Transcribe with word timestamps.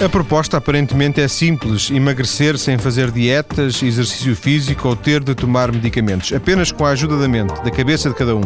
A 0.00 0.08
proposta 0.08 0.56
aparentemente 0.56 1.20
é 1.20 1.28
simples: 1.28 1.90
emagrecer 1.90 2.56
sem 2.56 2.78
fazer 2.78 3.10
dietas, 3.10 3.82
exercício 3.82 4.34
físico 4.34 4.88
ou 4.88 4.96
ter 4.96 5.22
de 5.22 5.34
tomar 5.34 5.70
medicamentos, 5.70 6.32
apenas 6.32 6.72
com 6.72 6.86
a 6.86 6.90
ajuda 6.90 7.18
da 7.18 7.28
mente, 7.28 7.62
da 7.62 7.70
cabeça 7.70 8.08
de 8.08 8.14
cada 8.14 8.34
um. 8.34 8.40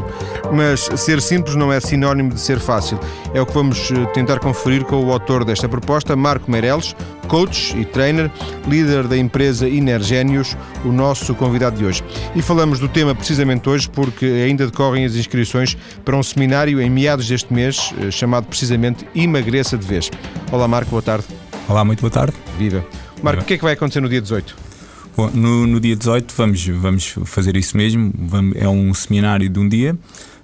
Mas 0.53 0.80
ser 0.96 1.22
simples 1.22 1.54
não 1.54 1.72
é 1.72 1.79
sinónimo 1.79 2.35
de 2.35 2.40
ser 2.40 2.59
fácil. 2.59 2.99
É 3.32 3.40
o 3.40 3.46
que 3.46 3.54
vamos 3.54 3.88
eh, 3.92 4.04
tentar 4.06 4.40
conferir 4.40 4.85
com 4.85 4.96
o 4.96 5.13
autor 5.13 5.45
desta 5.45 5.69
proposta, 5.69 6.17
Marco 6.17 6.51
Meireles, 6.51 6.96
coach 7.28 7.78
e 7.78 7.85
trainer, 7.85 8.32
líder 8.67 9.06
da 9.06 9.17
empresa 9.17 9.68
Inergénios, 9.68 10.56
o 10.85 10.91
nosso 10.91 11.36
convidado 11.36 11.77
de 11.77 11.85
hoje. 11.85 12.03
E 12.35 12.42
falamos 12.42 12.81
do 12.81 12.88
tema 12.88 13.14
precisamente 13.14 13.68
hoje 13.68 13.88
porque 13.88 14.27
ainda 14.27 14.67
decorrem 14.67 15.05
as 15.05 15.14
inscrições 15.14 15.77
para 16.05 16.16
um 16.16 16.23
seminário 16.23 16.80
em 16.80 16.91
meados 16.91 17.28
deste 17.28 17.55
mês, 17.55 17.95
eh, 18.00 18.10
chamado 18.10 18.46
precisamente 18.46 19.06
Emagreça 19.14 19.78
de 19.78 19.86
Vez. 19.86 20.10
Olá 20.50 20.66
Marco, 20.66 20.91
boa 20.91 21.02
tarde. 21.02 21.43
Olá, 21.66 21.82
muito 21.82 22.00
boa 22.00 22.10
tarde. 22.10 22.34
Viva. 22.59 22.84
Marco, 23.23 23.42
o 23.42 23.45
que 23.45 23.54
é 23.54 23.56
que 23.56 23.64
vai 23.64 23.73
acontecer 23.73 24.00
no 24.00 24.09
dia 24.09 24.20
18? 24.20 24.54
Bom, 25.16 25.30
no, 25.30 25.66
no, 25.66 25.80
dia 25.80 25.96
18 25.96 26.34
vamos, 26.37 26.66
vamos 26.66 27.14
fazer 27.24 27.56
isso 27.56 27.74
mesmo. 27.77 28.12
Vamos, 28.14 28.56
é 28.56 28.68
um 28.68 28.92
seminário 28.92 29.48
de 29.48 29.59
um 29.59 29.66
dia 29.66 29.96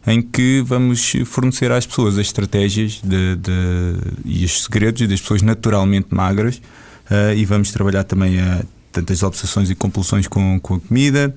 em 0.06 0.22
que 0.22 0.62
vamos 0.64 1.12
fornecer 1.26 1.70
às 1.70 1.84
pessoas 1.84 2.14
as 2.14 2.26
estratégias 2.26 3.00
de, 3.04 3.36
de, 3.36 3.52
e 4.24 4.44
os 4.46 4.62
segredos 4.62 5.06
das 5.06 5.20
pessoas 5.20 5.42
naturalmente 5.42 6.08
magras 6.10 6.56
uh, 6.56 7.34
e 7.36 7.44
vamos 7.44 7.70
trabalhar 7.70 8.04
também 8.04 8.40
a 8.40 8.62
tantas 8.90 9.22
obsessões 9.22 9.68
e 9.68 9.74
compulsões 9.74 10.26
com, 10.26 10.58
com 10.58 10.76
a 10.76 10.80
comida, 10.80 11.34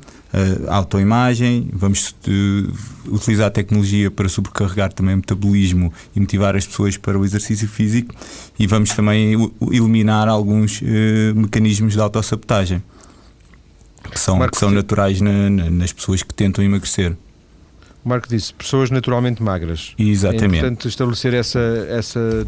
a 0.68 0.76
autoimagem, 0.78 1.70
vamos 1.72 2.16
uh, 2.28 3.14
utilizar 3.14 3.48
a 3.48 3.52
tecnologia 3.52 4.10
para 4.10 4.28
sobrecarregar 4.28 4.92
também 4.92 5.14
o 5.14 5.18
metabolismo 5.18 5.94
e 6.16 6.20
motivar 6.20 6.56
as 6.56 6.66
pessoas 6.66 6.98
para 6.98 7.18
o 7.18 7.24
exercício 7.24 7.68
físico 7.68 8.16
e 8.58 8.66
vamos 8.66 8.90
também 8.92 9.34
eliminar 9.72 10.28
alguns 10.28 10.82
uh, 10.82 10.86
mecanismos 11.36 11.94
de 11.94 12.00
autossabotagem 12.00 12.82
que 14.12 14.20
são, 14.20 14.38
Marco, 14.38 14.54
que 14.54 14.60
são 14.60 14.72
naturais 14.72 15.22
na, 15.22 15.50
na, 15.50 15.70
nas 15.70 15.94
pessoas 15.94 16.24
que 16.24 16.34
tentam 16.34 16.64
emagrecer. 16.64 17.16
O 18.04 18.10
Marco 18.10 18.28
disse 18.28 18.54
pessoas 18.54 18.90
naturalmente 18.90 19.42
magras. 19.42 19.94
Exatamente. 19.98 20.56
É 20.56 20.58
importante 20.58 20.88
estabelecer 20.88 21.34
essa, 21.34 21.60
essa 21.90 22.48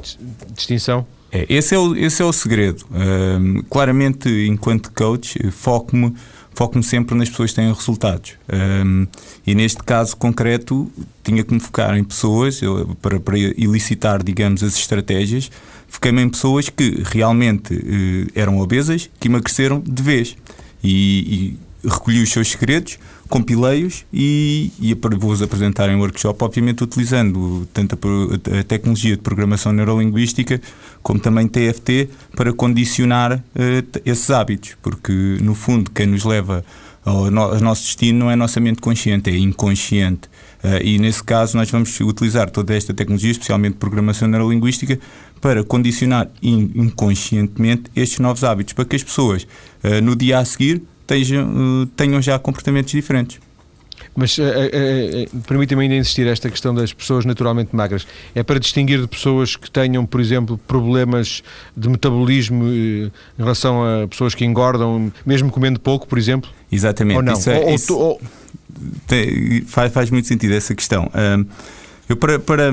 distinção? 0.53 1.06
É, 1.31 1.45
esse, 1.50 1.73
é 1.73 1.80
o, 1.80 1.95
esse 1.95 2.22
é 2.22 2.25
o 2.25 2.33
segredo. 2.33 2.86
Um, 2.91 3.61
claramente, 3.69 4.30
enquanto 4.47 4.91
coach, 4.91 5.39
foco-me 5.52 6.13
foco-me 6.56 6.84
sempre 6.84 7.16
nas 7.16 7.30
pessoas 7.30 7.52
que 7.52 7.58
têm 7.58 7.72
resultados. 7.72 8.34
Um, 8.52 9.06
e 9.45 9.53
neste 9.53 9.84
caso 9.84 10.16
concreto, 10.16 10.89
tinha 11.23 11.44
que 11.44 11.53
me 11.53 11.59
focar 11.59 11.95
em 11.97 12.03
pessoas 12.03 12.62
eu, 12.62 12.95
para, 13.02 13.20
para 13.20 13.38
elicitar, 13.38 14.23
digamos, 14.23 14.64
as 14.64 14.75
estratégias. 14.75 15.52
Foquei-me 15.88 16.22
em 16.22 16.30
pessoas 16.30 16.70
que 16.70 17.03
realmente 17.06 17.73
uh, 17.73 18.31
eram 18.34 18.58
obesas, 18.59 19.09
que 19.20 19.28
emagreceram 19.28 19.84
de 19.86 20.02
vez. 20.02 20.36
E, 20.84 21.58
e 21.84 21.88
recolhi 21.88 22.23
os 22.23 22.31
seus 22.31 22.50
segredos, 22.52 22.97
compilei-os 23.30 24.06
e, 24.14 24.72
e 24.80 24.94
vou-vos 24.94 25.42
apresentar 25.42 25.90
em 25.90 25.95
workshop, 25.95 26.44
obviamente 26.44 26.84
utilizando 26.84 27.68
tanto 27.73 27.98
a, 27.98 28.59
a, 28.59 28.64
tecnologia 28.64 29.16
de 29.16 29.22
programação 29.22 29.72
neurolinguística 29.72 30.62
como 31.02 31.20
também 31.20 31.48
TFT 31.48 32.09
para 32.36 32.53
condicionar 32.53 33.34
uh, 33.34 34.00
esses 34.06 34.30
hábitos, 34.30 34.76
porque 34.81 35.38
no 35.42 35.56
fundo 35.56 35.90
quem 35.92 36.06
nos 36.08 36.23
leva 36.23 36.64
ao, 37.03 37.30
no, 37.30 37.42
ao 37.42 37.59
nosso 37.59 37.84
destino 37.84 38.20
não 38.20 38.31
é 38.31 38.36
nossa 38.36 38.59
mente 38.59 38.81
consciente, 38.81 39.30
é 39.30 39.38
inconsciente. 39.38 40.28
Uh, 40.64 40.81
e 40.84 41.00
nesse 41.00 41.23
caso 41.23 41.58
nós 41.58 41.70
vamos 41.70 42.00
utilizar 42.00 42.50
toda 42.50 42.76
esta 42.76 42.94
tecnologia, 42.94 43.31
especialmente 43.31 43.76
programação 43.76 44.28
neurolinguística, 44.28 45.00
para 45.42 45.64
condicionar 45.64 46.30
in, 46.42 46.72
inconscientemente 46.76 47.84
estes 47.96 48.20
novos 48.20 48.44
hábitos, 48.44 48.73
para 48.73 48.86
que 48.86 48.96
as 48.96 49.03
pessoas 49.03 49.44
uh, 49.84 50.02
no 50.02 50.16
dia 50.16 50.40
a 50.40 50.46
seguir 50.46 50.81
tenham, 51.05 51.83
uh, 51.83 51.85
tenham 51.88 52.21
já 52.21 52.38
comportamentos 52.39 52.91
diferentes. 52.91 53.39
Mas 54.16 54.38
uh, 54.38 54.43
uh, 54.43 55.39
permita-me 55.41 55.83
ainda 55.83 55.95
insistir 55.95 56.25
esta 56.27 56.49
questão 56.49 56.73
das 56.73 56.93
pessoas 56.93 57.25
naturalmente 57.25 57.75
magras. 57.75 58.07
É 58.33 58.43
para 58.43 58.59
distinguir 58.59 59.01
de 59.01 59.07
pessoas 59.07 59.55
que 59.55 59.69
tenham, 59.69 60.05
por 60.05 60.21
exemplo, 60.21 60.57
problemas 60.57 61.43
de 61.75 61.89
metabolismo 61.89 62.66
em 62.66 63.11
relação 63.38 63.83
a 63.83 64.07
pessoas 64.07 64.33
que 64.33 64.45
engordam, 64.45 65.11
mesmo 65.25 65.51
comendo 65.51 65.79
pouco, 65.79 66.07
por 66.07 66.17
exemplo? 66.17 66.49
Exatamente. 66.71 67.17
Ou 67.17 67.23
não? 67.23 67.33
Isso, 67.33 67.49
é, 67.49 67.59
ou, 67.59 67.75
isso 67.75 67.97
ou, 67.97 68.22
tem, 69.07 69.61
faz, 69.61 69.91
faz 69.91 70.09
muito 70.09 70.27
sentido 70.27 70.53
essa 70.53 70.73
questão. 70.73 71.09
eu 72.07 72.16
para, 72.16 72.39
para 72.39 72.72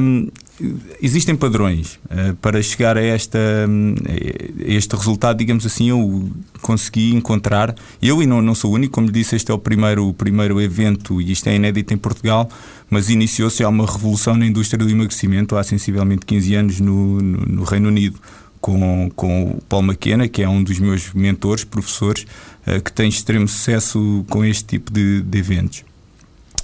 existem 1.01 1.35
padrões 1.35 1.99
uh, 2.07 2.35
para 2.37 2.63
chegar 2.63 2.97
a, 2.97 3.03
esta, 3.03 3.39
um, 3.69 3.95
a 4.09 4.73
este 4.73 4.95
resultado, 4.95 5.39
digamos 5.39 5.65
assim, 5.65 5.91
eu 5.91 6.31
consegui 6.61 7.15
encontrar. 7.15 7.75
Eu, 8.01 8.23
e 8.23 8.27
não, 8.27 8.43
não 8.43 8.55
sou 8.55 8.73
o 8.73 8.75
único, 8.75 8.95
como 8.95 9.07
lhe 9.07 9.13
disse, 9.13 9.35
este 9.37 9.51
é 9.51 9.55
o 9.55 9.59
primeiro, 9.59 10.09
o 10.09 10.15
primeiro 10.15 10.61
evento 10.61 11.21
e 11.21 11.33
isto 11.33 11.49
é 11.49 11.57
inédito 11.57 11.95
em 11.95 11.97
Portugal, 11.97 12.49
mas 12.91 13.09
iniciou-se 13.09 13.65
uma 13.65 13.87
revolução 13.87 14.37
na 14.37 14.47
indústria 14.47 14.85
do 14.85 14.91
emagrecimento 14.91 15.57
há 15.57 15.63
sensivelmente 15.63 16.27
15 16.27 16.55
anos 16.55 16.81
no, 16.81 17.21
no, 17.21 17.39
no 17.47 17.65
Reino 17.65 17.89
Unido. 17.89 18.19
Com, 18.61 19.11
com 19.17 19.51
o 19.51 19.63
Paul 19.63 19.83
McKenna, 19.83 20.29
que 20.29 20.41
é 20.41 20.49
um 20.49 20.63
dos 20.63 20.79
meus 20.79 21.13
mentores, 21.15 21.65
professores, 21.65 22.25
uh, 22.65 22.81
que 22.81 22.93
tem 22.93 23.09
extremo 23.09 23.49
sucesso 23.49 24.25
com 24.31 24.45
este 24.45 24.65
tipo 24.65 24.93
de, 24.93 25.21
de 25.21 25.37
eventos. 25.37 25.83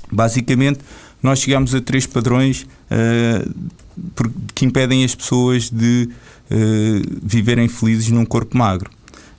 Basicamente, 0.08 0.78
nós 1.22 1.40
chegamos 1.40 1.74
a 1.74 1.80
três 1.80 2.06
padrões 2.06 2.66
uh, 2.90 3.54
que 4.54 4.64
impedem 4.64 5.04
as 5.04 5.14
pessoas 5.14 5.70
de 5.70 6.08
uh, 6.50 7.18
viverem 7.22 7.68
felizes 7.68 8.08
num 8.10 8.24
corpo 8.24 8.56
magro. 8.56 8.90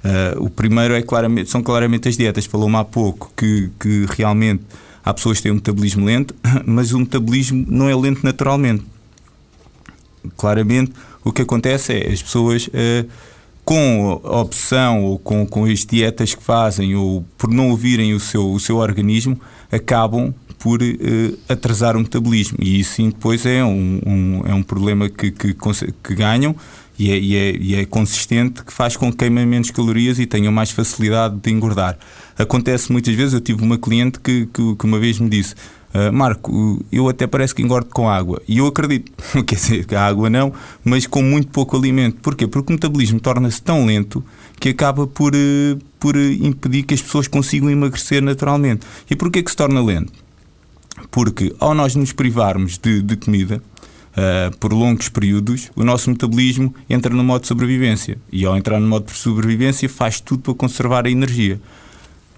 Uh, 0.04 0.44
o 0.44 0.50
primeiro 0.50 0.94
é 0.94 1.02
claramente, 1.02 1.50
são 1.50 1.62
claramente 1.62 2.08
as 2.08 2.18
dietas. 2.18 2.46
Falou-me 2.46 2.76
há 2.76 2.84
pouco 2.84 3.32
que, 3.36 3.70
que 3.80 4.06
realmente 4.10 4.64
há 5.04 5.14
pessoas 5.14 5.38
que 5.38 5.44
têm 5.44 5.52
um 5.52 5.56
metabolismo 5.56 6.06
lento, 6.06 6.36
mas 6.66 6.92
o 6.92 7.00
metabolismo 7.00 7.66
não 7.68 7.90
é 7.90 7.96
lento 7.96 8.24
naturalmente. 8.24 8.84
Claramente, 10.36 10.92
o 11.24 11.32
que 11.32 11.42
acontece 11.42 11.94
é 11.94 12.12
as 12.12 12.22
pessoas 12.22 12.70
com 13.64 14.20
a 14.24 14.42
opção 14.42 15.04
ou 15.04 15.20
com, 15.20 15.46
com 15.46 15.66
as 15.66 15.86
dietas 15.86 16.34
que 16.34 16.44
fazem 16.44 16.96
ou 16.96 17.24
por 17.38 17.50
não 17.52 17.70
ouvirem 17.70 18.14
o 18.14 18.20
seu, 18.20 18.52
o 18.52 18.60
seu 18.60 18.78
organismo 18.78 19.40
acabam 19.72 20.34
por 20.60 20.82
uh, 20.84 21.40
atrasar 21.48 21.96
o 21.96 22.00
metabolismo. 22.00 22.58
E 22.62 22.82
isso 22.82 22.96
sim 22.96 23.10
depois 23.10 23.46
é 23.46 23.64
um, 23.64 24.02
um, 24.06 24.42
é 24.46 24.54
um 24.54 24.62
problema 24.62 25.10
que, 25.10 25.32
que, 25.32 25.56
que 26.04 26.16
ganham 26.16 26.56
e 27.00 27.12
é, 27.12 27.18
e, 27.18 27.36
é, 27.36 27.56
e 27.56 27.76
é, 27.76 27.86
consistente 27.86 28.62
que 28.64 28.74
faz 28.74 28.98
com 28.98 29.10
que 29.10 29.18
queimem 29.18 29.46
menos 29.46 29.72
calorias 29.72 30.20
e 30.20 30.26
tenham 30.26 30.52
mais 30.52 30.70
facilidade 30.70 31.38
de 31.42 31.50
engordar. 31.50 31.98
Acontece 32.38 32.92
muitas 32.92 33.16
vezes, 33.16 33.34
eu 33.34 33.40
tive 33.40 33.64
uma 33.64 33.78
cliente 33.78 34.20
que, 34.20 34.48
que, 34.48 34.76
que 34.76 34.86
uma 34.86 35.00
vez 35.00 35.18
me 35.18 35.30
disse. 35.30 35.56
Uh, 35.94 36.14
Marco, 36.14 36.86
eu 36.92 37.10
até 37.10 37.26
parece 37.26 37.56
que 37.56 37.64
engordo 37.64 37.90
com 37.90 38.10
água. 38.10 38.42
E 38.48 38.58
eu 38.58 38.68
acredito, 38.68 39.12
quer 39.48 39.56
dizer, 39.56 39.88
a 39.96 40.06
água 40.06 40.30
não, 40.30 40.54
mas 40.84 41.08
com 41.08 41.24
muito 41.24 41.48
pouco 41.48 41.78
alimento. 41.78 42.18
Porquê? 42.22 42.46
Porque 42.46 42.72
o 42.72 42.76
metabolismo 42.76 43.20
torna-se 43.20 43.62
tão 43.62 43.86
lento 43.86 44.24
que 44.60 44.70
acaba 44.70 45.08
por, 45.08 45.34
uh, 45.34 45.80
por 45.98 46.18
impedir 46.18 46.84
que 46.84 46.94
as 46.94 47.02
pessoas 47.02 47.30
consigam 47.30 47.72
emagrecer 47.72 48.22
naturalmente. 48.22 48.86
E 49.10 49.16
porquê 49.16 49.42
que 49.42 49.50
se 49.50 49.58
torna 49.58 49.82
lento? 49.82 50.12
Porque 51.12 51.54
ao 51.60 51.74
nós 51.74 51.96
nos 51.96 52.12
privarmos 52.12 52.78
de, 52.78 53.02
de 53.02 53.16
comida 53.16 53.62
uh, 54.12 54.56
por 54.58 54.74
longos 54.74 55.10
períodos, 55.10 55.72
o 55.76 55.84
nosso 55.84 56.10
metabolismo 56.10 56.74
entra 56.90 57.14
no 57.14 57.24
modo 57.24 57.42
de 57.42 57.48
sobrevivência. 57.48 58.18
E 58.32 58.46
ao 58.46 58.58
entrar 58.58 58.80
no 58.80 58.88
modo 58.88 59.06
de 59.06 59.18
sobrevivência, 59.18 59.90
faz 59.90 60.20
tudo 60.20 60.42
para 60.42 60.54
conservar 60.54 61.06
a 61.06 61.10
energia. 61.10 61.60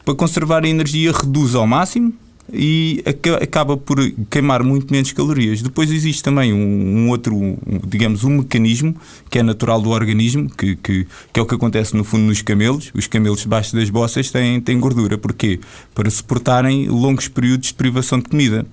Para 0.05 0.15
conservar 0.15 0.63
a 0.63 0.69
energia, 0.69 1.11
reduz 1.11 1.55
ao 1.55 1.67
máximo 1.67 2.13
e 2.53 3.03
acaba 3.41 3.77
por 3.77 3.97
queimar 4.29 4.63
muito 4.63 4.91
menos 4.91 5.11
calorias. 5.11 5.61
Depois 5.61 5.89
existe 5.89 6.21
também 6.21 6.53
um, 6.53 6.57
um 6.57 7.09
outro, 7.09 7.35
um, 7.35 7.57
digamos, 7.87 8.23
um 8.23 8.37
mecanismo 8.37 8.95
que 9.29 9.39
é 9.39 9.43
natural 9.43 9.81
do 9.81 9.89
organismo, 9.89 10.49
que, 10.49 10.75
que, 10.75 11.07
que, 11.31 11.39
é 11.39 11.41
o 11.41 11.45
que 11.45 11.55
acontece 11.55 11.95
no 11.95 12.03
fundo 12.03 12.23
nos 12.23 12.41
camelos. 12.41 12.91
Os 12.93 13.07
camelos 13.07 13.41
debaixo 13.41 13.75
das 13.75 13.89
bossas 13.89 14.29
têm, 14.31 14.59
têm 14.59 14.79
gordura. 14.79 15.17
Porquê? 15.17 15.59
Para 15.95 16.09
suportarem 16.09 16.89
longos 16.89 17.27
períodos 17.27 17.69
de 17.69 17.73
privação 17.73 18.19
de 18.19 18.25
comida. 18.25 18.65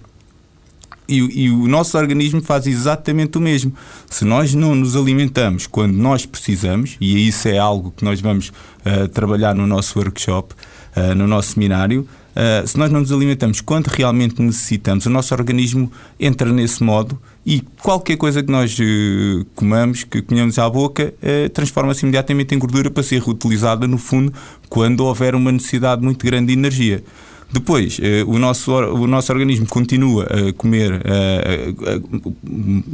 E, 1.09 1.45
e, 1.45 1.51
o 1.51 1.67
nosso 1.67 1.97
organismo 1.97 2.43
faz 2.43 2.67
exatamente 2.67 3.39
o 3.39 3.41
mesmo. 3.41 3.73
Se 4.11 4.27
nós 4.27 4.53
não 4.53 4.75
nos 4.75 4.95
alimentamos 4.95 5.67
quando 5.67 5.95
nós 5.95 6.27
precisamos, 6.27 6.99
e 7.01 7.27
isso 7.27 7.49
é 7.49 7.57
algo 7.57 7.95
que 7.97 8.05
nós 8.05 8.21
vamos 8.21 8.49
uh, 8.49 9.09
trabalhar 9.09 9.55
no 9.55 9.67
nosso 9.67 9.99
workshop, 9.99 10.55
uh, 10.99 11.15
no 11.15 11.27
nosso 11.27 11.53
seminário, 11.53 12.07
Uh, 12.29 12.65
se 12.69 12.79
nós 12.79 12.89
não 12.89 13.01
nos 13.01 13.11
alimentamos 13.11 13.61
quando 13.61 13.89
realmente 13.89 14.41
necessitamos, 14.41 15.05
o 15.07 15.11
nosso 15.11 15.35
organismo 15.35 15.91
entra 16.21 16.53
nesse 16.53 16.85
modo 16.85 17.19
e 17.45 17.61
qualquer 17.83 18.17
coisa 18.17 18.45
que 18.45 18.53
nós 18.53 18.79
uh, 18.79 19.45
comamos, 19.57 20.05
que 20.05 20.23
comemos 20.23 20.57
à 20.57 20.71
boca, 20.71 21.13
transforma-se 21.53 22.05
imediatamente 22.05 22.55
em 22.55 22.59
gordura 22.61 22.93
para 22.93 23.03
ser 23.03 23.21
reutilizada 23.23 23.89
no 23.89 23.99
fundo 23.99 24.33
quando 24.69 25.01
houver 25.01 25.35
uma 25.35 25.51
necessidade 25.51 26.01
muito 26.01 26.25
grande 26.25 26.47
de 26.47 26.53
energia. 26.53 27.03
Depois, 27.51 27.99
eh, 28.03 28.23
o, 28.27 28.39
nosso, 28.39 28.71
o 28.73 29.07
nosso 29.07 29.33
organismo 29.33 29.67
continua 29.67 30.25
a 30.25 30.53
comer 30.53 31.01
eh, 31.03 31.73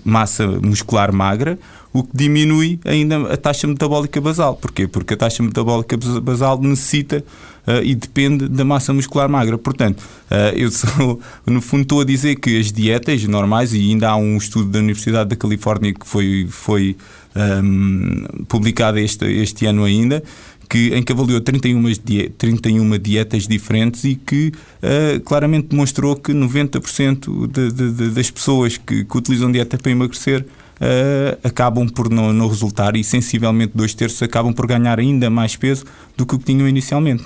massa 0.05 0.47
muscular 0.47 1.13
magra, 1.13 1.59
o 1.93 2.05
que 2.05 2.11
diminui 2.15 2.79
ainda 2.85 3.33
a 3.33 3.37
taxa 3.37 3.67
metabólica 3.67 4.21
basal. 4.21 4.55
Porquê? 4.55 4.87
Porque 4.87 5.15
a 5.15 5.17
taxa 5.17 5.43
metabólica 5.43 5.97
basal 6.23 6.61
necessita 6.61 7.25
uh, 7.67 7.83
e 7.83 7.95
depende 7.95 8.49
da 8.49 8.65
massa 8.65 8.93
muscular 8.93 9.29
magra. 9.29 9.59
Portanto, 9.59 10.01
uh, 10.31 10.57
eu 10.57 10.71
sou, 10.71 11.21
no 11.47 11.61
fundo 11.61 11.83
estou 11.83 12.01
a 12.01 12.05
dizer 12.05 12.37
que 12.37 12.59
as 12.59 12.73
dietas 12.73 13.25
normais, 13.25 13.73
e 13.73 13.81
ainda 13.91 14.11
há 14.11 14.17
um 14.17 14.37
estudo 14.37 14.71
da 14.71 14.79
Universidade 14.79 15.31
da 15.31 15.37
Califórnia 15.37 15.93
que 15.93 16.07
foi, 16.07 16.47
foi 16.49 16.97
um, 17.35 17.41
ehm, 17.41 18.45
publicado 18.49 18.99
este, 18.99 19.25
este 19.27 19.67
ano 19.67 19.85
ainda, 19.85 20.23
que, 20.69 20.95
em 20.95 21.03
que 21.03 21.13
avaliou 21.13 21.41
31, 21.41 21.83
31 22.37 22.99
dietas 22.99 23.47
diferentes 23.47 24.05
e 24.05 24.15
que 24.15 24.53
uh, 24.83 25.21
claramente 25.21 25.69
demonstrou 25.69 26.17
que 26.17 26.33
90% 26.33 27.47
de, 27.47 27.71
de, 27.71 27.93
de, 27.93 28.11
das 28.11 28.31
pessoas 28.31 28.77
que, 28.77 29.05
que, 29.05 29.17
utilizam 29.17 29.51
dieta 29.51 29.77
para 29.79 29.93
emagrecer 29.93 30.41
uh, 30.41 31.47
acabam 31.47 31.89
por 31.89 32.11
não, 32.11 32.33
não 32.33 32.49
resultar 32.49 32.97
e 32.97 33.05
sensivelmente 33.05 33.73
dois 33.75 33.95
terços 33.95 34.23
acabam 34.23 34.53
por 34.53 34.67
ganhar 34.67 34.99
ainda 34.99 35.31
mais 35.31 35.57
peso 35.57 35.85
do 36.17 36.27
que 36.27 36.35
o 36.35 36.39
que 36.39 36.45
tinham 36.45 36.69
inicialmente. 36.69 37.25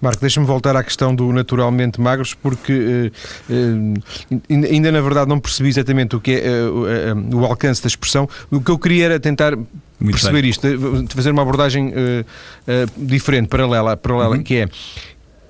Marco, 0.00 0.20
deixa-me 0.20 0.46
voltar 0.46 0.76
à 0.76 0.84
questão 0.84 1.14
do 1.14 1.32
naturalmente 1.32 2.00
magros, 2.00 2.34
porque 2.34 3.10
uh, 3.48 3.52
uh, 3.52 4.42
ainda 4.50 4.92
na 4.92 5.00
verdade 5.00 5.28
não 5.28 5.40
percebi 5.40 5.68
exatamente 5.68 6.14
o 6.14 6.20
que 6.20 6.32
é 6.32 6.62
uh, 6.62 7.36
o 7.36 7.44
alcance 7.44 7.82
da 7.82 7.88
expressão. 7.88 8.28
O 8.50 8.60
que 8.60 8.70
eu 8.70 8.78
queria 8.78 9.06
era 9.06 9.20
tentar 9.20 9.56
Muito 9.56 9.66
perceber 10.00 10.42
bem. 10.42 10.50
isto, 10.50 10.66
fazer 11.14 11.30
uma 11.30 11.42
abordagem 11.42 11.92
diferente, 12.96 13.48
paralela, 13.48 13.96
paralela 13.96 14.36
uhum. 14.36 14.42
que 14.42 14.56
é 14.56 14.68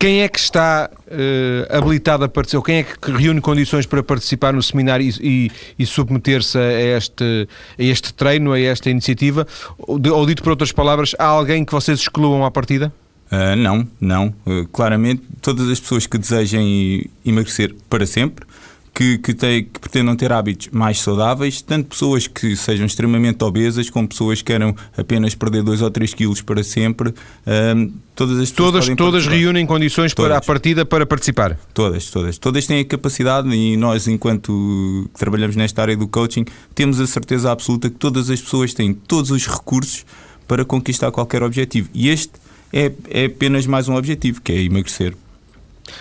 quem 0.05 0.21
é 0.21 0.29
que 0.29 0.39
está 0.39 0.91
uh, 0.93 1.77
habilitado 1.79 2.25
a 2.25 2.29
participar, 2.29 2.59
ou 2.59 2.63
quem 2.63 2.77
é 2.77 2.83
que 2.83 3.11
reúne 3.11 3.41
condições 3.41 3.87
para 3.87 4.03
participar 4.03 4.53
no 4.53 4.63
seminário 4.63 5.07
e, 5.07 5.15
e, 5.23 5.51
e 5.79 5.87
submeter-se 5.87 6.59
a 6.59 6.99
este, 6.99 7.49
a 7.79 7.83
este 7.83 8.13
treino, 8.13 8.53
a 8.53 8.61
esta 8.61 8.91
iniciativa? 8.91 9.47
Ou, 9.79 9.99
ou, 10.13 10.27
dito 10.27 10.43
por 10.43 10.51
outras 10.51 10.73
palavras, 10.73 11.15
há 11.19 11.25
alguém 11.25 11.65
que 11.65 11.73
vocês 11.73 12.01
excluam 12.01 12.45
à 12.45 12.51
partida? 12.51 12.93
Uh, 13.31 13.57
não, 13.57 13.89
não. 14.01 14.35
Uh, 14.47 14.67
claramente, 14.73 15.23
todas 15.41 15.69
as 15.69 15.81
pessoas 15.81 16.07
que 16.07 16.19
desejem 16.19 17.11
emagrecer 17.25 17.75
para 17.89 18.07
sempre 18.07 18.47
que, 18.95 19.19
que, 19.19 19.35
tem, 19.35 19.65
que 19.65 19.81
pretendam 19.81 20.15
ter 20.15 20.33
hábitos 20.33 20.69
mais 20.71 21.01
saudáveis, 21.01 21.61
tanto 21.61 21.89
pessoas 21.89 22.29
que 22.29 22.55
sejam 22.55 22.87
extremamente 22.87 23.43
obesas, 23.43 23.91
como 23.91 24.07
pessoas 24.07 24.39
que 24.39 24.45
queiram 24.45 24.75
apenas 24.97 25.35
perder 25.35 25.65
2 25.65 25.83
ou 25.83 25.91
3 25.91 26.15
quilos 26.15 26.41
para 26.41 26.63
sempre. 26.63 27.13
Um, 27.45 27.93
todas 28.15 28.39
as 28.39 28.53
todas, 28.53 28.89
todas 28.97 29.27
reúnem 29.27 29.67
condições 29.67 30.15
todas. 30.15 30.31
para 30.31 30.39
a 30.39 30.41
partida 30.41 30.87
para 30.87 31.05
participar? 31.05 31.59
Todas, 31.75 32.09
todas. 32.09 32.39
Todas 32.39 32.67
têm 32.67 32.81
a 32.81 32.85
capacidade 32.85 33.49
e 33.49 33.77
nós, 33.77 34.07
enquanto 34.07 35.11
trabalhamos 35.19 35.57
nesta 35.57 35.83
área 35.83 35.97
do 35.97 36.07
coaching, 36.07 36.45
temos 36.73 37.01
a 37.01 37.07
certeza 37.09 37.51
absoluta 37.51 37.91
que 37.91 37.97
todas 37.97 38.31
as 38.31 38.41
pessoas 38.41 38.73
têm 38.73 38.95
todos 38.95 39.33
os 39.33 39.45
recursos 39.45 40.07
para 40.47 40.65
conquistar 40.65 41.11
qualquer 41.11 41.43
objetivo. 41.43 41.89
E 41.93 42.11
este 42.11 42.33
é, 42.73 42.91
é 43.11 43.25
apenas 43.27 43.67
mais 43.67 43.89
um 43.89 43.95
objetivo, 43.95 44.41
que 44.41 44.53
é 44.53 44.63
emagrecer. 44.63 45.15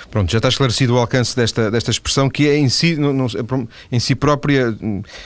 Pronto, 0.10 0.32
já 0.32 0.38
está 0.38 0.50
esclarecido 0.50 0.96
o 0.96 0.98
alcance 0.98 1.36
desta, 1.36 1.70
desta 1.70 1.92
expressão 1.92 2.30
que 2.30 2.48
é 2.48 2.58
em 2.58 2.70
si, 2.70 2.96
não, 2.96 3.14
não, 3.14 3.28
em 3.92 4.00
si 4.00 4.16
própria, 4.16 4.76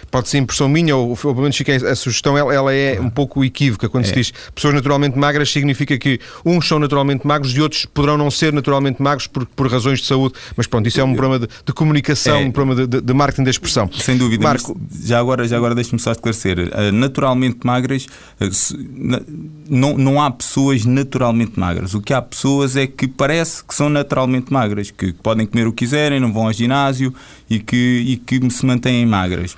pode 0.09 0.29
ser 0.29 0.39
impressão 0.39 0.67
minha, 0.67 0.95
ou, 0.95 1.09
ou 1.09 1.15
pelo 1.15 1.41
menos 1.41 1.55
fica 1.55 1.75
a 1.75 1.95
sugestão, 1.95 2.37
ela, 2.37 2.53
ela 2.53 2.73
é 2.73 2.99
um 2.99 3.09
pouco 3.09 3.43
equívoca. 3.43 3.87
Quando 3.89 4.05
é. 4.05 4.07
se 4.07 4.13
diz 4.13 4.33
pessoas 4.53 4.73
naturalmente 4.73 5.17
magras, 5.17 5.51
significa 5.51 5.97
que 5.97 6.19
uns 6.45 6.67
são 6.67 6.79
naturalmente 6.79 7.25
magros 7.25 7.55
e 7.55 7.61
outros 7.61 7.85
poderão 7.85 8.17
não 8.17 8.31
ser 8.31 8.51
naturalmente 8.53 9.01
magros 9.01 9.27
por, 9.27 9.45
por 9.45 9.67
razões 9.67 9.99
de 9.99 10.05
saúde. 10.05 10.35
Mas 10.55 10.67
pronto, 10.67 10.87
isso 10.87 10.99
é 10.99 11.03
um 11.03 11.15
problema 11.15 11.45
de, 11.45 11.53
de 11.65 11.73
comunicação, 11.73 12.37
é. 12.37 12.45
um 12.45 12.51
problema 12.51 12.87
de, 12.87 13.01
de, 13.01 13.13
marketing 13.13 13.43
da 13.43 13.51
expressão. 13.51 13.89
Sem 13.93 14.17
dúvida. 14.17 14.43
Marco... 14.43 14.79
Já 15.03 15.19
agora, 15.19 15.47
já 15.47 15.57
agora 15.57 15.75
deixe-me 15.75 15.99
só 15.99 16.11
esclarecer. 16.11 16.57
Uh, 16.59 16.91
naturalmente 16.91 17.59
magras, 17.63 18.05
uh, 18.39 19.25
não, 19.69 19.97
não 19.97 20.21
há 20.21 20.31
pessoas 20.31 20.85
naturalmente 20.85 21.59
magras. 21.59 21.93
O 21.93 22.01
que 22.01 22.13
há 22.13 22.21
pessoas 22.21 22.75
é 22.75 22.87
que 22.87 23.07
parece 23.07 23.63
que 23.63 23.73
são 23.73 23.89
naturalmente 23.89 24.46
magras, 24.51 24.91
que 24.91 25.13
podem 25.13 25.45
comer 25.45 25.67
o 25.67 25.73
que 25.73 25.85
quiserem, 25.85 26.19
não 26.19 26.33
vão 26.33 26.47
ao 26.47 26.53
ginásio 26.53 27.13
e 27.49 27.59
que, 27.59 28.03
e 28.05 28.17
que 28.17 28.49
se 28.49 28.65
mantêm 28.65 29.05
magras. 29.05 29.55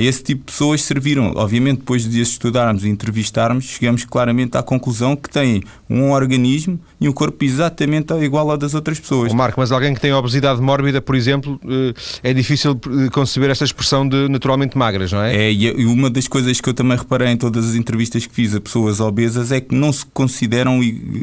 Esse 0.00 0.22
tipo 0.22 0.40
de 0.40 0.52
pessoas 0.52 0.82
serviram, 0.82 1.32
obviamente, 1.36 1.78
depois 1.78 2.08
de 2.08 2.20
as 2.20 2.28
estudarmos 2.28 2.84
e 2.84 2.88
entrevistarmos, 2.88 3.64
chegamos 3.64 4.04
claramente 4.04 4.56
à 4.56 4.62
conclusão 4.62 5.14
que 5.14 5.28
têm 5.28 5.62
um 5.88 6.10
organismo 6.10 6.80
e 7.00 7.08
um 7.08 7.12
corpo 7.12 7.44
exatamente 7.44 8.12
igual 8.14 8.50
ao 8.50 8.56
das 8.56 8.74
outras 8.74 8.98
pessoas. 8.98 9.32
Oh, 9.32 9.36
Marco, 9.36 9.60
mas 9.60 9.72
alguém 9.72 9.94
que 9.94 10.00
tem 10.00 10.12
obesidade 10.12 10.60
mórbida, 10.60 11.00
por 11.00 11.14
exemplo, 11.14 11.60
eh, 11.66 12.30
é 12.30 12.32
difícil 12.32 12.78
conceber 13.12 13.50
esta 13.50 13.64
expressão 13.64 14.08
de 14.08 14.28
naturalmente 14.28 14.76
magras, 14.76 15.12
não 15.12 15.22
é? 15.22 15.34
É, 15.34 15.52
e 15.52 15.84
uma 15.86 16.08
das 16.08 16.26
coisas 16.28 16.60
que 16.60 16.68
eu 16.68 16.74
também 16.74 16.96
reparei 16.96 17.28
em 17.28 17.36
todas 17.36 17.70
as 17.70 17.74
entrevistas 17.74 18.26
que 18.26 18.34
fiz 18.34 18.54
a 18.54 18.60
pessoas 18.60 19.00
obesas 19.00 19.52
é 19.52 19.60
que 19.60 19.74
não 19.74 19.92
se 19.92 20.06
consideram, 20.06 20.80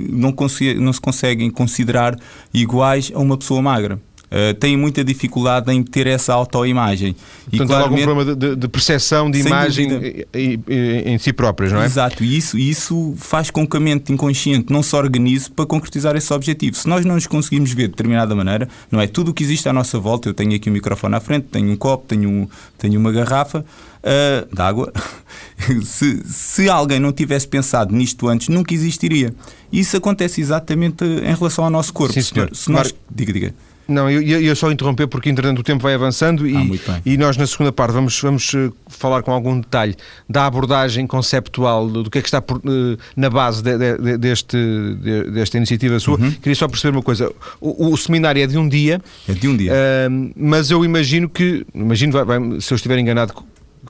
não, 0.09 0.35
não 0.77 0.93
se 0.93 1.01
conseguem 1.01 1.49
considerar 1.49 2.17
iguais 2.53 3.11
a 3.13 3.19
uma 3.19 3.37
pessoa 3.37 3.61
magra 3.61 3.99
uh, 4.31 4.53
têm 4.55 4.77
muita 4.77 5.03
dificuldade 5.03 5.71
em 5.71 5.83
ter 5.83 6.07
essa 6.07 6.33
autoimagem. 6.33 7.13
Portanto, 7.13 7.53
e 7.53 7.57
claramente, 7.57 7.73
há 7.73 7.83
algum 7.83 8.03
problema 8.03 8.35
de, 8.35 8.55
de 8.55 8.67
percepção 8.67 9.29
de 9.29 9.39
imagem 9.39 10.25
em 10.33 11.17
si 11.17 11.33
próprias, 11.33 11.71
não 11.71 11.81
é? 11.81 11.85
Exato, 11.85 12.23
e 12.23 12.37
isso, 12.37 12.57
isso 12.57 13.13
faz 13.17 13.49
com 13.49 13.67
que 13.67 13.77
a 13.77 13.79
mente 13.79 14.11
inconsciente 14.11 14.71
não 14.71 14.83
se 14.83 14.95
organize 14.95 15.49
para 15.49 15.65
concretizar 15.65 16.15
esse 16.15 16.33
objetivo. 16.33 16.75
Se 16.75 16.87
nós 16.87 17.05
não 17.05 17.15
nos 17.15 17.27
conseguimos 17.27 17.71
ver 17.71 17.83
de 17.83 17.89
determinada 17.89 18.35
maneira, 18.35 18.67
não 18.91 18.99
é 18.99 19.07
tudo 19.07 19.31
o 19.31 19.33
que 19.33 19.43
existe 19.43 19.67
à 19.69 19.73
nossa 19.73 19.99
volta, 19.99 20.29
eu 20.29 20.33
tenho 20.33 20.55
aqui 20.55 20.69
um 20.69 20.73
microfone 20.73 21.15
à 21.15 21.19
frente, 21.19 21.47
tenho 21.51 21.71
um 21.71 21.75
copo, 21.75 22.05
tenho, 22.07 22.29
um, 22.29 22.47
tenho 22.77 22.99
uma 22.99 23.11
garrafa 23.11 23.65
uh, 24.07 24.55
de 24.55 24.61
água. 24.61 24.91
se, 25.83 26.23
se 26.25 26.69
alguém 26.69 26.99
não 26.99 27.11
tivesse 27.11 27.47
pensado 27.47 27.93
nisto 27.95 28.27
antes, 28.27 28.49
nunca 28.49 28.73
existiria. 28.73 29.33
Isso 29.71 29.97
acontece 29.97 30.41
exatamente 30.41 31.03
em 31.03 31.35
relação 31.35 31.63
ao 31.63 31.69
nosso 31.69 31.93
corpo. 31.93 32.13
Sim, 32.13 32.21
senhor. 32.21 32.49
Se 32.53 32.71
nós, 32.71 32.93
diga, 33.09 33.33
diga. 33.33 33.53
Não, 33.87 34.09
eu 34.09 34.21
ia 34.21 34.55
só 34.55 34.71
interromper 34.71 35.07
porque, 35.07 35.29
entretanto, 35.29 35.59
o 35.59 35.63
tempo 35.63 35.81
vai 35.81 35.93
avançando 35.93 36.47
e, 36.47 36.55
ah, 36.87 37.01
e 37.05 37.17
nós, 37.17 37.37
na 37.37 37.47
segunda 37.47 37.71
parte, 37.71 37.93
vamos, 37.93 38.19
vamos 38.19 38.53
eh, 38.53 38.69
falar 38.87 39.23
com 39.23 39.31
algum 39.31 39.59
detalhe 39.59 39.95
da 40.29 40.45
abordagem 40.45 41.07
conceptual 41.07 41.87
do, 41.87 42.09
que 42.09 42.17
é 42.17 42.21
que 42.21 42.27
está 42.27 42.41
por, 42.41 42.57
uh, 42.57 42.97
na 43.15 43.29
base 43.29 43.63
de, 43.63 43.77
de, 43.77 44.17
deste, 44.17 44.57
de, 44.57 45.31
desta 45.31 45.57
iniciativa 45.57 45.99
sua. 45.99 46.19
Uhum. 46.19 46.31
Queria 46.31 46.55
só 46.55 46.67
perceber 46.67 46.95
uma 46.97 47.03
coisa: 47.03 47.31
o, 47.61 47.91
o, 47.91 47.97
seminário 47.97 48.43
é 48.43 48.47
de 48.47 48.57
um 48.57 48.67
dia. 48.67 49.01
É 49.27 49.33
de 49.33 49.47
um 49.47 49.55
dia. 49.55 49.71
Uh, 49.71 50.31
mas 50.35 50.69
eu 50.69 50.83
imagino 50.83 51.29
que, 51.29 51.65
imagino, 51.73 52.11
vai, 52.11 52.25
vai, 52.25 52.61
se 52.61 52.73
eu 52.73 52.75
estiver 52.75 52.99
enganado, 52.99 53.33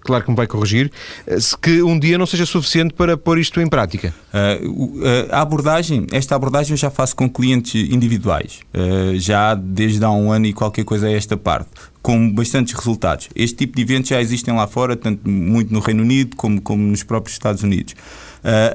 claro 0.08 0.24
que 0.24 0.32
me 0.32 0.36
vai 0.36 0.48
corrigir, 0.48 0.92
eh, 1.28 1.38
que 1.62 1.84
um 1.84 2.00
dia 2.00 2.18
não 2.18 2.26
seja 2.26 2.46
suficiente 2.46 2.94
para 2.94 3.18
pôr 3.18 3.38
isto 3.38 3.62
em 3.62 3.68
prática? 3.68 4.14
Uh, 4.34 5.28
a 5.30 5.42
abordagem, 5.42 6.08
esta 6.12 6.36
abordagem 6.36 6.72
eu 6.72 6.78
já 6.78 6.90
faço 6.90 7.16
com 7.16 7.30
clientes 7.30 7.76
individuais, 7.92 8.62
já 9.16 9.54
desde 9.54 10.04
há 10.04 10.12
um 10.12 10.32
ano 10.32 10.46
e 10.46 10.54
qualquer 10.54 10.84
coisa 10.84 11.08
a 11.08 11.12
esta 11.12 11.36
parte, 11.36 11.70
com 12.02 12.32
bastantes 12.32 12.74
resultados. 12.74 13.30
Este 13.36 13.58
tipo 13.58 13.76
de 13.76 13.82
eventos 13.82 14.10
já 14.10 14.22
existem 14.22 14.54
lá 14.54 14.66
fora, 14.66 14.96
tanto 14.96 15.30
muito 15.30 15.74
no 15.74 15.80
Reino 15.80 16.04
Unido 16.04 16.36
como, 16.36 16.62
como 16.62 16.82
nos 16.84 17.04
próprios 17.04 17.36
Estados 17.36 17.64
Unidos. 17.64 17.96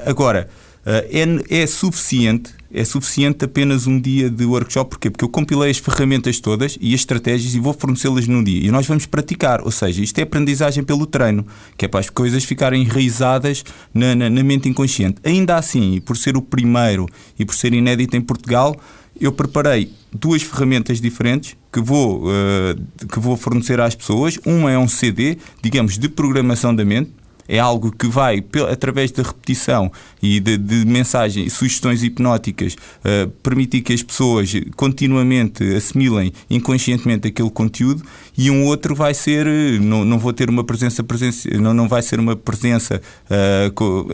Agora, 0.07 0.49
é, 0.85 1.63
é 1.63 1.67
suficiente 1.67 2.53
é 2.75 2.85
suficiente 2.85 3.45
apenas 3.45 3.87
um 3.87 4.01
dia 4.01 4.31
de 4.31 4.45
workshop. 4.45 4.91
Porquê? 4.91 5.11
Porque 5.11 5.25
eu 5.25 5.29
compilei 5.29 5.71
as 5.71 5.79
ferramentas 5.79 6.41
todas 6.41 6.79
e 6.81 6.95
as 6.95 7.01
estratégias 7.01 7.55
e 7.55 7.61
vou 7.61 7.75
fornecê-las 7.75 8.27
num 8.27 8.43
dia. 8.43 8.67
E 8.67 8.71
nós 8.71 8.87
vamos 8.87 9.05
praticar. 9.05 9.61
Ou 9.61 9.71
seja, 9.71 10.03
isto 10.03 10.19
é 10.19 10.23
aprendizagem 10.23 10.83
pelo 10.83 11.07
treino, 11.07 11.47
que 11.77 11.85
é 11.85 11.89
para 11.89 12.01
as 12.01 12.09
coisas 12.09 12.45
ficarem 12.45 12.83
enraizadas 12.83 13.63
na, 13.93 14.15
na, 14.15 14.31
na 14.31 14.43
mente 14.43 14.69
inconsciente. 14.69 15.17
Ainda 15.23 15.57
assim, 15.57 16.01
por 16.01 16.17
ser 16.17 16.37
o 16.37 16.43
primeiro 16.43 17.07
e 17.39 17.45
por 17.45 17.55
ser 17.55 17.75
inédito 17.75 18.17
em 18.17 18.21
Portugal, 18.21 18.75
eu 19.21 19.31
preparei 19.31 19.93
duas 20.11 20.43
ferramentas 20.43 21.01
diferentes 21.01 21.57
que 21.71 21.81
vou, 21.81 22.25
uh, 22.25 23.07
que 23.07 23.21
vou 23.21 23.37
fornecer 23.37 23.81
às 23.81 23.95
pessoas. 23.95 24.39
Uma 24.47 24.71
é 24.71 24.79
um 24.79 24.89
CD, 24.89 25.37
digamos, 25.63 25.99
de 25.99 26.09
programação 26.09 26.75
da 26.75 26.85
mente, 26.85 27.13
é 27.53 27.59
algo 27.59 27.93
que 27.93 28.07
vai, 28.07 28.43
através 28.71 29.11
da 29.11 29.23
repetição 29.23 29.93
e 30.23 30.41
de, 30.41 30.57
de 30.57 30.87
mensagens, 30.87 31.53
sugestões 31.53 32.03
hipnóticas, 32.03 32.75
uh, 32.75 33.29
permitir 33.43 33.83
que 33.83 33.93
as 33.93 34.03
pessoas 34.03 34.51
continuamente 34.75 35.63
assimilem 35.75 36.33
inconscientemente 36.49 37.29
aquele 37.29 37.51
conteúdo 37.51 38.03
e 38.39 38.51
um 38.51 38.65
outro 38.65 38.95
vai 38.95 39.13
ser, 39.13 39.47
eh, 39.47 39.79
não, 39.79 40.03
não 40.03 40.19
vou 40.19 40.33
ter 40.33 40.49
uma 40.49 40.65
presença, 40.65 41.05
presença 41.05 41.51
não, 41.59 41.75
não 41.75 41.87
vai 41.87 42.01
ser 42.01 42.19
uma 42.19 42.35
presença 42.35 43.03
uh, 43.27 43.71
co, 43.73 44.09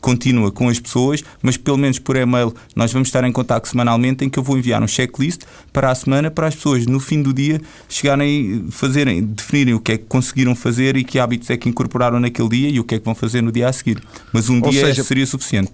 contínua 0.00 0.52
com 0.52 0.68
as 0.68 0.78
pessoas, 0.78 1.24
mas 1.42 1.56
pelo 1.56 1.76
menos 1.76 1.98
por 1.98 2.14
e-mail 2.14 2.54
nós 2.76 2.92
vamos 2.92 3.08
estar 3.08 3.24
em 3.24 3.32
contato 3.32 3.66
semanalmente 3.66 4.24
em 4.24 4.30
que 4.30 4.38
eu 4.38 4.44
vou 4.44 4.56
enviar 4.56 4.80
um 4.80 4.86
checklist 4.86 5.42
para 5.72 5.90
a 5.90 5.94
semana 5.96 6.30
para 6.30 6.46
as 6.46 6.54
pessoas 6.54 6.86
no 6.86 7.00
fim 7.00 7.20
do 7.20 7.34
dia 7.34 7.60
chegarem, 7.88 8.66
fazerem, 8.70 9.24
definirem 9.24 9.74
o 9.74 9.80
que 9.80 9.92
é 9.92 9.98
que 9.98 10.04
conseguiram 10.04 10.54
fazer 10.54 10.96
e 10.96 11.02
que 11.02 11.18
hábitos 11.18 11.50
é 11.50 11.56
que 11.56 11.68
incorporaram 11.68 12.20
naquele 12.20 12.48
dia 12.48 12.59
e 12.68 12.78
o 12.78 12.84
que 12.84 12.96
é 12.96 12.98
que 12.98 13.04
vão 13.04 13.14
fazer 13.14 13.42
no 13.42 13.50
dia 13.50 13.68
a 13.68 13.72
seguir. 13.72 14.02
Mas 14.32 14.48
um 14.48 14.60
Ou 14.62 14.70
dia 14.70 14.86
seja, 14.86 15.02
seria 15.02 15.26
suficiente. 15.26 15.72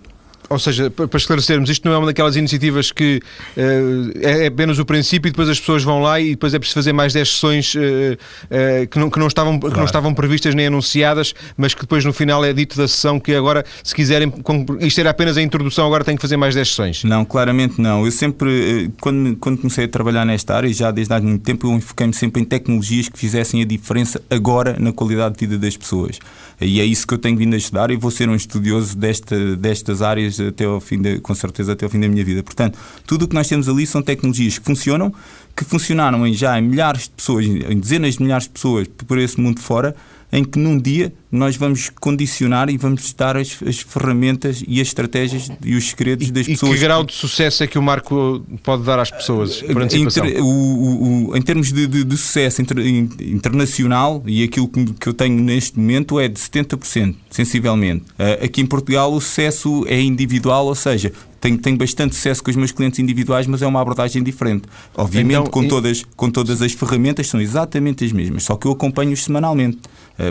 Ou 0.48 0.58
seja, 0.58 0.90
para 0.90 1.16
esclarecermos, 1.16 1.68
isto 1.68 1.84
não 1.86 1.94
é 1.94 1.98
uma 1.98 2.06
daquelas 2.06 2.36
iniciativas 2.36 2.92
que 2.92 3.20
uh, 3.56 4.18
é 4.20 4.46
apenas 4.46 4.78
o 4.78 4.84
princípio 4.84 5.28
e 5.28 5.32
depois 5.32 5.48
as 5.48 5.58
pessoas 5.58 5.82
vão 5.82 6.00
lá 6.00 6.20
e 6.20 6.30
depois 6.30 6.54
é 6.54 6.58
preciso 6.58 6.78
fazer 6.78 6.92
mais 6.92 7.12
10 7.12 7.28
sessões 7.28 7.74
uh, 7.74 7.78
uh, 7.80 8.86
que, 8.86 8.98
não, 8.98 9.10
que, 9.10 9.18
não 9.18 9.26
estavam, 9.26 9.58
claro. 9.58 9.72
que 9.72 9.78
não 9.78 9.86
estavam 9.86 10.14
previstas 10.14 10.54
nem 10.54 10.68
anunciadas, 10.68 11.34
mas 11.56 11.74
que 11.74 11.80
depois 11.80 12.04
no 12.04 12.12
final 12.12 12.44
é 12.44 12.52
dito 12.52 12.76
da 12.76 12.86
sessão 12.86 13.18
que 13.18 13.34
agora, 13.34 13.64
se 13.82 13.94
quiserem, 13.94 14.32
isto 14.80 15.00
era 15.00 15.10
apenas 15.10 15.36
a 15.36 15.42
introdução, 15.42 15.84
agora 15.84 16.04
tem 16.04 16.14
que 16.14 16.22
fazer 16.22 16.36
mais 16.36 16.54
10 16.54 16.68
sessões. 16.68 17.04
Não, 17.04 17.24
claramente 17.24 17.80
não. 17.80 18.04
Eu 18.04 18.12
sempre, 18.12 18.90
quando, 19.00 19.36
quando 19.36 19.58
comecei 19.58 19.86
a 19.86 19.88
trabalhar 19.88 20.24
nesta 20.24 20.54
área, 20.54 20.72
já 20.72 20.92
desde 20.92 21.12
há 21.12 21.20
muito 21.20 21.42
tempo, 21.42 21.66
eu 21.66 21.72
enfoquei-me 21.72 22.14
sempre 22.14 22.42
em 22.42 22.44
tecnologias 22.44 23.08
que 23.08 23.18
fizessem 23.18 23.62
a 23.62 23.64
diferença 23.64 24.22
agora 24.30 24.76
na 24.78 24.92
qualidade 24.92 25.34
de 25.36 25.46
vida 25.46 25.58
das 25.58 25.76
pessoas. 25.76 26.20
E 26.60 26.80
é 26.80 26.84
isso 26.84 27.06
que 27.06 27.12
eu 27.12 27.18
tenho 27.18 27.36
vindo 27.36 27.54
a 27.54 27.56
estudar 27.56 27.90
e 27.90 27.96
vou 27.96 28.10
ser 28.10 28.28
um 28.28 28.34
estudioso 28.34 28.96
desta, 28.96 29.56
destas 29.56 30.00
áreas 30.00 30.40
até 30.40 30.64
ao 30.64 30.80
fim 30.80 31.00
de, 31.00 31.20
com 31.20 31.34
certeza 31.34 31.72
até 31.72 31.84
ao 31.84 31.90
fim 31.90 32.00
da 32.00 32.08
minha 32.08 32.24
vida. 32.24 32.42
Portanto, 32.42 32.78
tudo 33.06 33.26
o 33.26 33.28
que 33.28 33.34
nós 33.34 33.46
temos 33.46 33.68
ali 33.68 33.86
são 33.86 34.02
tecnologias 34.02 34.58
que 34.58 34.64
funcionam, 34.64 35.12
que 35.54 35.64
funcionaram 35.64 36.26
em, 36.26 36.32
já 36.32 36.58
em 36.58 36.62
milhares 36.62 37.02
de 37.02 37.10
pessoas, 37.10 37.44
em 37.44 37.78
dezenas 37.78 38.14
de 38.14 38.22
milhares 38.22 38.44
de 38.44 38.50
pessoas 38.50 38.88
por 39.06 39.18
esse 39.18 39.38
mundo 39.38 39.60
fora, 39.60 39.94
em 40.32 40.44
que 40.44 40.58
num 40.58 40.78
dia 40.78 41.12
nós 41.30 41.56
vamos 41.56 41.90
condicionar 41.90 42.70
e 42.70 42.76
vamos 42.76 43.12
dar 43.12 43.36
as, 43.36 43.58
as 43.66 43.80
ferramentas 43.80 44.62
e 44.66 44.80
as 44.80 44.88
estratégias 44.88 45.50
e 45.64 45.74
os 45.74 45.90
segredos 45.90 46.30
das 46.30 46.46
e 46.46 46.52
pessoas. 46.52 46.72
E 46.72 46.74
que 46.74 46.80
grau 46.80 47.04
de 47.04 47.12
sucesso 47.12 47.62
é 47.62 47.66
que 47.66 47.78
o 47.78 47.82
Marco 47.82 48.44
pode 48.62 48.82
dar 48.82 48.98
às 48.98 49.10
pessoas 49.10 49.62
por 49.62 49.82
antecipação? 49.82 50.26
Inter, 50.26 50.42
o, 50.42 51.28
o, 51.30 51.36
em 51.36 51.42
termos 51.42 51.72
de, 51.72 51.86
de, 51.86 52.04
de 52.04 52.16
sucesso 52.16 52.62
inter, 52.62 52.78
internacional, 53.20 54.22
e 54.26 54.42
aquilo 54.42 54.68
que, 54.68 54.84
que, 54.94 55.08
eu 55.08 55.14
tenho 55.14 55.40
neste 55.40 55.78
momento 55.78 56.18
é 56.18 56.28
de 56.28 56.40
70%, 56.40 57.14
sensivelmente. 57.30 58.04
Uh, 58.12 58.44
aqui 58.44 58.60
em 58.60 58.66
Portugal 58.66 59.12
o 59.12 59.20
sucesso 59.20 59.84
é 59.88 60.00
individual, 60.00 60.66
ou 60.66 60.74
seja, 60.74 61.12
tenho, 61.40 61.58
tenho 61.58 61.76
bastante 61.76 62.14
sucesso 62.14 62.42
com 62.42 62.50
os 62.50 62.56
meus 62.56 62.72
clientes 62.72 62.98
individuais, 62.98 63.46
mas 63.46 63.62
é 63.62 63.66
uma 63.66 63.80
abordagem 63.80 64.22
diferente. 64.22 64.62
Obviamente, 64.94 65.40
então, 65.40 65.46
com, 65.46 65.64
e... 65.64 65.68
todas, 65.68 66.04
com 66.16 66.30
todas 66.30 66.62
as 66.62 66.72
ferramentas, 66.72 67.28
são 67.28 67.40
exatamente 67.40 68.04
as 68.04 68.12
mesmas, 68.12 68.44
só 68.44 68.56
que 68.56 68.66
eu 68.66 68.72
acompanho-os 68.72 69.22
semanalmente, 69.22 69.78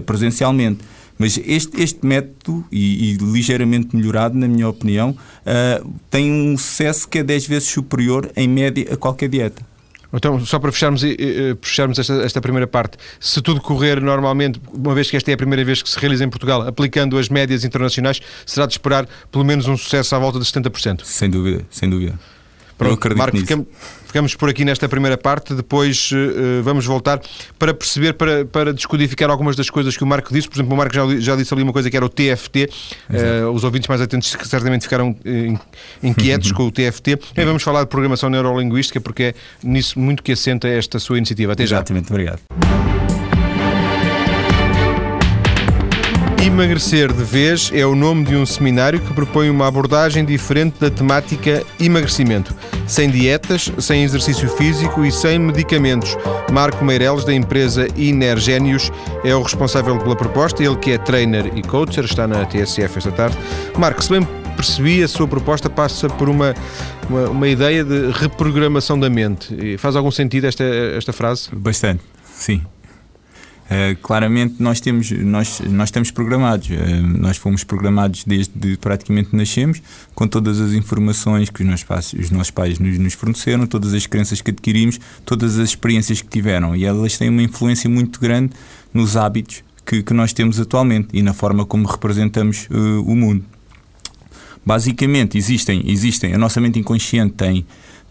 presencialmente. 0.05 0.79
Mas 1.17 1.39
este, 1.45 1.81
este 1.81 2.05
método, 2.05 2.65
e, 2.71 3.11
e, 3.11 3.17
ligeiramente 3.17 3.95
melhorado, 3.95 4.37
na 4.37 4.47
minha 4.47 4.67
opinião, 4.67 5.11
uh, 5.11 5.93
tem 6.09 6.31
um 6.31 6.57
sucesso 6.57 7.07
que 7.07 7.19
é 7.19 7.23
10 7.23 7.47
vezes 7.47 7.69
superior, 7.69 8.29
em 8.35 8.47
média, 8.47 8.93
a 8.93 8.97
qualquer 8.97 9.29
dieta. 9.29 9.63
Então, 10.13 10.39
só 10.45 10.59
para 10.59 10.71
fecharmos, 10.71 11.01
fecharmos 11.61 11.99
esta, 11.99 12.13
esta, 12.21 12.39
primeira 12.39 12.65
parte, 12.65 12.97
se 13.19 13.41
tudo 13.41 13.59
correr 13.59 13.99
normalmente, 13.99 14.61
uma 14.73 14.93
vez 14.93 15.09
que 15.09 15.17
esta 15.17 15.29
é 15.29 15.33
a 15.33 15.37
primeira 15.37 15.63
vez 15.65 15.81
que 15.81 15.89
se 15.89 15.99
realiza 15.99 16.23
em 16.23 16.29
Portugal, 16.29 16.61
aplicando 16.61 17.17
as 17.17 17.27
médias 17.27 17.65
internacionais, 17.65 18.21
será 18.45 18.65
de 18.65 18.73
esperar 18.73 19.05
pelo 19.29 19.43
menos 19.43 19.67
um 19.67 19.75
sucesso 19.75 20.15
à 20.15 20.19
volta 20.19 20.39
de 20.39 20.45
70%? 20.45 21.01
Sem 21.03 21.29
dúvida, 21.29 21.65
sem 21.69 21.89
dúvida. 21.89 22.17
Pronto, 22.77 23.17
Marco, 23.17 23.37
ficamos, 23.37 23.67
ficamos, 24.05 24.35
por 24.35 24.49
aqui 24.49 24.65
nesta 24.65 24.89
primeira 24.89 25.17
parte, 25.17 25.53
depois 25.53 26.11
uh, 26.11 26.61
vamos 26.61 26.85
voltar 26.85 27.21
para 27.57 27.73
perceber, 27.73 28.13
para, 28.13 28.45
para 28.45 28.73
descodificar 28.73 29.29
algumas 29.29 29.55
das 29.55 29.69
coisas 29.69 29.95
que 29.95 30.03
o 30.03 30.07
Marco 30.07 30.33
disse. 30.33 30.49
Por 30.49 30.55
exemplo, 30.55 30.73
o 30.73 30.77
Marco 30.77 30.93
já, 30.93 31.19
já 31.19 31.35
disse 31.35 31.53
ali 31.53 31.63
uma 31.63 31.71
coisa 31.71 31.89
que 31.89 31.95
era 31.95 32.05
o 32.05 32.09
TFT. 32.09 32.63
Uh, 32.63 33.15
eh, 33.15 33.45
os 33.45 33.63
ouvintes 33.63 33.87
mais 33.87 34.01
atentos 34.01 34.35
certamente 34.43 34.83
ficaram 34.83 35.11
uh, 35.11 35.59
inquietos 36.03 36.51
com 36.53 36.63
o 36.67 36.71
TFT. 36.71 37.17
E 37.37 37.45
vamos 37.45 37.63
falar 37.63 37.83
de 37.83 37.89
programação 37.89 38.29
neurolinguística, 38.29 38.99
porque 38.99 39.23
é 39.23 39.33
nisso 39.63 39.97
muito 39.97 40.21
que 40.21 40.33
assenta 40.33 40.67
esta 40.67 40.99
sua 40.99 41.17
iniciativa. 41.17 41.53
Até 41.53 41.65
já. 41.65 41.77
Exatamente, 41.77 42.11
obrigado. 42.11 43.04
Emagrecer 46.45 47.11
de 47.11 47.23
Vez 47.23 47.71
é 47.73 47.83
o 47.87 47.95
nome 47.95 48.23
de 48.23 48.35
um 48.35 48.45
seminário 48.45 48.99
que 48.99 49.11
propõe 49.15 49.49
uma 49.49 49.65
abordagem 49.65 50.23
diferente 50.23 50.79
da 50.79 50.91
temática 50.91 51.63
emagrecimento, 51.79 52.53
sem 52.85 53.09
dietas, 53.09 53.71
sem 53.79 54.03
exercício 54.03 54.47
físico 54.49 55.03
e 55.03 55.11
sem 55.11 55.39
medicamentos. 55.39 56.15
Marco 56.51 56.85
Meireles, 56.85 57.25
da 57.25 57.33
empresa 57.33 57.87
Inergénios, 57.97 58.91
é 59.23 59.35
o 59.35 59.41
responsável 59.41 59.97
pela 59.97 60.15
proposta, 60.15 60.63
ele 60.63 60.75
que 60.75 60.91
é 60.91 60.99
trainer 60.99 61.51
e 61.57 61.63
coacher, 61.63 62.05
está 62.05 62.27
na 62.27 62.45
TSF 62.45 62.95
esta 62.95 63.11
tarde. 63.11 63.35
Marco, 63.75 64.03
se 64.03 64.11
bem 64.11 64.21
percebi, 64.55 65.01
a 65.01 65.07
sua 65.07 65.27
proposta 65.27 65.67
passa 65.67 66.07
por 66.07 66.29
uma, 66.29 66.53
uma, 67.09 67.29
uma 67.29 67.47
ideia 67.47 67.83
de 67.83 68.11
reprogramação 68.11 68.99
da 68.99 69.09
mente. 69.09 69.79
Faz 69.79 69.95
algum 69.95 70.11
sentido 70.11 70.45
esta, 70.45 70.63
esta 70.63 71.11
frase? 71.11 71.49
Bastante, 71.51 72.03
sim. 72.23 72.61
Uh, 73.65 73.97
claramente 73.99 74.61
nós 74.61 74.79
temos 74.79 75.09
nós 75.09 75.59
nós 75.61 75.87
estamos 75.87 76.11
programados. 76.11 76.69
Uh, 76.69 77.19
nós 77.19 77.37
fomos 77.37 77.63
programados 77.63 78.23
desde 78.23 78.77
praticamente 78.77 79.35
nascemos 79.35 79.81
com 80.13 80.27
todas 80.27 80.61
as 80.61 80.73
informações 80.73 81.49
que 81.49 81.63
os 81.63 81.67
nossos 81.67 81.83
pais, 81.83 82.13
os 82.13 82.29
nossos 82.29 82.51
pais 82.51 82.77
nos, 82.77 82.99
nos, 82.99 83.13
forneceram 83.15 83.65
todas 83.65 83.95
as 83.95 84.05
crenças 84.05 84.39
que 84.39 84.51
adquirimos 84.51 84.99
todas 85.25 85.57
as 85.57 85.69
experiências 85.69 86.21
que 86.21 86.27
tiveram. 86.27 86.75
E 86.75 86.85
elas 86.85 87.17
têm 87.17 87.27
uma 87.27 87.41
influência 87.41 87.89
muito 87.89 88.19
grande 88.19 88.53
nos 88.93 89.17
hábitos 89.17 89.63
que, 89.83 90.03
que 90.03 90.13
nós 90.13 90.31
temos 90.31 90.59
atualmente 90.59 91.07
e 91.11 91.23
na 91.23 91.33
forma 91.33 91.65
como 91.65 91.87
representamos 91.87 92.67
uh, 92.69 93.01
o 93.01 93.15
mundo. 93.15 93.43
Basicamente 94.63 95.39
existem 95.39 95.83
existem 95.89 96.35
a 96.35 96.37
nossa 96.37 96.61
mente 96.61 96.77
inconsciente 96.77 97.33
tem 97.33 97.65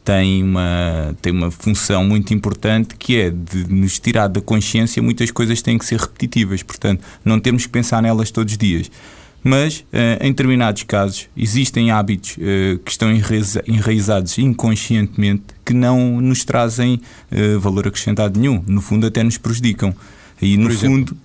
tem 0.05 0.45
uma, 0.45 1.17
tem 1.23 1.33
uma 1.33 1.51
função 1.51 2.05
muito 2.05 2.35
importante 2.35 2.95
que 2.95 3.17
é 3.17 3.31
de 3.31 3.67
nos 3.73 3.99
tirar 3.99 4.29
da 4.29 4.41
consciência 4.41 5.03
muitas 5.03 5.31
coisas 5.31 5.63
têm 5.63 5.79
que 5.79 5.87
ser 5.87 5.99
repetitivas, 5.99 6.63
portanto, 6.63 7.03
não 7.25 7.41
temos 7.41 7.65
que 7.65 7.73
pensar 7.73 8.03
nelas 8.03 8.31
todos 8.31 8.53
os 8.53 8.59
dias. 8.59 8.91
Mas, 9.43 9.85
eh, 9.93 10.19
em 10.23 10.31
determinados 10.31 10.85
casos, 10.85 11.29
existem 11.37 11.91
hábitos 11.91 12.37
eh, 12.41 12.79
que 12.83 12.91
estão 12.91 13.11
enraizados 13.67 14.39
inconscientemente 14.39 15.43
que 15.63 15.75
não 15.75 16.19
nos 16.19 16.45
trazem 16.45 16.99
eh, 17.31 17.57
valor 17.59 17.87
acrescentado 17.87 18.41
nenhum. 18.41 18.65
No 18.67 18.81
fundo, 18.81 19.07
até 19.07 19.23
nos 19.23 19.37
prejudicam. 19.37 19.95
E, 20.41 20.57
no 20.57 20.69
por 20.69 20.77
fundo, 20.77 21.17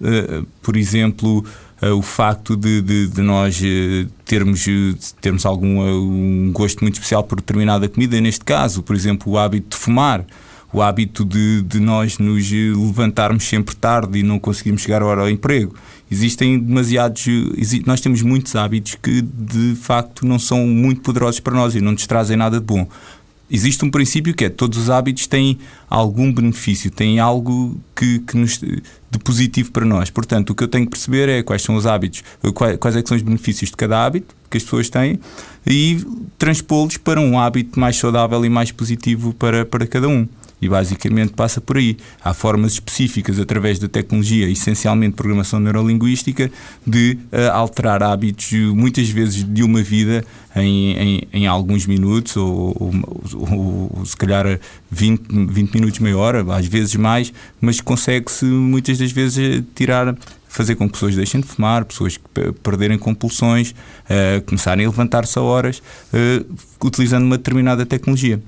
por 0.61 0.77
exemplo, 0.77 1.43
uh, 1.81 1.93
o 1.95 2.01
facto 2.01 2.55
de, 2.55 2.81
de, 2.81 3.07
de 3.07 3.21
nós 3.21 3.59
uh, 3.59 4.09
termos, 4.25 4.65
uh, 4.67 4.97
termos 5.21 5.45
algum 5.45 5.81
um 5.81 6.51
gosto 6.51 6.81
muito 6.81 6.95
especial 6.95 7.23
por 7.23 7.37
determinada 7.37 7.87
comida, 7.87 8.19
neste 8.19 8.45
caso, 8.45 8.83
por 8.83 8.95
exemplo, 8.95 9.33
o 9.33 9.37
hábito 9.37 9.77
de 9.77 9.83
fumar, 9.83 10.25
o 10.71 10.81
hábito 10.81 11.25
de, 11.25 11.63
de 11.63 11.79
nós 11.79 12.19
nos 12.19 12.51
levantarmos 12.51 13.43
sempre 13.43 13.75
tarde 13.75 14.19
e 14.19 14.23
não 14.23 14.37
conseguirmos 14.37 14.83
chegar 14.83 15.01
à 15.01 15.05
hora 15.05 15.21
ao 15.21 15.29
emprego. 15.29 15.73
Existem 16.11 16.59
demasiados. 16.59 17.25
nós 17.87 18.01
temos 18.01 18.21
muitos 18.21 18.55
hábitos 18.55 18.95
que 19.01 19.21
de 19.21 19.75
facto 19.75 20.27
não 20.27 20.37
são 20.37 20.67
muito 20.67 21.01
poderosos 21.01 21.39
para 21.39 21.55
nós 21.55 21.73
e 21.73 21.81
não 21.81 21.93
nos 21.93 22.05
trazem 22.05 22.37
nada 22.37 22.59
de 22.59 22.65
bom 22.65 22.87
existe 23.49 23.83
um 23.83 23.89
princípio 23.89 24.33
que 24.33 24.45
é 24.45 24.49
todos 24.49 24.77
os 24.77 24.89
hábitos 24.89 25.25
têm 25.27 25.57
algum 25.89 26.31
benefício, 26.31 26.91
têm 26.91 27.19
algo 27.19 27.79
que, 27.95 28.19
que 28.19 28.37
nos, 28.37 28.61
de 29.09 29.19
positivo 29.19 29.71
para 29.71 29.85
nós. 29.85 30.09
Portanto, 30.09 30.51
o 30.51 30.55
que 30.55 30.63
eu 30.63 30.67
tenho 30.67 30.85
que 30.85 30.91
perceber 30.91 31.29
é 31.29 31.43
quais 31.43 31.61
são 31.61 31.75
os 31.75 31.85
hábitos, 31.85 32.23
quais, 32.53 32.95
é 32.95 33.03
são 33.05 33.17
os 33.17 33.23
benefícios 33.23 33.71
de 33.71 33.77
cada 33.77 34.05
hábito 34.05 34.35
que 34.49 34.57
as 34.57 34.63
pessoas 34.63 34.89
têm 34.89 35.19
e 35.65 36.03
transpô-los 36.37 36.97
para 36.97 37.19
um 37.19 37.39
hábito 37.39 37.79
mais 37.79 37.95
saudável 37.97 38.43
e 38.43 38.49
mais 38.49 38.71
positivo 38.71 39.33
para, 39.33 39.65
para 39.65 39.85
cada 39.85 40.07
um. 40.07 40.27
E 40.61 40.67
basicamente 40.67 41.31
passa 41.31 41.61
por 41.61 41.77
aí. 41.77 41.95
Há 42.21 42.33
formas 42.33 42.73
específicas, 42.73 43.39
através 43.39 43.79
da 43.79 43.87
tecnologia, 43.87 44.49
essencialmente 44.49 45.15
programação 45.15 45.57
neurolinguística, 45.57 46.51
de 46.85 47.17
uh, 47.31 47.51
alterar 47.53 48.03
hábitos, 48.03 48.51
muitas 48.51 49.07
vezes 49.07 49.41
de 49.41 49.63
uma 49.63 49.81
vida, 49.81 50.25
em, 50.53 50.91
em, 50.91 51.27
em 51.31 51.47
alguns 51.47 51.85
minutos, 51.85 52.35
ou, 52.35 52.75
ou, 52.77 53.91
ou, 53.97 54.05
se 54.05 54.17
calhar 54.17 54.59
20, 54.91 55.47
20 55.49 55.73
minutos, 55.73 55.99
meia 55.99 56.17
hora, 56.17 56.45
às 56.55 56.65
vezes 56.65 56.95
mais, 56.95 57.33
mas 57.61 57.79
consegue-se 57.79 58.45
muitas 58.45 58.97
das 58.97 59.11
vezes 59.11 59.63
tirar 59.75 60.15
fazer 60.49 60.75
com 60.75 60.87
que 60.87 60.93
pessoas 60.93 61.15
deixem 61.15 61.39
de 61.39 61.47
fumar, 61.47 61.85
pessoas 61.85 62.17
que 62.17 62.23
perderem 62.63 62.97
compulsões, 62.97 63.71
uh, 63.71 64.41
começarem 64.45 64.85
a 64.85 64.89
levantar-se 64.89 65.37
a 65.37 65.41
horas, 65.41 65.81
uh, 66.11 66.57
utilizando 66.83 67.23
uma 67.23 67.37
determinada 67.37 67.85
tecnologia. 67.85 68.41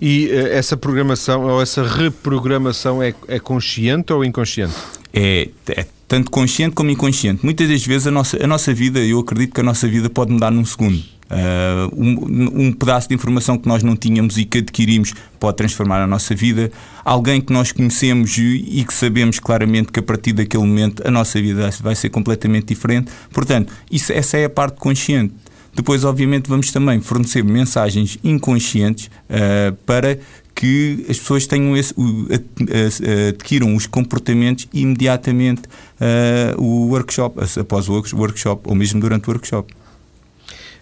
E 0.00 0.26
uh, 0.26 0.48
essa 0.48 0.76
programação 0.76 1.44
ou 1.44 1.62
essa 1.62 1.86
reprogramação 1.86 3.02
é, 3.02 3.14
é 3.28 3.38
consciente 3.38 4.12
ou 4.12 4.24
inconsciente? 4.24 4.74
É, 5.14 5.48
é, 5.68 5.86
tanto 6.08 6.30
consciente 6.30 6.74
como 6.74 6.90
inconsciente. 6.90 7.44
Muitas 7.44 7.68
das 7.68 7.86
vezes 7.86 8.08
a 8.08 8.10
nossa, 8.10 8.42
a 8.42 8.46
nossa 8.46 8.74
vida, 8.74 8.98
eu 8.98 9.20
acredito 9.20 9.54
que 9.54 9.60
a 9.60 9.64
nossa 9.64 9.86
vida 9.86 10.10
pode 10.10 10.32
mudar 10.32 10.50
num 10.50 10.64
segundo. 10.64 11.02
Uh, 11.28 11.92
um, 11.96 12.66
um, 12.66 12.72
pedaço 12.72 13.08
de 13.08 13.14
informação 13.14 13.58
que 13.58 13.66
nós 13.66 13.82
não 13.82 13.96
tínhamos 13.96 14.38
e 14.38 14.44
que 14.44 14.58
adquirimos 14.58 15.12
pode 15.40 15.56
transformar 15.56 16.00
a 16.00 16.06
nossa 16.06 16.34
vida. 16.34 16.70
Alguém 17.04 17.40
que 17.40 17.52
nós 17.52 17.72
conhecemos 17.72 18.38
e 18.38 18.84
que 18.86 18.94
sabemos 18.94 19.40
claramente 19.40 19.90
que 19.90 19.98
a 19.98 20.02
partir 20.02 20.32
daquele 20.32 20.64
momento 20.64 21.02
a 21.06 21.10
nossa 21.10 21.40
vida 21.40 21.68
vai 21.80 21.94
ser 21.96 22.10
completamente 22.10 22.66
diferente. 22.66 23.10
Portanto, 23.32 23.72
isso, 23.90 24.12
essa 24.12 24.36
é 24.38 24.44
a 24.44 24.50
parte 24.50 24.78
consciente. 24.78 25.34
Depois, 25.74 26.04
obviamente, 26.04 26.48
vamos 26.48 26.70
também 26.72 27.00
fornecer 27.00 27.44
mensagens 27.44 28.18
inconscientes 28.24 29.06
uh, 29.06 29.74
para 29.84 30.18
que 30.54 31.04
as 31.08 31.18
pessoas 31.18 31.46
tenham 31.46 31.76
esse, 31.76 31.94
adquiram 33.28 33.76
os 33.76 33.86
comportamentos 33.86 34.66
imediatamente 34.72 35.64
uh, 36.00 36.60
o 36.60 36.88
workshop, 36.88 37.38
após 37.60 37.90
o 37.90 38.02
workshop 38.14 38.62
ou 38.64 38.74
mesmo 38.74 38.98
durante 38.98 39.28
o 39.28 39.32
workshop. 39.32 39.74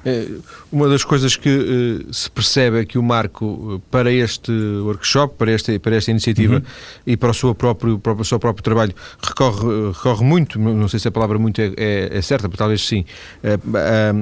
Eh, 0.05 0.29
uma 0.71 0.89
das 0.89 1.03
coisas 1.03 1.37
que 1.37 1.49
uh, 1.49 2.13
se 2.13 2.31
percebe 2.31 2.81
é 2.81 2.85
que 2.85 2.99
o 2.99 3.03
Marco, 3.03 3.81
para 3.91 4.13
este 4.13 4.53
workshop, 4.83 5.35
para 5.39 5.51
esta, 5.51 5.79
para 5.81 5.97
esta 5.97 6.11
iniciativa 6.11 6.57
uhum. 6.57 6.63
e 7.07 7.17
para 7.17 7.31
o 7.31 7.35
seu 7.35 7.55
próprio, 7.55 7.99
para 7.99 8.13
o 8.13 8.25
seu 8.25 8.39
próprio 8.39 8.63
trabalho, 8.63 8.95
recorre, 9.23 9.93
recorre 9.93 10.25
muito, 10.25 10.59
não 10.59 10.89
sei 10.89 11.01
se 11.01 11.09
a 11.09 11.11
palavra 11.11 11.39
muito 11.39 11.61
é, 11.61 11.73
é, 11.77 12.19
é 12.19 12.23
certa, 12.23 12.49
mas 12.49 12.59
talvez 12.59 12.87
sim, 12.87 13.05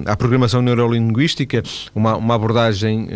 à 0.07 0.17
programação 0.17 0.63
neurolinguística, 0.63 1.63
uma, 1.95 2.17
uma 2.17 2.35
abordagem 2.35 3.09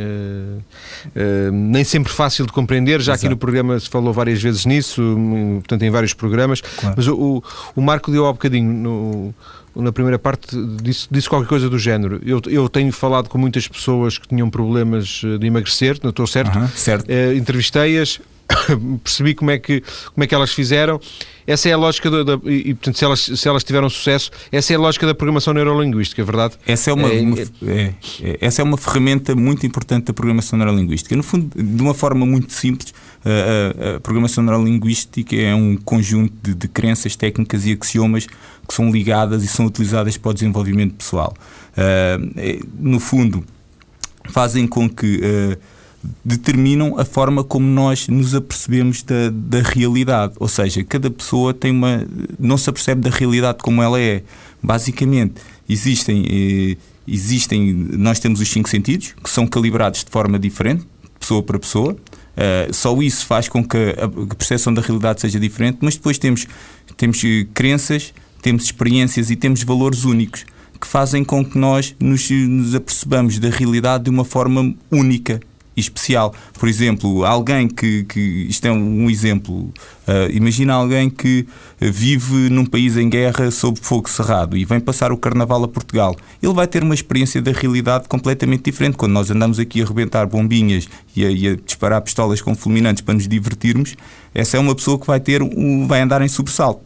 nem 1.52 1.84
sempre 1.84 2.12
fácil 2.12 2.46
de 2.46 2.52
compreender, 2.52 3.00
já 3.00 3.12
Exato. 3.12 3.26
aqui 3.26 3.28
no 3.28 3.36
programa 3.36 3.78
se 3.78 3.88
falou 3.88 4.12
várias 4.12 4.42
vezes 4.42 4.64
nisso, 4.64 5.02
portanto 5.60 5.82
em 5.82 5.90
vários 5.90 6.14
programas, 6.14 6.60
claro. 6.60 6.94
mas 6.96 7.06
o, 7.06 7.42
o 7.74 7.80
Marco 7.80 8.10
deu 8.10 8.26
há 8.26 8.32
bocadinho 8.32 8.72
no 8.72 9.34
na 9.76 9.92
primeira 9.92 10.18
parte 10.18 10.56
disse, 10.82 11.06
disse 11.10 11.28
qualquer 11.28 11.48
coisa 11.48 11.68
do 11.68 11.78
género. 11.78 12.20
Eu, 12.24 12.40
eu 12.46 12.68
tenho 12.68 12.90
falado 12.92 13.28
com 13.28 13.38
muitas 13.38 13.68
pessoas 13.68 14.18
que 14.18 14.26
tinham 14.26 14.48
problemas 14.48 15.22
eh, 15.24 15.38
de 15.38 15.46
emagrecer, 15.46 15.98
não 16.02 16.10
estou 16.10 16.26
certo? 16.26 16.58
certo. 16.68 17.06
Uh, 17.08 17.36
Entrevistei-as, 17.36 18.20
percebi 19.02 19.34
como 19.34 19.50
é, 19.50 19.58
que, 19.58 19.82
como 20.14 20.24
é 20.24 20.26
que 20.26 20.34
elas 20.34 20.52
fizeram. 20.52 21.00
Essa 21.46 21.68
é 21.68 21.72
a 21.72 21.76
lógica 21.76 22.10
da, 22.10 22.22
da, 22.22 22.50
e, 22.50 22.74
portanto, 22.74 22.98
se 22.98 23.04
elas, 23.04 23.20
se 23.20 23.48
elas 23.48 23.62
tiveram 23.62 23.88
sucesso, 23.88 24.30
essa 24.50 24.72
é 24.72 24.76
a 24.76 24.78
lógica 24.78 25.06
da 25.06 25.14
programação 25.14 25.54
neurolinguística, 25.54 26.20
é 26.20 26.24
verdade? 26.24 26.54
Essa 26.66 26.90
é 26.90 26.94
uma, 26.94 27.08
é, 27.08 27.20
uma 27.20 27.38
é, 27.38 27.94
é, 28.22 28.38
essa 28.40 28.62
é 28.62 28.64
uma 28.64 28.76
ferramenta 28.76 29.34
muito 29.36 29.64
importante 29.64 30.06
da 30.06 30.12
programação 30.12 30.58
neurolinguística. 30.58 31.14
No 31.14 31.22
fundo, 31.22 31.50
de 31.54 31.82
uma 31.82 31.94
forma 31.94 32.26
muito 32.26 32.52
simples, 32.52 32.92
a, 33.26 33.96
a, 33.96 34.00
programação 34.00 34.44
neurolinguística 34.44 35.34
é 35.34 35.54
um 35.54 35.76
conjunto 35.76 36.32
de, 36.42 36.54
de, 36.54 36.68
crenças, 36.68 37.16
técnicas 37.16 37.66
e 37.66 37.72
axiomas 37.72 38.26
que 38.26 38.74
são 38.74 38.90
ligadas 38.90 39.42
e 39.42 39.48
são 39.48 39.66
utilizadas 39.66 40.16
para 40.16 40.30
o 40.30 40.34
desenvolvimento 40.34 40.94
pessoal. 40.94 41.34
Uh, 41.72 42.66
no 42.78 43.00
fundo, 43.00 43.44
fazem 44.30 44.66
com 44.66 44.88
que 44.88 45.16
uh, 45.16 45.58
determinam 46.24 46.98
a 46.98 47.04
forma 47.04 47.42
como 47.42 47.66
nós 47.66 48.08
nos 48.08 48.34
apercebemos 48.34 49.02
da, 49.02 49.30
da 49.30 49.60
realidade. 49.60 50.34
Ou 50.38 50.48
seja, 50.48 50.84
cada 50.84 51.10
pessoa 51.10 51.52
tem 51.52 51.70
uma. 51.70 52.06
não 52.38 52.56
se 52.56 52.68
apercebe 52.70 53.00
da 53.00 53.10
realidade 53.10 53.58
como 53.58 53.82
ela 53.82 54.00
é. 54.00 54.22
Basicamente, 54.62 55.34
existem. 55.68 56.24
Eh, 56.28 56.76
existem 57.08 57.72
nós 57.72 58.18
temos 58.18 58.40
os 58.40 58.48
cinco 58.48 58.68
sentidos 58.68 59.14
que 59.22 59.30
são 59.30 59.46
calibrados 59.46 60.04
de 60.04 60.10
forma 60.10 60.38
diferente, 60.38 60.86
pessoa 61.18 61.42
para 61.42 61.58
pessoa. 61.58 61.96
Uh, 62.36 62.72
só 62.72 63.00
isso 63.00 63.24
faz 63.24 63.48
com 63.48 63.66
que 63.66 63.94
a, 63.98 64.34
percepção 64.34 64.72
da 64.72 64.82
realidade 64.82 65.22
seja 65.22 65.40
diferente, 65.40 65.78
mas 65.80 65.96
depois 65.96 66.18
temos, 66.18 66.46
temos 66.96 67.22
eh, 67.24 67.46
crenças, 67.54 68.12
temos 68.42 68.64
experiências 68.64 69.30
e 69.30 69.36
temos 69.36 69.62
valores 69.62 70.04
únicos 70.04 70.44
que 70.78 70.86
fazem 70.86 71.24
com 71.24 71.42
que 71.42 71.56
nós 71.56 71.96
nos, 71.98 72.30
nos 72.30 72.74
apercebamos 72.74 73.38
da 73.38 73.48
realidade 73.48 74.04
de 74.04 74.10
uma 74.10 74.24
forma 74.24 74.74
única 74.90 75.40
especial. 75.76 76.34
Por 76.58 76.68
exemplo, 76.68 77.24
alguém 77.24 77.68
que, 77.68 78.04
que 78.04 78.20
isto 78.48 78.64
é 78.66 78.72
um 78.72 79.10
exemplo, 79.10 79.72
uh, 80.08 80.30
imagina 80.32 80.74
alguém 80.74 81.10
que 81.10 81.46
vive 81.80 82.48
num 82.48 82.64
país 82.64 82.96
em 82.96 83.08
guerra 83.08 83.50
sob 83.50 83.78
fogo 83.80 84.08
cerrado 84.08 84.56
e 84.56 84.64
vem 84.64 84.80
passar 84.80 85.12
o 85.12 85.16
carnaval 85.16 85.62
a 85.64 85.68
Portugal. 85.68 86.16
Ele 86.42 86.54
vai 86.54 86.66
ter 86.66 86.82
uma 86.82 86.94
experiência 86.94 87.42
da 87.42 87.52
realidade 87.52 88.08
completamente 88.08 88.62
diferente. 88.64 88.96
Quando 88.96 89.12
nós 89.12 89.30
andamos 89.30 89.58
aqui 89.58 89.82
a 89.82 89.84
rebentar 89.84 90.26
bombinhas 90.26 90.88
e 91.14 91.24
a, 91.24 91.30
e 91.30 91.48
a 91.48 91.56
disparar 91.56 92.00
pistolas 92.00 92.40
com 92.40 92.54
fulminantes 92.54 93.02
para 93.02 93.14
nos 93.14 93.28
divertirmos, 93.28 93.94
essa 94.34 94.56
é 94.56 94.60
uma 94.60 94.74
pessoa 94.74 94.98
que 94.98 95.06
vai 95.06 95.20
ter 95.20 95.42
um, 95.42 95.86
vai 95.86 96.00
andar 96.00 96.22
em 96.22 96.28
sobressalto. 96.28 96.80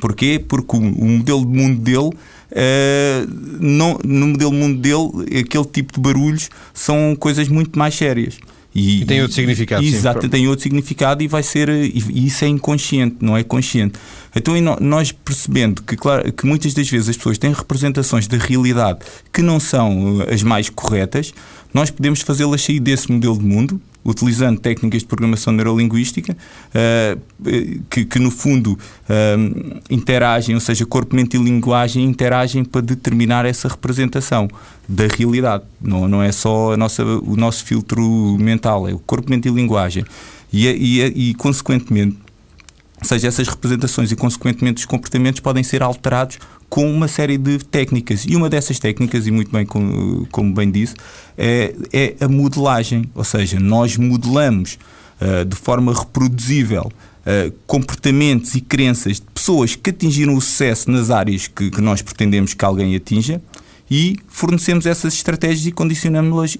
Porquê? 0.00 0.42
Porque 0.46 0.76
o, 0.76 0.80
o 0.80 1.04
modelo 1.04 1.44
de 1.44 1.52
mundo 1.52 1.80
dele 1.80 2.10
Uh, 2.50 3.26
não, 3.60 3.98
no 4.04 4.28
modelo 4.28 4.52
mundo 4.52 4.80
dele, 4.80 5.40
aquele 5.40 5.64
tipo 5.64 5.94
de 5.94 6.00
barulhos 6.00 6.50
são 6.74 7.14
coisas 7.18 7.48
muito 7.48 7.78
mais 7.78 7.94
sérias. 7.94 8.38
E, 8.74 9.02
e 9.02 9.04
tem 9.04 9.20
outro 9.20 9.34
significado. 9.34 9.84
Exato, 9.84 10.28
tem 10.28 10.46
outro 10.46 10.62
significado 10.62 11.22
e 11.22 11.28
vai 11.28 11.42
ser. 11.42 11.68
E 11.68 12.26
isso 12.26 12.44
é 12.44 12.48
inconsciente, 12.48 13.16
não 13.20 13.36
é 13.36 13.42
consciente. 13.42 13.98
Então, 14.34 14.54
nós 14.80 15.10
percebendo 15.10 15.82
que, 15.82 15.96
claro, 15.96 16.32
que 16.32 16.46
muitas 16.46 16.72
das 16.72 16.88
vezes 16.88 17.08
as 17.08 17.16
pessoas 17.16 17.36
têm 17.36 17.52
representações 17.52 18.28
da 18.28 18.36
realidade 18.36 19.00
que 19.32 19.42
não 19.42 19.58
são 19.58 20.22
eh, 20.22 20.34
as 20.34 20.42
mais 20.44 20.70
corretas, 20.70 21.34
nós 21.74 21.90
podemos 21.90 22.20
fazê-las 22.20 22.62
sair 22.62 22.78
desse 22.78 23.10
modelo 23.10 23.36
de 23.38 23.44
mundo 23.44 23.80
utilizando 24.04 24.58
técnicas 24.58 25.00
de 25.00 25.06
programação 25.06 25.52
neurolinguística 25.52 26.32
uh, 26.34 27.20
que, 27.90 28.04
que, 28.04 28.18
no 28.18 28.30
fundo 28.30 28.72
uh, 28.72 29.80
interagem, 29.90 30.54
ou 30.54 30.60
seja, 30.60 30.86
corpo, 30.86 31.14
mente 31.14 31.36
e 31.36 31.42
linguagem 31.42 32.04
interagem 32.04 32.64
para 32.64 32.80
determinar 32.80 33.44
essa 33.44 33.68
representação 33.68 34.48
da 34.88 35.06
realidade. 35.06 35.64
Não, 35.80 36.08
não 36.08 36.22
é 36.22 36.32
só 36.32 36.76
nossa, 36.76 37.04
o 37.04 37.36
nosso 37.36 37.64
filtro 37.64 38.02
mental, 38.38 38.88
é 38.88 38.92
o 38.92 38.98
corpo, 38.98 39.30
mente 39.30 39.48
e 39.48 39.52
linguagem. 39.52 40.04
E, 40.52 40.66
e, 40.66 41.30
e 41.30 41.34
consequentemente, 41.34 42.16
ou 43.00 43.08
seja, 43.08 43.28
essas 43.28 43.48
representações 43.48 44.12
e, 44.12 44.16
consequentemente, 44.16 44.80
os 44.80 44.84
comportamentos 44.84 45.40
podem 45.40 45.62
ser 45.62 45.82
alterados 45.82 46.38
com 46.68 46.90
uma 46.90 47.08
série 47.08 47.38
de 47.38 47.58
técnicas. 47.58 48.24
E 48.26 48.36
uma 48.36 48.48
dessas 48.48 48.78
técnicas, 48.78 49.26
e 49.26 49.30
muito 49.30 49.50
bem 49.50 49.64
como, 49.64 50.26
como 50.30 50.54
bem 50.54 50.70
disse, 50.70 50.94
é, 51.36 51.74
é, 51.92 52.14
a 52.20 52.28
modelagem. 52.28 53.10
Ou 53.14 53.24
seja, 53.24 53.58
nós 53.58 53.96
modelamos 53.96 54.78
uh, 55.20 55.44
de 55.44 55.56
forma 55.56 55.92
reproduzível 55.92 56.82
uh, 56.92 57.52
comportamentos 57.66 58.54
e 58.54 58.60
crenças 58.60 59.16
de 59.16 59.26
pessoas 59.32 59.74
que 59.74 59.90
atingiram 59.90 60.34
o 60.34 60.40
sucesso 60.40 60.90
nas 60.90 61.10
áreas 61.10 61.48
que, 61.48 61.70
que 61.70 61.80
nós 61.80 62.02
pretendemos 62.02 62.54
que 62.54 62.64
alguém 62.64 62.94
atinja 62.94 63.40
e 63.90 64.16
fornecemos 64.28 64.86
essas 64.86 65.14
estratégias 65.14 65.66
e 65.66 65.72
condicionamos-las 65.72 66.56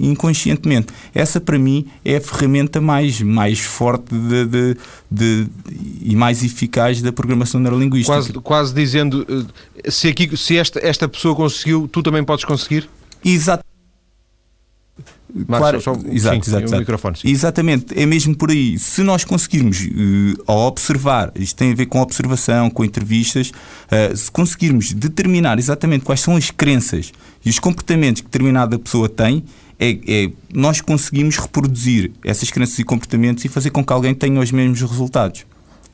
inconscientemente. 0.00 0.88
Essa, 1.14 1.40
para 1.40 1.58
mim, 1.58 1.86
é 2.04 2.16
a 2.16 2.20
ferramenta 2.20 2.80
mais, 2.80 3.20
mais 3.20 3.60
forte 3.60 4.14
de, 4.14 4.46
de, 4.46 4.76
de, 5.10 5.46
e 6.00 6.16
mais 6.16 6.42
eficaz 6.42 7.02
da 7.02 7.12
programação 7.12 7.60
neurolinguística. 7.60 8.14
Quase, 8.14 8.32
quase 8.32 8.74
dizendo, 8.74 9.26
eh, 9.84 9.90
se, 9.90 10.08
aqui, 10.08 10.34
se 10.36 10.56
esta, 10.56 10.80
esta 10.84 11.06
pessoa 11.06 11.34
conseguiu, 11.34 11.86
tu 11.86 12.02
também 12.02 12.24
podes 12.24 12.44
conseguir? 12.44 12.88
Exato 13.24 13.71
claro, 15.46 15.80
só, 15.80 15.92
exato, 15.92 16.44
sim, 16.44 16.50
exato, 16.50 16.64
exato. 16.64 16.80
Microfone, 16.80 17.16
Exatamente, 17.24 17.98
é 17.98 18.06
mesmo 18.06 18.36
por 18.36 18.50
aí. 18.50 18.78
Se 18.78 19.02
nós 19.02 19.24
conseguirmos, 19.24 19.80
uh, 19.80 20.42
ao 20.46 20.66
observar, 20.66 21.32
isto 21.36 21.56
tem 21.56 21.72
a 21.72 21.74
ver 21.74 21.86
com 21.86 22.00
observação, 22.00 22.70
com 22.70 22.84
entrevistas, 22.84 23.50
uh, 23.50 24.16
se 24.16 24.30
conseguirmos 24.30 24.92
determinar 24.92 25.58
exatamente 25.58 26.04
quais 26.04 26.20
são 26.20 26.36
as 26.36 26.50
crenças 26.50 27.12
e 27.44 27.50
os 27.50 27.58
comportamentos 27.58 28.20
que 28.22 28.28
determinada 28.28 28.78
pessoa 28.78 29.08
tem, 29.08 29.44
é, 29.78 29.98
é, 30.06 30.30
nós 30.54 30.80
conseguimos 30.80 31.36
reproduzir 31.36 32.12
essas 32.24 32.50
crenças 32.50 32.78
e 32.78 32.84
comportamentos 32.84 33.44
e 33.44 33.48
fazer 33.48 33.70
com 33.70 33.84
que 33.84 33.92
alguém 33.92 34.14
tenha 34.14 34.38
os 34.40 34.52
mesmos 34.52 34.80
resultados. 34.80 35.44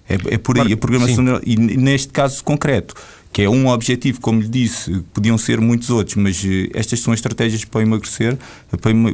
É, 0.09 0.35
é 0.35 0.39
por 0.39 0.59
aí, 0.59 0.73
a 0.73 0.77
programação, 0.77 1.41
e 1.45 1.57
neste 1.57 2.09
caso 2.09 2.43
concreto, 2.43 2.95
que 3.39 3.45
é 3.45 3.49
um 3.49 3.69
objetivo, 3.69 4.21
como 4.21 4.41
lhe 4.41 4.49
disse, 4.49 5.01
podiam 5.15 5.39
ser 5.39 5.61
muitos 5.61 5.91
outros, 5.91 6.17
mas 6.17 6.45
eh, 6.45 6.71
estas 6.75 6.99
são 6.99 7.15
estratégias 7.15 7.65
para 7.65 7.83
emagrecer, 7.83 8.37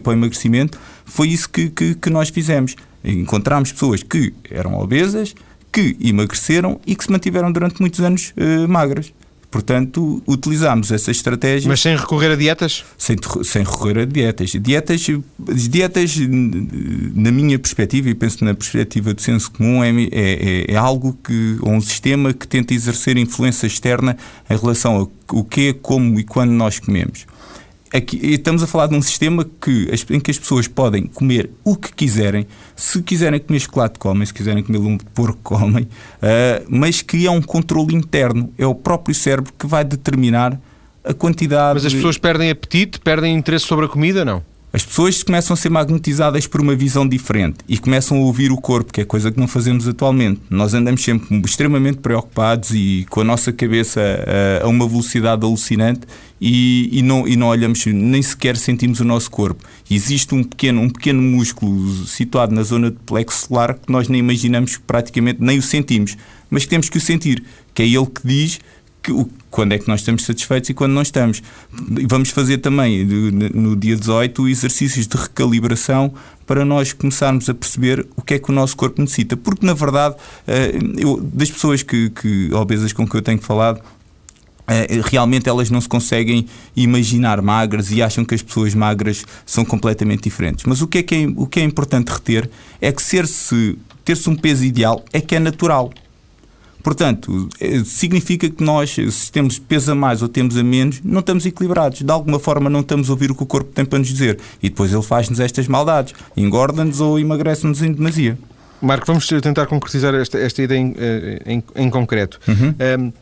para 0.02 0.14
emagrecimento. 0.14 0.80
Foi 1.04 1.28
isso 1.28 1.46
que, 1.50 1.68
que, 1.68 1.94
que 1.94 2.08
nós 2.08 2.30
fizemos. 2.30 2.74
Encontramos 3.04 3.70
pessoas 3.70 4.02
que 4.02 4.32
eram 4.50 4.78
obesas, 4.78 5.34
que 5.70 5.94
emagreceram 6.00 6.80
e 6.86 6.96
que 6.96 7.04
se 7.04 7.12
mantiveram 7.12 7.52
durante 7.52 7.78
muitos 7.78 8.00
anos 8.00 8.32
uh, 8.38 8.66
magras. 8.66 9.12
Portanto, 9.54 10.20
utilizámos 10.26 10.90
essa 10.90 11.12
estratégia. 11.12 11.68
Mas 11.68 11.78
sem 11.78 11.94
recorrer 11.94 12.32
a 12.32 12.34
dietas? 12.34 12.84
Sem, 12.98 13.16
sem 13.44 13.62
recorrer 13.62 14.00
a 14.00 14.04
dietas. 14.04 14.50
Dietas, 14.50 15.06
dietas, 15.70 16.16
na 17.14 17.30
minha 17.30 17.56
perspectiva, 17.56 18.08
e 18.10 18.16
penso 18.16 18.44
na 18.44 18.52
perspectiva 18.52 19.14
do 19.14 19.22
senso 19.22 19.52
comum, 19.52 19.84
é, 19.84 19.92
é, 20.10 20.72
é 20.72 20.76
algo 20.76 21.16
que, 21.22 21.56
ou 21.60 21.70
um 21.70 21.80
sistema 21.80 22.32
que 22.32 22.48
tenta 22.48 22.74
exercer 22.74 23.16
influência 23.16 23.68
externa 23.68 24.16
em 24.50 24.56
relação 24.56 24.96
ao 25.28 25.44
que, 25.44 25.72
como 25.74 26.18
e 26.18 26.24
quando 26.24 26.50
nós 26.50 26.80
comemos 26.80 27.24
aqui, 27.94 28.18
estamos 28.22 28.62
a 28.62 28.66
falar 28.66 28.88
de 28.88 28.94
um 28.94 29.02
sistema 29.02 29.46
que, 29.60 29.88
em 30.10 30.18
que 30.18 30.30
as 30.30 30.38
pessoas 30.38 30.66
podem 30.66 31.06
comer 31.06 31.50
o 31.62 31.76
que 31.76 31.94
quiserem, 31.94 32.46
se 32.74 33.00
quiserem 33.02 33.38
comer 33.38 33.60
chocolate, 33.60 33.98
comem, 33.98 34.26
se 34.26 34.34
quiserem 34.34 34.62
comer 34.62 34.78
lumbo 34.78 35.04
de 35.04 35.10
porco, 35.10 35.38
comem, 35.42 35.84
uh, 35.84 36.66
mas 36.68 37.02
que 37.02 37.24
é 37.26 37.30
um 37.30 37.40
controle 37.40 37.94
interno, 37.94 38.52
é 38.58 38.66
o 38.66 38.74
próprio 38.74 39.14
cérebro 39.14 39.52
que 39.56 39.66
vai 39.66 39.84
determinar 39.84 40.60
a 41.04 41.14
quantidade. 41.14 41.74
Mas 41.74 41.86
as 41.86 41.94
pessoas 41.94 42.18
perdem 42.18 42.50
apetite, 42.50 42.98
perdem 42.98 43.36
interesse 43.36 43.66
sobre 43.66 43.84
a 43.84 43.88
comida, 43.88 44.24
não? 44.24 44.42
As 44.74 44.84
pessoas 44.84 45.22
começam 45.22 45.54
a 45.54 45.56
ser 45.56 45.70
magnetizadas 45.70 46.48
por 46.48 46.60
uma 46.60 46.74
visão 46.74 47.06
diferente 47.06 47.58
e 47.68 47.78
começam 47.78 48.16
a 48.16 48.20
ouvir 48.22 48.50
o 48.50 48.56
corpo, 48.56 48.92
que 48.92 49.02
é 49.02 49.04
coisa 49.04 49.30
que 49.30 49.38
não 49.38 49.46
fazemos 49.46 49.86
atualmente. 49.86 50.40
Nós 50.50 50.74
andamos 50.74 51.00
sempre 51.04 51.40
extremamente 51.44 51.98
preocupados 51.98 52.72
e 52.72 53.06
com 53.08 53.20
a 53.20 53.24
nossa 53.24 53.52
cabeça 53.52 54.00
a, 54.60 54.64
a 54.64 54.68
uma 54.68 54.88
velocidade 54.88 55.44
alucinante 55.44 56.00
e, 56.40 56.88
e, 56.92 57.02
não, 57.02 57.26
e 57.26 57.36
não 57.36 57.48
olhamos, 57.48 57.84
nem 57.86 58.20
sequer 58.20 58.56
sentimos 58.56 59.00
o 59.00 59.04
nosso 59.04 59.30
corpo. 59.30 59.64
Existe 59.90 60.34
um 60.34 60.42
pequeno, 60.42 60.80
um 60.82 60.90
pequeno 60.90 61.22
músculo 61.22 62.06
situado 62.06 62.54
na 62.54 62.62
zona 62.62 62.90
de 62.90 62.98
plexo 63.06 63.46
solar 63.46 63.74
que 63.74 63.90
nós 63.90 64.08
nem 64.08 64.20
imaginamos 64.20 64.76
praticamente, 64.76 65.42
nem 65.42 65.58
o 65.58 65.62
sentimos, 65.62 66.16
mas 66.50 66.64
que 66.64 66.70
temos 66.70 66.88
que 66.88 66.98
o 66.98 67.00
sentir, 67.00 67.42
que 67.72 67.82
é 67.82 67.86
ele 67.86 68.06
que 68.06 68.26
diz 68.26 68.60
que, 69.04 69.12
quando 69.50 69.72
é 69.72 69.78
que 69.78 69.86
nós 69.86 70.00
estamos 70.00 70.24
satisfeitos 70.24 70.70
e 70.70 70.74
quando 70.74 70.92
não 70.92 71.02
estamos. 71.02 71.42
Vamos 72.08 72.30
fazer 72.30 72.58
também 72.58 73.04
no 73.04 73.76
dia 73.76 73.94
18 73.94 74.48
exercícios 74.48 75.06
de 75.06 75.16
recalibração 75.16 76.12
para 76.46 76.64
nós 76.64 76.92
começarmos 76.92 77.48
a 77.48 77.54
perceber 77.54 78.06
o 78.16 78.22
que 78.22 78.34
é 78.34 78.38
que 78.38 78.50
o 78.50 78.54
nosso 78.54 78.76
corpo 78.76 79.00
necessita. 79.00 79.36
Porque, 79.36 79.64
na 79.64 79.74
verdade, 79.74 80.16
eh, 80.46 80.72
eu, 80.96 81.20
das 81.20 81.50
pessoas 81.50 81.82
que, 81.82 82.10
que 82.10 82.52
obesas 82.52 82.92
com 82.92 83.06
que 83.06 83.14
eu 83.16 83.22
tenho 83.22 83.38
falado, 83.38 83.80
realmente 85.10 85.48
elas 85.48 85.70
não 85.70 85.80
se 85.80 85.88
conseguem 85.88 86.46
imaginar 86.74 87.42
magras 87.42 87.90
e 87.90 88.02
acham 88.02 88.24
que 88.24 88.34
as 88.34 88.42
pessoas 88.42 88.74
magras 88.74 89.24
são 89.44 89.64
completamente 89.64 90.22
diferentes. 90.22 90.64
Mas 90.64 90.80
o 90.80 90.86
que 90.86 90.98
é, 90.98 91.02
que 91.02 91.14
é, 91.14 91.26
o 91.36 91.46
que 91.46 91.60
é 91.60 91.62
importante 91.62 92.08
reter 92.08 92.48
é 92.80 92.90
que 92.90 93.02
ser-se 93.02 93.78
ter-se 94.04 94.28
um 94.28 94.36
peso 94.36 94.64
ideal 94.64 95.02
é 95.12 95.20
que 95.20 95.34
é 95.34 95.40
natural. 95.40 95.90
Portanto, 96.82 97.48
eh, 97.58 97.82
significa 97.82 98.48
que 98.50 98.62
nós, 98.62 98.90
se 98.90 99.32
temos 99.32 99.58
peso 99.58 99.92
a 99.92 99.94
mais 99.94 100.20
ou 100.20 100.28
temos 100.28 100.54
a 100.58 100.62
menos, 100.62 101.00
não 101.02 101.20
estamos 101.20 101.46
equilibrados. 101.46 102.02
De 102.02 102.12
alguma 102.12 102.38
forma, 102.38 102.68
não 102.68 102.80
estamos 102.80 103.08
a 103.08 103.12
ouvir 103.12 103.30
o 103.30 103.34
que 103.34 103.42
o 103.42 103.46
corpo 103.46 103.70
tem 103.72 103.86
para 103.86 103.98
nos 103.98 104.08
dizer. 104.08 104.38
E 104.62 104.68
depois 104.68 104.92
ele 104.92 105.02
faz-nos 105.02 105.40
estas 105.40 105.66
maldades. 105.66 106.12
Engorda-nos 106.36 107.00
ou 107.00 107.18
emagrece-nos 107.18 107.80
em 107.80 107.90
demasia. 107.90 108.38
Marco, 108.82 109.06
vamos 109.06 109.26
tentar 109.26 109.64
concretizar 109.64 110.14
esta, 110.14 110.38
esta 110.38 110.62
ideia 110.62 110.78
em, 110.78 110.94
eh, 110.98 111.42
em, 111.46 111.64
em 111.74 111.88
concreto. 111.88 112.38
Uhum. 112.46 112.74
Um, 112.98 113.12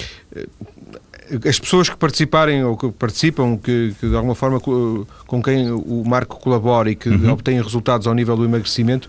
as 1.49 1.59
pessoas 1.59 1.89
que 1.89 1.97
participarem 1.97 2.65
ou 2.65 2.77
que 2.77 2.91
participam, 2.91 3.57
que, 3.57 3.95
que, 3.99 4.09
de 4.09 4.15
alguma 4.15 4.35
forma 4.35 4.61
com 4.61 5.43
quem 5.43 5.71
o 5.71 6.03
Marco 6.07 6.39
colabora 6.39 6.91
e 6.91 6.95
que 6.95 7.09
uhum. 7.09 7.33
obtêm 7.33 7.61
resultados 7.61 8.07
ao 8.07 8.15
nível 8.15 8.37
do 8.37 8.45
emagrecimento, 8.45 9.09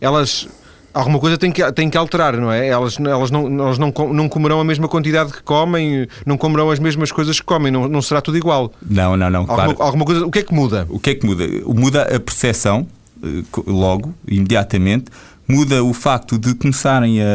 elas 0.00 0.48
alguma 0.94 1.18
coisa 1.18 1.38
tem 1.38 1.50
que, 1.50 1.72
tem 1.72 1.88
que 1.88 1.96
alterar, 1.96 2.36
não 2.36 2.52
é? 2.52 2.66
Elas, 2.68 2.98
elas, 2.98 3.30
não, 3.30 3.46
elas 3.64 3.78
não, 3.78 3.92
não 4.12 4.28
comerão 4.28 4.60
a 4.60 4.64
mesma 4.64 4.88
quantidade 4.88 5.32
que 5.32 5.42
comem, 5.42 6.06
não 6.26 6.36
comerão 6.36 6.70
as 6.70 6.78
mesmas 6.78 7.10
coisas 7.10 7.40
que 7.40 7.46
comem, 7.46 7.72
não, 7.72 7.88
não 7.88 8.02
será 8.02 8.20
tudo 8.20 8.36
igual. 8.36 8.72
Não, 8.88 9.16
não, 9.16 9.30
não. 9.30 9.40
Alguma, 9.40 9.56
claro. 9.56 9.82
alguma 9.82 10.04
coisa, 10.04 10.26
o 10.26 10.30
que 10.30 10.40
é 10.40 10.42
que 10.42 10.54
muda? 10.54 10.86
O 10.88 10.98
que 10.98 11.10
é 11.10 11.14
que 11.14 11.26
muda? 11.26 11.44
Muda 11.66 12.02
a 12.02 12.20
percepção, 12.20 12.86
eh, 13.22 13.42
logo, 13.66 14.14
imediatamente, 14.28 15.06
muda 15.48 15.82
o 15.82 15.92
facto 15.92 16.38
de 16.38 16.54
começarem 16.54 17.22
a, 17.22 17.26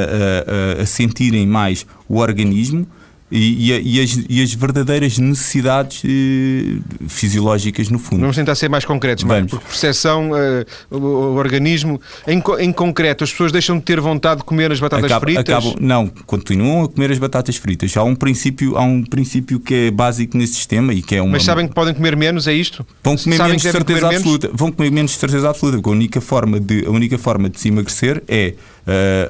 a, 0.77 0.81
a 0.81 0.85
sentirem 0.85 1.45
mais 1.45 1.85
o 2.07 2.17
organismo 2.17 2.87
e, 3.29 3.71
e, 3.71 3.97
e, 3.97 4.01
as, 4.01 4.19
e, 4.29 4.41
as, 4.41 4.53
verdadeiras 4.53 5.17
necessidades 5.17 6.01
eh, 6.05 6.79
fisiológicas 7.09 7.89
no 7.89 7.99
fundo. 7.99 8.21
Vamos 8.21 8.37
tentar 8.37 8.55
ser 8.55 8.69
mais 8.69 8.85
concretos, 8.85 9.25
Marco, 9.25 9.49
porque 9.49 9.65
percepção, 9.65 10.31
eh, 10.35 10.65
o, 10.89 10.97
o, 10.97 11.35
organismo, 11.35 11.99
em, 12.25 12.41
em, 12.59 12.71
concreto, 12.71 13.25
as 13.25 13.31
pessoas 13.31 13.51
deixam 13.51 13.77
de 13.77 13.83
ter 13.83 13.99
vontade 13.99 14.39
de 14.39 14.45
comer 14.45 14.71
as 14.71 14.79
batatas 14.79 15.11
fritas? 15.19 15.41
Acabam, 15.41 15.75
não, 15.79 16.07
continuam 16.25 16.85
a 16.85 16.87
comer 16.87 17.11
as 17.11 17.19
batatas 17.19 17.57
fritas. 17.57 17.95
Há 17.97 18.03
um 18.03 18.15
princípio, 18.15 18.77
há 18.77 18.83
um 18.83 19.03
princípio 19.03 19.59
que 19.59 19.73
é 19.73 19.91
básico 19.91 20.37
nesse 20.37 20.53
sistema 20.53 20.93
e 20.93 21.01
que 21.01 21.15
é 21.15 21.21
uma, 21.21 21.33
Mas 21.33 21.43
sabem 21.43 21.67
que 21.67 21.73
podem 21.73 21.93
comer 21.93 22.15
menos, 22.15 22.47
é 22.47 22.53
isto? 22.53 22.85
Vão 23.03 23.17
comer 23.17 23.35
sabem 23.35 23.51
menos 23.51 23.63
de 23.63 23.71
certeza 23.71 24.07
absoluta. 24.07 24.47
Menos? 24.47 24.59
Vão 24.59 24.71
comer 24.71 24.91
menos 24.91 25.11
certeza 25.11 25.49
absoluta, 25.49 25.77
porque 25.77 25.89
a 25.89 25.93
única 25.93 26.21
forma 26.21 26.59
de, 26.61 26.85
a 26.85 26.91
única 26.91 27.17
forma 27.17 27.49
de 27.49 27.59
se 27.59 27.67
emagrecer 27.67 28.23
é 28.25 28.53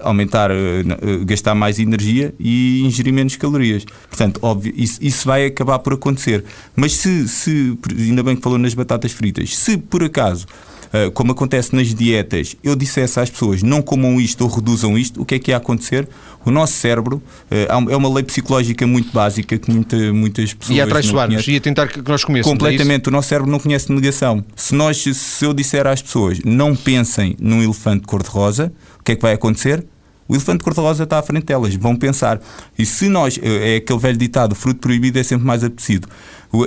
aumentar, 0.01 0.51
uh, 0.51 1.25
gastar 1.25 1.55
mais 1.55 1.79
energia 1.79 2.33
e 2.39 2.81
ingerir 2.81 3.13
menos 3.13 3.35
calorias. 3.35 3.83
Portanto, 4.07 4.39
óbvio, 4.41 4.73
isso, 4.75 4.99
isso 5.01 5.27
vai 5.27 5.45
acabar 5.45 5.79
por 5.79 5.93
acontecer. 5.93 6.43
Mas 6.75 6.93
se, 6.93 7.27
se, 7.27 7.77
ainda 7.97 8.23
bem 8.23 8.35
que 8.35 8.41
falou 8.41 8.57
nas 8.57 8.73
batatas 8.73 9.11
fritas, 9.11 9.57
se 9.57 9.77
por 9.77 10.03
acaso 10.03 10.45
como 11.13 11.33
acontece 11.33 11.75
nas 11.75 11.93
dietas, 11.93 12.55
eu 12.63 12.73
dissesse 12.73 13.19
às 13.19 13.29
pessoas 13.29 13.61
não 13.61 13.81
comam 13.81 14.19
isto 14.21 14.45
ou 14.45 14.49
reduzam 14.49 14.97
isto, 14.97 15.21
o 15.21 15.25
que 15.25 15.35
é 15.35 15.39
que 15.39 15.51
ia 15.51 15.57
acontecer? 15.57 16.07
O 16.45 16.49
nosso 16.49 16.73
cérebro 16.73 17.21
é 17.51 17.95
uma 17.95 18.07
lei 18.13 18.23
psicológica 18.23 18.87
muito 18.87 19.11
básica 19.11 19.57
que 19.57 19.69
muita, 19.69 19.97
muitas 20.13 20.53
pessoas. 20.53 20.77
Ia 20.77 20.85
atraiçoar-nos, 20.85 21.45
ia 21.45 21.59
tentar 21.59 21.87
que 21.87 22.01
nós 22.09 22.23
comêssemos. 22.23 22.47
É 22.47 22.57
Completamente, 22.57 23.07
é 23.07 23.09
o 23.09 23.11
nosso 23.11 23.27
cérebro 23.27 23.51
não 23.51 23.59
conhece 23.59 23.91
negação. 23.91 24.43
Se, 24.55 24.73
nós, 24.73 24.97
se 24.97 25.45
eu 25.45 25.53
disser 25.53 25.85
às 25.85 26.01
pessoas 26.01 26.39
não 26.45 26.73
pensem 26.73 27.35
num 27.39 27.61
elefante 27.61 28.07
cor-de-rosa, 28.07 28.71
que 29.07 29.13
é 29.13 29.15
que 29.15 29.21
vai 29.21 29.33
acontecer? 29.33 29.85
O 30.27 30.35
elefante 30.35 30.61
cor-de-rosa 30.61 31.05
está 31.05 31.19
à 31.19 31.21
frente 31.21 31.45
delas, 31.45 31.73
vão 31.75 31.95
pensar. 31.95 32.41
E 32.77 32.85
se 32.85 33.07
nós, 33.07 33.39
é, 33.41 33.75
é 33.75 33.77
aquele 33.77 33.99
velho 33.99 34.17
ditado, 34.17 34.53
fruto 34.53 34.81
proibido 34.81 35.17
é 35.17 35.23
sempre 35.23 35.47
mais 35.47 35.63
apetecido. 35.63 36.09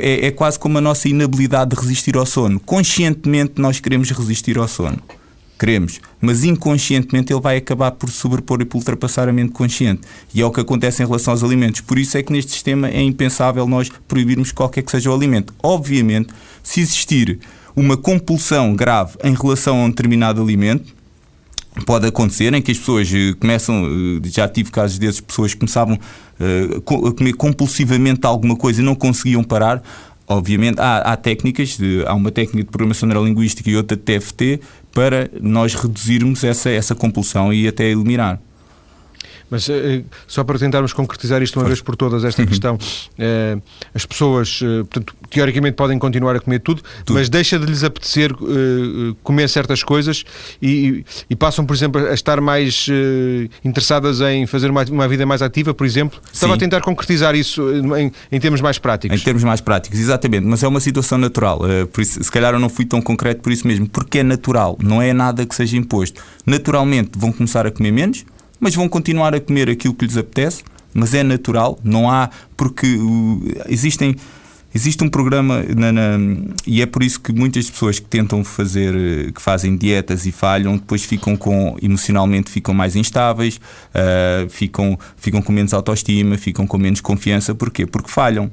É, 0.00 0.28
é 0.28 0.30
quase 0.30 0.58
como 0.58 0.78
a 0.78 0.80
nossa 0.80 1.06
inabilidade 1.08 1.76
de 1.76 1.80
resistir 1.80 2.16
ao 2.16 2.24
sono. 2.24 2.58
Conscientemente 2.58 3.60
nós 3.60 3.78
queremos 3.78 4.10
resistir 4.10 4.56
ao 4.56 4.66
sono. 4.66 4.98
Queremos, 5.58 6.00
mas 6.18 6.42
inconscientemente 6.42 7.30
ele 7.30 7.40
vai 7.42 7.58
acabar 7.58 7.90
por 7.90 8.08
sobrepor 8.08 8.62
e 8.62 8.64
por 8.64 8.78
ultrapassar 8.78 9.28
a 9.28 9.32
mente 9.32 9.52
consciente. 9.52 10.00
E 10.34 10.40
é 10.40 10.46
o 10.46 10.50
que 10.50 10.60
acontece 10.60 11.02
em 11.02 11.06
relação 11.06 11.34
aos 11.34 11.44
alimentos. 11.44 11.82
Por 11.82 11.98
isso 11.98 12.16
é 12.16 12.22
que 12.22 12.32
neste 12.32 12.52
sistema 12.52 12.88
é 12.88 13.02
impensável 13.02 13.66
nós 13.66 13.90
proibirmos 14.08 14.52
qualquer 14.52 14.80
que 14.80 14.90
seja 14.90 15.10
o 15.10 15.14
alimento. 15.14 15.52
Obviamente, 15.62 16.32
se 16.62 16.80
existir 16.80 17.40
uma 17.76 17.98
compulsão 17.98 18.74
grave 18.74 19.18
em 19.22 19.34
relação 19.34 19.82
a 19.82 19.84
um 19.84 19.90
determinado 19.90 20.40
alimento, 20.40 20.99
pode 21.84 22.06
acontecer 22.06 22.52
em 22.54 22.62
que 22.62 22.70
as 22.70 22.78
pessoas 22.78 23.12
eh, 23.12 23.34
começam, 23.38 23.84
eh, 23.84 24.28
já 24.28 24.48
tive 24.48 24.70
casos 24.70 24.98
desses, 24.98 25.20
pessoas 25.20 25.54
começavam 25.54 25.98
eh, 26.38 26.76
a 26.76 26.80
comer 27.12 27.32
compulsivamente 27.34 28.26
alguma 28.26 28.56
coisa 28.56 28.80
e 28.80 28.84
não 28.84 28.94
conseguiam 28.94 29.42
parar. 29.42 29.82
Obviamente, 30.26 30.80
há, 30.80 30.98
há 30.98 31.16
técnicas, 31.16 31.76
de, 31.76 32.04
há 32.06 32.14
uma 32.14 32.30
técnica 32.30 32.64
de 32.64 32.70
programação 32.70 33.08
neurolinguística 33.08 33.68
e 33.68 33.76
outra 33.76 33.96
de 33.96 34.02
TFT 34.02 34.60
para 34.92 35.30
nós 35.40 35.74
reduzirmos 35.74 36.44
essa, 36.44 36.70
essa 36.70 36.94
compulsão 36.94 37.52
e 37.52 37.66
até 37.66 37.90
eliminar. 37.90 38.40
Mas 39.50 39.68
uh, 39.68 39.72
só 40.26 40.44
para 40.44 40.58
tentarmos 40.58 40.92
concretizar 40.92 41.42
isto 41.42 41.58
uma 41.58 41.66
vez 41.66 41.80
por 41.80 41.96
todas, 41.96 42.24
esta 42.24 42.40
uhum. 42.40 42.48
questão, 42.48 42.74
uh, 42.76 43.62
as 43.92 44.06
pessoas, 44.06 44.60
uh, 44.60 44.84
portanto, 44.84 45.14
teoricamente 45.28 45.74
podem 45.74 45.98
continuar 45.98 46.36
a 46.36 46.40
comer 46.40 46.60
tudo, 46.60 46.82
tudo. 47.04 47.16
mas 47.16 47.28
deixa 47.28 47.58
de 47.58 47.66
lhes 47.66 47.82
apetecer 47.82 48.30
comer 49.22 49.48
certas 49.48 49.82
coisas 49.82 50.24
e, 50.62 51.04
e, 51.28 51.34
passam, 51.34 51.66
por 51.66 51.74
exemplo, 51.74 52.06
a 52.06 52.14
estar 52.14 52.40
mais 52.40 52.86
interessadas 53.64 54.20
em 54.20 54.46
fazer 54.46 54.70
uma, 54.70 54.84
uma, 54.84 55.08
vida 55.08 55.26
mais 55.26 55.42
ativa, 55.42 55.74
por 55.74 55.86
exemplo. 55.86 56.20
Sim. 56.26 56.30
Estava 56.32 56.54
a 56.54 56.56
tentar 56.56 56.80
concretizar 56.80 57.34
isso 57.34 57.62
em, 57.96 58.12
em, 58.30 58.40
termos 58.40 58.60
mais 58.60 58.78
práticos. 58.78 59.18
Em 59.18 59.24
termos 59.24 59.42
mais 59.42 59.60
práticos, 59.60 59.98
exatamente, 59.98 60.46
mas 60.46 60.62
é 60.62 60.68
uma 60.68 60.80
situação 60.80 61.18
natural. 61.18 61.60
por 61.92 62.00
isso, 62.00 62.22
se 62.22 62.30
calhar 62.30 62.54
eu 62.54 62.60
não 62.60 62.68
fui 62.68 62.84
tão 62.84 63.00
concreto 63.00 63.42
por 63.42 63.52
isso 63.52 63.66
mesmo, 63.66 63.88
porque 63.88 64.18
é 64.18 64.22
natural, 64.22 64.76
não 64.80 65.00
é 65.00 65.12
nada 65.12 65.44
que 65.46 65.54
seja 65.54 65.76
imposto. 65.76 66.22
Naturalmente 66.46 67.12
vão 67.16 67.32
começar 67.32 67.66
a 67.66 67.70
comer 67.70 67.90
menos 67.90 68.24
mas 68.60 68.74
vão 68.74 68.88
continuar 68.88 69.34
a 69.34 69.40
comer 69.40 69.68
aquilo 69.70 69.94
que 69.94 70.04
lhes 70.04 70.16
apetece, 70.16 70.62
mas 70.94 71.14
é 71.14 71.22
natural, 71.22 71.78
não 71.82 72.10
há, 72.10 72.30
porque 72.56 72.86
uh, 72.86 73.40
existem. 73.68 74.14
Existe 74.72 75.02
um 75.02 75.08
programa 75.08 75.64
na, 75.76 75.90
na, 75.90 76.16
e 76.64 76.80
é 76.80 76.86
por 76.86 77.02
isso 77.02 77.20
que 77.20 77.32
muitas 77.32 77.68
pessoas 77.68 77.98
que 77.98 78.06
tentam 78.06 78.44
fazer, 78.44 78.94
uh, 78.94 79.32
que 79.32 79.42
fazem 79.42 79.76
dietas 79.76 80.26
e 80.26 80.30
falham, 80.30 80.76
depois 80.76 81.02
ficam 81.02 81.36
com 81.36 81.76
emocionalmente 81.82 82.52
ficam 82.52 82.72
mais 82.72 82.94
instáveis, 82.94 83.56
uh, 83.56 84.48
ficam, 84.48 84.96
ficam 85.16 85.42
com 85.42 85.52
menos 85.52 85.74
autoestima, 85.74 86.38
ficam 86.38 86.68
com 86.68 86.78
menos 86.78 87.00
confiança. 87.00 87.52
Porquê? 87.52 87.84
Porque 87.84 88.08
falham 88.08 88.48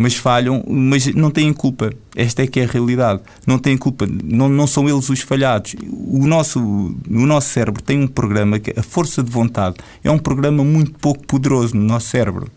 mas 0.00 0.14
falham, 0.14 0.62
mas 0.68 1.12
não 1.12 1.28
têm 1.28 1.52
culpa. 1.52 1.92
Esta 2.14 2.44
é 2.44 2.46
que 2.46 2.60
é 2.60 2.64
a 2.64 2.68
realidade. 2.68 3.20
Não 3.44 3.58
têm 3.58 3.76
culpa, 3.76 4.06
não, 4.06 4.48
não 4.48 4.64
são 4.64 4.88
eles 4.88 5.10
os 5.10 5.20
falhados. 5.22 5.74
O 5.90 6.24
nosso, 6.24 6.60
o 6.60 7.26
nosso 7.26 7.48
cérebro 7.48 7.82
tem 7.82 8.00
um 8.00 8.06
programa 8.06 8.60
que 8.60 8.78
a 8.78 8.82
força 8.82 9.24
de 9.24 9.30
vontade 9.30 9.74
é 10.04 10.10
um 10.10 10.18
programa 10.18 10.62
muito 10.62 10.92
pouco 10.92 11.26
poderoso 11.26 11.76
no 11.76 11.82
nosso 11.82 12.06
cérebro. 12.10 12.48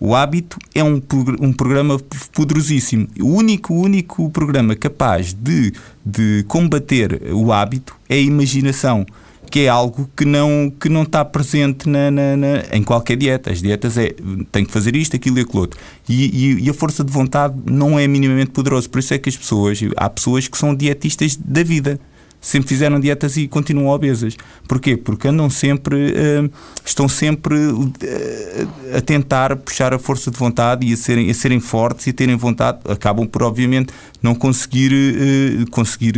O 0.00 0.14
hábito 0.14 0.56
é 0.74 0.82
um, 0.82 1.02
um 1.38 1.52
programa 1.52 2.00
poderosíssimo. 2.32 3.06
O 3.20 3.26
único, 3.26 3.74
único 3.74 4.30
programa 4.30 4.74
capaz 4.74 5.34
de, 5.34 5.74
de 6.02 6.46
combater 6.48 7.20
o 7.30 7.52
hábito 7.52 7.94
é 8.08 8.14
a 8.14 8.20
imaginação 8.20 9.04
que 9.50 9.60
é 9.60 9.68
algo 9.68 10.08
que 10.16 10.24
não, 10.24 10.72
que 10.78 10.88
não 10.88 11.02
está 11.02 11.24
presente 11.24 11.88
na, 11.88 12.10
na, 12.10 12.36
na, 12.36 12.48
em 12.72 12.82
qualquer 12.82 13.16
dieta. 13.16 13.50
As 13.50 13.60
dietas 13.60 13.98
é 13.98 14.14
tem 14.52 14.64
que 14.64 14.72
fazer 14.72 14.94
isto, 14.94 15.16
aquilo 15.16 15.38
e 15.38 15.42
aquilo 15.42 15.60
outro. 15.60 15.78
E, 16.08 16.24
e, 16.24 16.64
e, 16.64 16.70
a 16.70 16.74
força 16.74 17.02
de 17.02 17.12
vontade 17.12 17.54
não 17.64 17.98
é 17.98 18.06
minimamente 18.06 18.50
poderosa. 18.50 18.88
Por 18.88 19.00
isso 19.00 19.12
é 19.12 19.18
que 19.18 19.28
as 19.28 19.36
pessoas, 19.36 19.80
há 19.96 20.08
pessoas 20.08 20.46
que 20.46 20.56
são 20.56 20.74
dietistas 20.74 21.36
da 21.36 21.62
vida 21.62 22.00
sempre 22.40 22.68
fizeram 22.68 22.98
dietas 22.98 23.36
e 23.36 23.46
continuam 23.46 23.88
obesas. 23.88 24.36
Porquê? 24.66 24.96
Porque 24.96 25.28
andam 25.28 25.50
sempre, 25.50 25.96
uh, 25.96 26.50
estão 26.84 27.08
sempre 27.08 27.54
uh, 27.54 27.92
a 28.96 29.00
tentar 29.00 29.56
puxar 29.56 29.92
a 29.92 29.98
força 29.98 30.30
de 30.30 30.38
vontade 30.38 30.86
e 30.86 30.92
a 30.92 30.96
serem, 30.96 31.30
a 31.30 31.34
serem 31.34 31.60
fortes 31.60 32.06
e 32.06 32.12
terem 32.12 32.36
vontade. 32.36 32.78
Acabam 32.88 33.26
por, 33.26 33.42
obviamente, 33.42 33.92
não 34.22 34.34
conseguir, 34.34 34.92
uh, 34.92 35.70
conseguir 35.70 36.14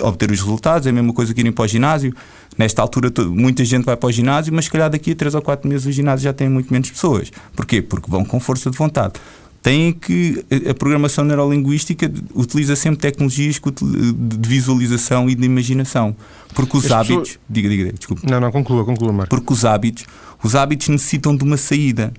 obter 0.00 0.30
os 0.30 0.40
resultados. 0.40 0.86
É 0.86 0.90
a 0.90 0.92
mesma 0.92 1.12
coisa 1.12 1.34
que 1.34 1.40
irem 1.40 1.52
para 1.52 1.64
o 1.64 1.68
ginásio. 1.68 2.14
Nesta 2.58 2.82
altura, 2.82 3.12
muita 3.28 3.64
gente 3.64 3.84
vai 3.84 3.96
para 3.96 4.08
o 4.08 4.12
ginásio, 4.12 4.52
mas 4.52 4.64
se 4.64 4.70
calhar 4.70 4.90
daqui 4.90 5.12
a 5.12 5.14
3 5.14 5.36
ou 5.36 5.42
4 5.42 5.68
meses 5.68 5.86
o 5.86 5.92
ginásio 5.92 6.24
já 6.24 6.32
tem 6.32 6.48
muito 6.48 6.72
menos 6.72 6.90
pessoas. 6.90 7.30
Porquê? 7.54 7.80
Porque 7.80 8.10
vão 8.10 8.24
com 8.24 8.40
força 8.40 8.68
de 8.70 8.76
vontade 8.76 9.14
têm 9.62 9.92
que 9.92 10.44
a 10.68 10.74
programação 10.74 11.24
neurolinguística 11.24 12.10
utiliza 12.34 12.76
sempre 12.76 13.00
tecnologias 13.00 13.60
de 13.60 14.48
visualização 14.48 15.28
e 15.28 15.34
de 15.34 15.44
imaginação, 15.44 16.16
porque 16.54 16.76
os 16.76 16.86
As 16.86 16.92
hábitos, 16.92 17.16
pessoas... 17.16 17.40
diga, 17.48 17.68
diga, 17.68 17.92
desculpa. 17.92 18.22
Não, 18.28 18.40
não, 18.40 18.50
conclua, 18.50 18.84
conclua, 18.84 19.12
Marco. 19.12 19.28
Porque 19.28 19.52
os 19.52 19.64
hábitos, 19.64 20.06
os 20.42 20.54
hábitos 20.54 20.88
necessitam 20.88 21.36
de 21.36 21.44
uma 21.44 21.56
saída. 21.56 22.12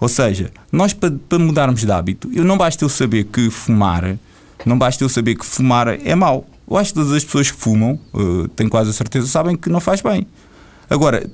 Ou 0.00 0.08
seja, 0.08 0.50
nós 0.70 0.92
para, 0.92 1.10
para 1.10 1.38
mudarmos 1.38 1.80
de 1.80 1.90
hábito, 1.90 2.30
eu 2.32 2.44
não 2.44 2.56
basta 2.56 2.84
eu 2.84 2.88
saber 2.88 3.24
que 3.24 3.50
fumar, 3.50 4.16
não 4.64 4.78
basta 4.78 5.02
eu 5.02 5.08
saber 5.08 5.34
que 5.34 5.44
fumar 5.44 5.88
é 5.88 6.14
mau. 6.14 6.48
Eu 6.70 6.76
acho 6.76 6.90
que 6.90 7.00
todas 7.00 7.12
as 7.12 7.24
pessoas 7.24 7.50
que 7.50 7.56
fumam, 7.56 7.98
uh, 8.12 8.46
tenho 8.48 8.68
quase 8.68 8.90
a 8.90 8.92
certeza, 8.92 9.26
sabem 9.26 9.56
que 9.56 9.70
não 9.70 9.80
faz 9.80 10.02
bem. 10.02 10.26
Agora, 10.90 11.28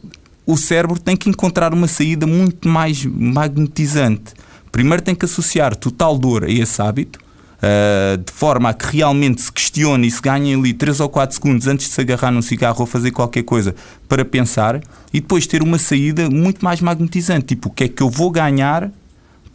o 0.46 0.56
cérebro 0.56 0.98
tem 0.98 1.16
que 1.16 1.28
encontrar 1.28 1.72
uma 1.74 1.88
saída 1.88 2.26
muito 2.26 2.68
mais 2.68 3.04
magnetizante. 3.04 4.32
Primeiro 4.70 5.02
tem 5.02 5.14
que 5.14 5.24
associar 5.24 5.74
total 5.74 6.16
dor 6.16 6.44
a 6.44 6.50
esse 6.50 6.80
hábito, 6.80 7.18
uh, 7.18 8.16
de 8.16 8.32
forma 8.32 8.68
a 8.68 8.74
que 8.74 8.96
realmente 8.96 9.42
se 9.42 9.50
questione 9.50 10.06
e 10.06 10.10
se 10.10 10.20
ganhe 10.20 10.54
ali 10.54 10.72
3 10.72 11.00
ou 11.00 11.08
4 11.08 11.34
segundos 11.34 11.66
antes 11.66 11.88
de 11.88 11.94
se 11.94 12.00
agarrar 12.00 12.30
num 12.30 12.42
cigarro 12.42 12.80
ou 12.80 12.86
fazer 12.86 13.10
qualquer 13.10 13.42
coisa 13.42 13.74
para 14.08 14.24
pensar, 14.24 14.80
e 15.12 15.20
depois 15.20 15.48
ter 15.48 15.62
uma 15.62 15.78
saída 15.78 16.30
muito 16.30 16.64
mais 16.64 16.80
magnetizante. 16.80 17.46
Tipo, 17.46 17.70
o 17.70 17.72
que 17.72 17.84
é 17.84 17.88
que 17.88 18.02
eu 18.02 18.10
vou 18.10 18.30
ganhar 18.30 18.90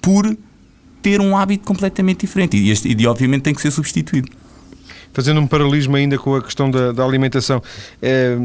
por 0.01 0.35
ter 1.01 1.21
um 1.21 1.37
hábito 1.37 1.65
completamente 1.65 2.21
diferente? 2.21 2.57
E, 2.57 2.69
este, 2.69 2.93
e 2.97 3.07
obviamente 3.07 3.43
tem 3.43 3.53
que 3.53 3.61
ser 3.61 3.71
substituído 3.71 4.29
fazendo 5.13 5.39
um 5.39 5.47
paralelismo 5.47 5.95
ainda 5.95 6.17
com 6.17 6.35
a 6.35 6.41
questão 6.41 6.69
da, 6.69 6.91
da 6.91 7.03
alimentação, 7.03 7.61
é, 8.01 8.37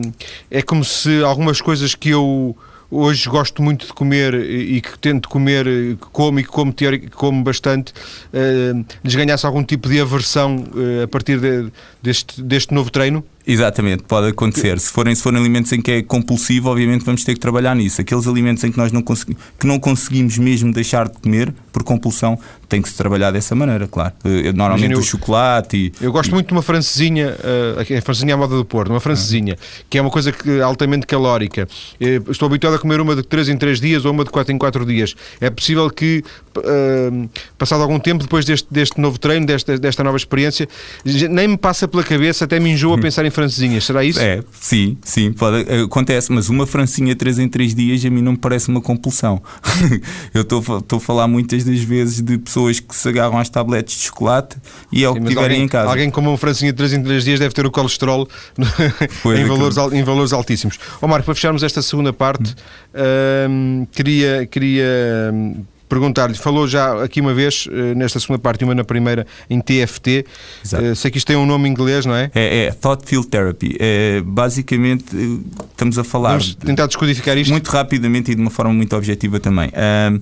é 0.50 0.62
como 0.62 0.84
se 0.84 1.22
algumas 1.22 1.60
coisas 1.60 1.94
que 1.94 2.10
eu 2.10 2.56
hoje 2.90 3.28
gosto 3.28 3.62
muito 3.62 3.86
de 3.86 3.92
comer 3.92 4.34
e 4.34 4.80
que 4.80 4.98
tento 4.98 5.28
comer, 5.28 5.66
como 6.12 6.38
e 6.38 6.44
que 6.44 6.48
como, 6.48 6.72
teórico, 6.72 7.16
como 7.16 7.42
bastante, 7.42 7.92
uh, 7.92 8.84
lhes 9.02 9.14
ganhasse 9.14 9.44
algum 9.44 9.64
tipo 9.64 9.88
de 9.88 10.00
aversão 10.00 10.56
uh, 10.56 11.02
a 11.02 11.08
partir 11.08 11.40
de, 11.40 11.72
deste, 12.00 12.40
deste 12.42 12.72
novo 12.72 12.90
treino? 12.90 13.24
Exatamente, 13.46 14.04
pode 14.04 14.28
acontecer. 14.28 14.78
Se 14.80 14.90
forem, 14.90 15.14
se 15.14 15.22
forem 15.22 15.38
alimentos 15.38 15.70
em 15.72 15.80
que 15.80 15.90
é 15.90 16.02
compulsivo, 16.02 16.70
obviamente 16.70 17.04
vamos 17.04 17.24
ter 17.24 17.34
que 17.34 17.40
trabalhar 17.40 17.74
nisso. 17.76 18.00
Aqueles 18.00 18.26
alimentos 18.26 18.64
em 18.64 18.72
que 18.72 18.78
nós 18.78 18.90
não, 18.90 19.02
consegui, 19.02 19.36
que 19.58 19.66
não 19.66 19.78
conseguimos 19.78 20.38
mesmo 20.38 20.72
deixar 20.72 21.08
de 21.08 21.18
comer 21.18 21.54
por 21.70 21.82
compulsão, 21.82 22.38
tem 22.68 22.80
que 22.80 22.88
se 22.88 22.96
trabalhar 22.96 23.30
dessa 23.30 23.54
maneira, 23.54 23.86
claro. 23.86 24.14
Eh, 24.24 24.52
normalmente 24.52 24.92
Imagina, 24.92 24.98
o 24.98 25.02
chocolate 25.02 25.76
e. 25.76 25.92
Eu 26.00 26.10
gosto 26.10 26.30
e... 26.30 26.34
muito 26.34 26.46
de 26.46 26.52
uma 26.52 26.62
francesinha, 26.62 27.36
uh, 27.38 27.98
a 27.98 28.00
francesinha 28.00 28.34
à 28.34 28.36
moda 28.36 28.56
do 28.56 28.64
Porto, 28.64 28.90
uma 28.90 29.00
francesinha, 29.00 29.56
que 29.90 29.98
é 29.98 30.00
uma 30.00 30.10
coisa 30.10 30.32
que, 30.32 30.60
altamente 30.60 31.06
calórica. 31.06 31.68
Uh, 32.00 32.30
estou 32.30 32.46
habituado 32.46 32.74
a 32.74 32.78
comer 32.78 33.00
uma 33.00 33.14
de 33.14 33.22
3 33.22 33.50
em 33.50 33.56
3 33.56 33.80
dias 33.80 34.04
ou 34.04 34.12
uma 34.12 34.24
de 34.24 34.30
4 34.30 34.54
em 34.54 34.58
4 34.58 34.86
dias. 34.86 35.14
É 35.40 35.50
possível 35.50 35.90
que, 35.90 36.24
uh, 36.56 37.30
passado 37.58 37.82
algum 37.82 37.98
tempo, 37.98 38.22
depois 38.22 38.44
deste, 38.44 38.66
deste 38.70 38.98
novo 39.00 39.18
treino, 39.18 39.44
desta, 39.44 39.78
desta 39.78 40.02
nova 40.02 40.16
experiência, 40.16 40.66
nem 41.04 41.48
me 41.48 41.58
passa 41.58 41.86
pela 41.86 42.02
cabeça, 42.02 42.46
até 42.46 42.58
me 42.58 42.70
enjoa 42.70 42.96
a 42.96 43.00
pensar 43.00 43.24
em 43.26 43.30
francesinhas, 43.34 43.84
será 43.84 44.04
isso? 44.04 44.20
É, 44.20 44.42
sim, 44.52 44.96
sim, 45.02 45.32
pode, 45.32 45.70
acontece, 45.82 46.32
mas 46.32 46.48
uma 46.48 46.66
francinha 46.66 47.14
3 47.14 47.40
em 47.40 47.48
3 47.48 47.74
dias 47.74 48.04
a 48.04 48.10
mim 48.10 48.22
não 48.22 48.32
me 48.32 48.38
parece 48.38 48.68
uma 48.68 48.80
compulsão. 48.80 49.42
Eu 50.32 50.42
estou 50.42 50.82
a 50.96 51.00
falar 51.00 51.28
muitas 51.28 51.64
das 51.64 51.80
vezes 51.80 52.22
de 52.22 52.38
pessoas 52.38 52.80
que 52.80 52.94
se 52.94 53.08
agarram 53.08 53.38
às 53.38 53.48
tabletes 53.48 53.96
de 53.96 54.02
chocolate 54.04 54.56
e 54.92 55.04
é 55.04 55.08
o 55.08 55.14
que 55.14 55.20
tiverem 55.20 55.42
alguém, 55.42 55.62
em 55.62 55.68
casa. 55.68 55.90
Alguém 55.90 56.10
com 56.10 56.20
uma 56.20 56.38
francinha 56.38 56.72
3 56.72 56.94
em 56.94 57.02
3 57.02 57.24
dias 57.24 57.40
deve 57.40 57.54
ter 57.54 57.66
o 57.66 57.70
colesterol 57.70 58.28
em, 59.36 59.44
valores, 59.44 59.76
em 59.92 60.02
valores 60.02 60.32
altíssimos. 60.32 60.78
Ó 61.02 61.06
Marco, 61.06 61.26
para 61.26 61.34
fecharmos 61.34 61.62
esta 61.62 61.82
segunda 61.82 62.12
parte, 62.12 62.54
hum. 62.94 63.82
hum, 63.82 63.86
queria, 63.92 64.46
queria 64.46 64.84
hum, 65.32 65.64
perguntar-lhe, 65.94 66.34
falou 66.34 66.66
já 66.66 67.04
aqui 67.04 67.20
uma 67.20 67.32
vez, 67.32 67.68
eh, 67.70 67.94
nesta 67.94 68.18
segunda 68.18 68.40
parte 68.40 68.62
e 68.62 68.64
uma 68.64 68.74
na 68.74 68.82
primeira, 68.82 69.24
em 69.48 69.60
TFT. 69.60 70.26
Uh, 70.64 70.96
sei 70.96 71.10
que 71.10 71.18
isto 71.18 71.26
tem 71.26 71.36
um 71.36 71.46
nome 71.46 71.68
em 71.68 71.72
inglês, 71.72 72.04
não 72.04 72.14
é? 72.14 72.30
É, 72.34 72.64
é 72.64 72.72
Thought 72.72 73.06
Field 73.06 73.28
Therapy. 73.28 73.76
É, 73.78 74.20
basicamente, 74.24 75.04
eh, 75.14 75.60
estamos 75.70 75.96
a 75.96 76.02
falar. 76.02 76.30
Vamos 76.30 76.56
tentar 76.56 76.86
descodificar 76.86 77.38
isto. 77.38 77.52
Muito 77.52 77.68
rapidamente 77.68 78.32
e 78.32 78.34
de 78.34 78.40
uma 78.40 78.50
forma 78.50 78.72
muito 78.72 78.94
objetiva 78.96 79.38
também. 79.38 79.68
Uh, 79.68 80.20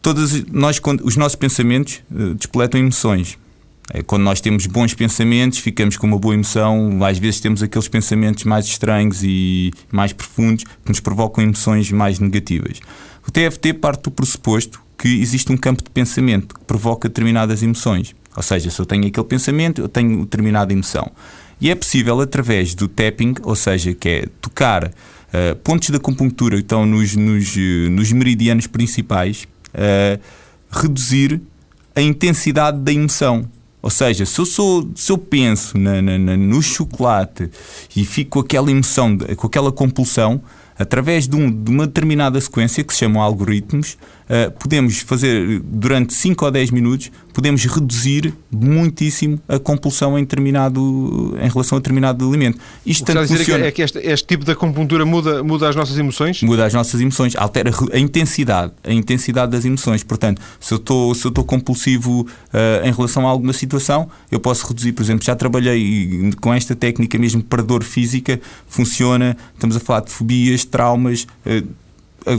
todas, 0.00 0.42
nós, 0.46 0.80
os 1.02 1.16
nossos 1.16 1.36
pensamentos 1.36 2.00
despletam 2.38 2.80
emoções. 2.80 3.38
É, 3.92 4.02
quando 4.02 4.22
nós 4.22 4.40
temos 4.40 4.66
bons 4.66 4.94
pensamentos, 4.94 5.58
ficamos 5.58 5.96
com 5.96 6.06
uma 6.06 6.18
boa 6.18 6.34
emoção. 6.34 7.04
Às 7.04 7.18
vezes 7.18 7.40
temos 7.40 7.62
aqueles 7.62 7.88
pensamentos 7.88 8.44
mais 8.44 8.64
estranhos 8.64 9.22
e 9.22 9.72
mais 9.90 10.12
profundos 10.12 10.64
que 10.64 10.88
nos 10.88 11.00
provocam 11.00 11.42
emoções 11.42 11.90
mais 11.90 12.18
negativas. 12.18 12.80
O 13.26 13.30
TFT 13.30 13.74
parte 13.74 14.04
do 14.04 14.10
pressuposto 14.10 14.82
que 14.96 15.08
existe 15.20 15.50
um 15.50 15.56
campo 15.56 15.82
de 15.82 15.90
pensamento 15.90 16.54
que 16.54 16.64
provoca 16.64 17.08
determinadas 17.08 17.62
emoções. 17.62 18.14
Ou 18.36 18.42
seja, 18.42 18.70
se 18.70 18.78
eu 18.80 18.86
tenho 18.86 19.06
aquele 19.06 19.26
pensamento, 19.26 19.80
eu 19.80 19.88
tenho 19.88 20.20
determinada 20.20 20.72
emoção. 20.72 21.10
E 21.60 21.70
é 21.70 21.74
possível, 21.74 22.20
através 22.20 22.74
do 22.74 22.88
tapping, 22.88 23.34
ou 23.42 23.54
seja, 23.54 23.94
que 23.94 24.08
é 24.08 24.28
tocar 24.40 24.86
uh, 24.86 25.56
pontos 25.62 25.90
da 25.90 25.96
acupuntura 25.96 26.56
que 26.56 26.62
estão 26.62 26.86
nos, 26.86 27.14
nos, 27.16 27.56
uh, 27.56 27.90
nos 27.90 28.12
meridianos 28.12 28.66
principais, 28.66 29.46
uh, 29.74 30.20
reduzir 30.70 31.40
a 31.94 32.00
intensidade 32.00 32.78
da 32.78 32.92
emoção. 32.92 33.46
Ou 33.82 33.90
seja, 33.90 34.26
se 34.26 34.38
eu, 34.38 34.46
sou, 34.46 34.90
se 34.94 35.10
eu 35.10 35.18
penso 35.18 35.78
na, 35.78 36.00
na, 36.02 36.18
na, 36.18 36.36
no 36.36 36.62
chocolate 36.62 37.50
e 37.96 38.04
fico 38.04 38.30
com 38.32 38.40
aquela 38.40 38.70
emoção, 38.70 39.16
com 39.36 39.46
aquela 39.46 39.72
compulsão, 39.72 40.42
através 40.80 41.28
de, 41.28 41.36
um, 41.36 41.52
de, 41.52 41.70
uma 41.70 41.86
determinada 41.86 42.40
sequência 42.40 42.82
que 42.82 42.94
se 42.94 43.00
chamam 43.00 43.20
algoritmos, 43.20 43.98
uh, 44.30 44.50
podemos 44.52 45.00
fazer 45.00 45.60
durante 45.64 46.14
5 46.14 46.44
ou 46.44 46.50
10 46.50 46.70
minutos, 46.70 47.10
podemos 47.32 47.64
reduzir 47.64 48.32
muitíssimo 48.50 49.40
a 49.48 49.58
compulsão 49.58 50.18
em, 50.18 50.22
determinado, 50.22 51.36
em 51.40 51.48
relação 51.48 51.76
a 51.76 51.80
determinado 51.80 52.28
alimento. 52.28 52.58
Isto 52.86 53.04
tanto 53.04 53.26
funciona... 53.26 53.66
é 53.66 53.70
que 53.70 53.82
este, 53.82 53.98
este, 53.98 54.26
tipo 54.26 54.44
de 54.44 54.52
acupuntura 54.52 55.04
muda, 55.04 55.42
muda 55.42 55.68
as 55.68 55.74
nossas 55.74 55.98
emoções? 55.98 56.42
Muda 56.42 56.64
as 56.64 56.74
nossas 56.74 57.00
emoções, 57.00 57.34
altera 57.34 57.70
a 57.92 57.98
intensidade, 57.98 58.72
a 58.84 58.92
intensidade 58.92 59.50
das 59.52 59.64
emoções. 59.64 60.04
Portanto, 60.04 60.40
se 60.60 60.72
eu 60.72 60.78
estou, 60.78 61.14
se 61.14 61.24
eu 61.24 61.30
estou 61.30 61.44
compulsivo 61.44 62.22
uh, 62.22 62.86
em 62.86 62.92
relação 62.92 63.26
a 63.26 63.30
alguma 63.30 63.52
situação, 63.52 64.08
eu 64.30 64.38
posso 64.38 64.66
reduzir. 64.66 64.92
Por 64.92 65.02
exemplo, 65.02 65.24
já 65.24 65.34
trabalhei 65.34 66.30
com 66.40 66.54
esta 66.54 66.74
técnica 66.76 67.18
mesmo 67.18 67.42
para 67.42 67.62
dor 67.62 67.82
física, 67.82 68.40
funciona, 68.68 69.36
estamos 69.54 69.76
a 69.76 69.80
falar 69.80 70.00
de 70.00 70.10
fobias, 70.10 70.64
traumas. 70.64 71.26
Uh, 71.44 71.66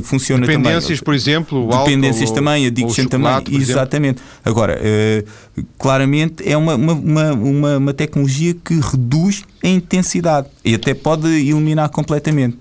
funciona 0.03 0.45
Dependências, 0.45 0.83
também. 0.83 1.03
por 1.03 1.13
exemplo, 1.13 1.67
Dependências 1.67 2.29
álcool, 2.29 2.35
também, 2.35 2.67
addiction 2.67 3.05
também, 3.05 3.43
exatamente. 3.51 4.21
Exemplo. 4.21 4.39
Agora, 4.45 4.79
uh, 4.79 5.63
claramente 5.77 6.47
é 6.47 6.55
uma, 6.55 6.75
uma, 6.75 7.33
uma, 7.33 7.77
uma, 7.77 7.93
tecnologia 7.93 8.53
que 8.53 8.79
reduz 8.79 9.43
a 9.63 9.67
intensidade 9.67 10.47
e 10.63 10.75
até 10.75 10.93
pode 10.93 11.27
eliminar 11.27 11.89
completamente. 11.89 12.57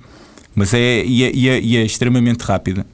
Mas 0.54 0.74
é, 0.74 1.04
e 1.04 1.24
é, 1.24 1.33
e 1.33 1.48
é, 1.48 1.61
e 1.61 1.76
é 1.76 1.85
extremamente 1.85 2.42
rápida. 2.42 2.85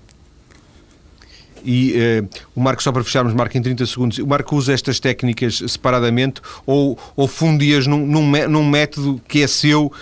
E 1.67 1.95
uh, 2.23 2.29
o 2.55 2.61
Marco, 2.61 2.81
só 2.81 2.93
para 2.93 3.03
fecharmos, 3.03 3.35
Marco, 3.35 3.59
em 3.59 3.63
30 3.63 3.85
segundos, 3.87 4.19
o 4.19 4.27
Marco 4.27 4.55
usa 4.55 4.73
estas 4.73 5.01
técnicas 5.01 5.63
separadamente 5.67 6.41
ou, 6.65 6.97
ou 7.17 7.27
fundias 7.27 7.89
num, 7.89 8.07
num, 8.07 8.49
num 8.49 8.71
método 8.71 9.21
que 9.27 9.43
é 9.43 9.49
seu 9.49 9.87
uh, 9.87 9.93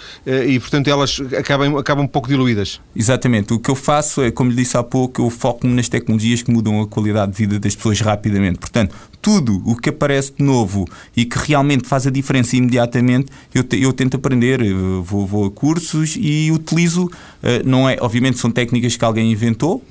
e, 0.47 0.61
portanto, 0.61 0.89
elas 0.89 1.19
acabam, 1.39 1.79
acabam 1.79 2.05
um 2.05 2.09
pouco 2.09 2.29
diluídas? 2.29 2.81
Exatamente. 2.95 3.55
O 3.55 3.59
que 3.59 3.71
eu 3.71 3.75
faço 3.75 4.23
é, 4.23 4.31
como 4.31 4.51
lhe 4.51 4.57
disse 4.57 4.77
há 4.77 4.83
pouco, 4.83 5.23
eu 5.23 5.31
foco-me 5.31 5.73
nas 5.73 5.89
tecnologias 5.89 6.43
que 6.43 6.51
mudam 6.51 6.83
a 6.83 6.87
qualidade 6.87 7.33
de 7.33 7.39
vida 7.39 7.59
das 7.59 7.75
pessoas 7.75 7.99
rapidamente. 8.01 8.59
Portanto, 8.59 8.95
tudo 9.25 9.63
o 9.65 9.75
que 9.75 9.89
aparece 9.89 10.35
de 10.37 10.45
novo 10.45 10.87
e 11.17 11.25
que 11.25 11.39
realmente 11.39 11.89
faz 11.89 12.07
a 12.07 12.11
diferença 12.11 12.55
imediatamente, 12.57 13.29
eu, 13.55 13.65
te, 13.65 13.83
eu 13.83 13.91
tento 13.91 14.19
aprender, 14.19 14.61
eu 14.61 15.03
vou, 15.03 15.27
vou, 15.27 15.47
a 15.47 15.51
cursos 15.51 16.15
e 16.21 16.53
utilizo, 16.53 17.07
uh, 17.07 17.11
não 17.65 17.89
é, 17.89 17.97
obviamente 18.03 18.39
são 18.39 18.51
técnicas 18.51 18.99
que 18.99 19.03
alguém 19.05 19.33
inventou, 19.33 19.83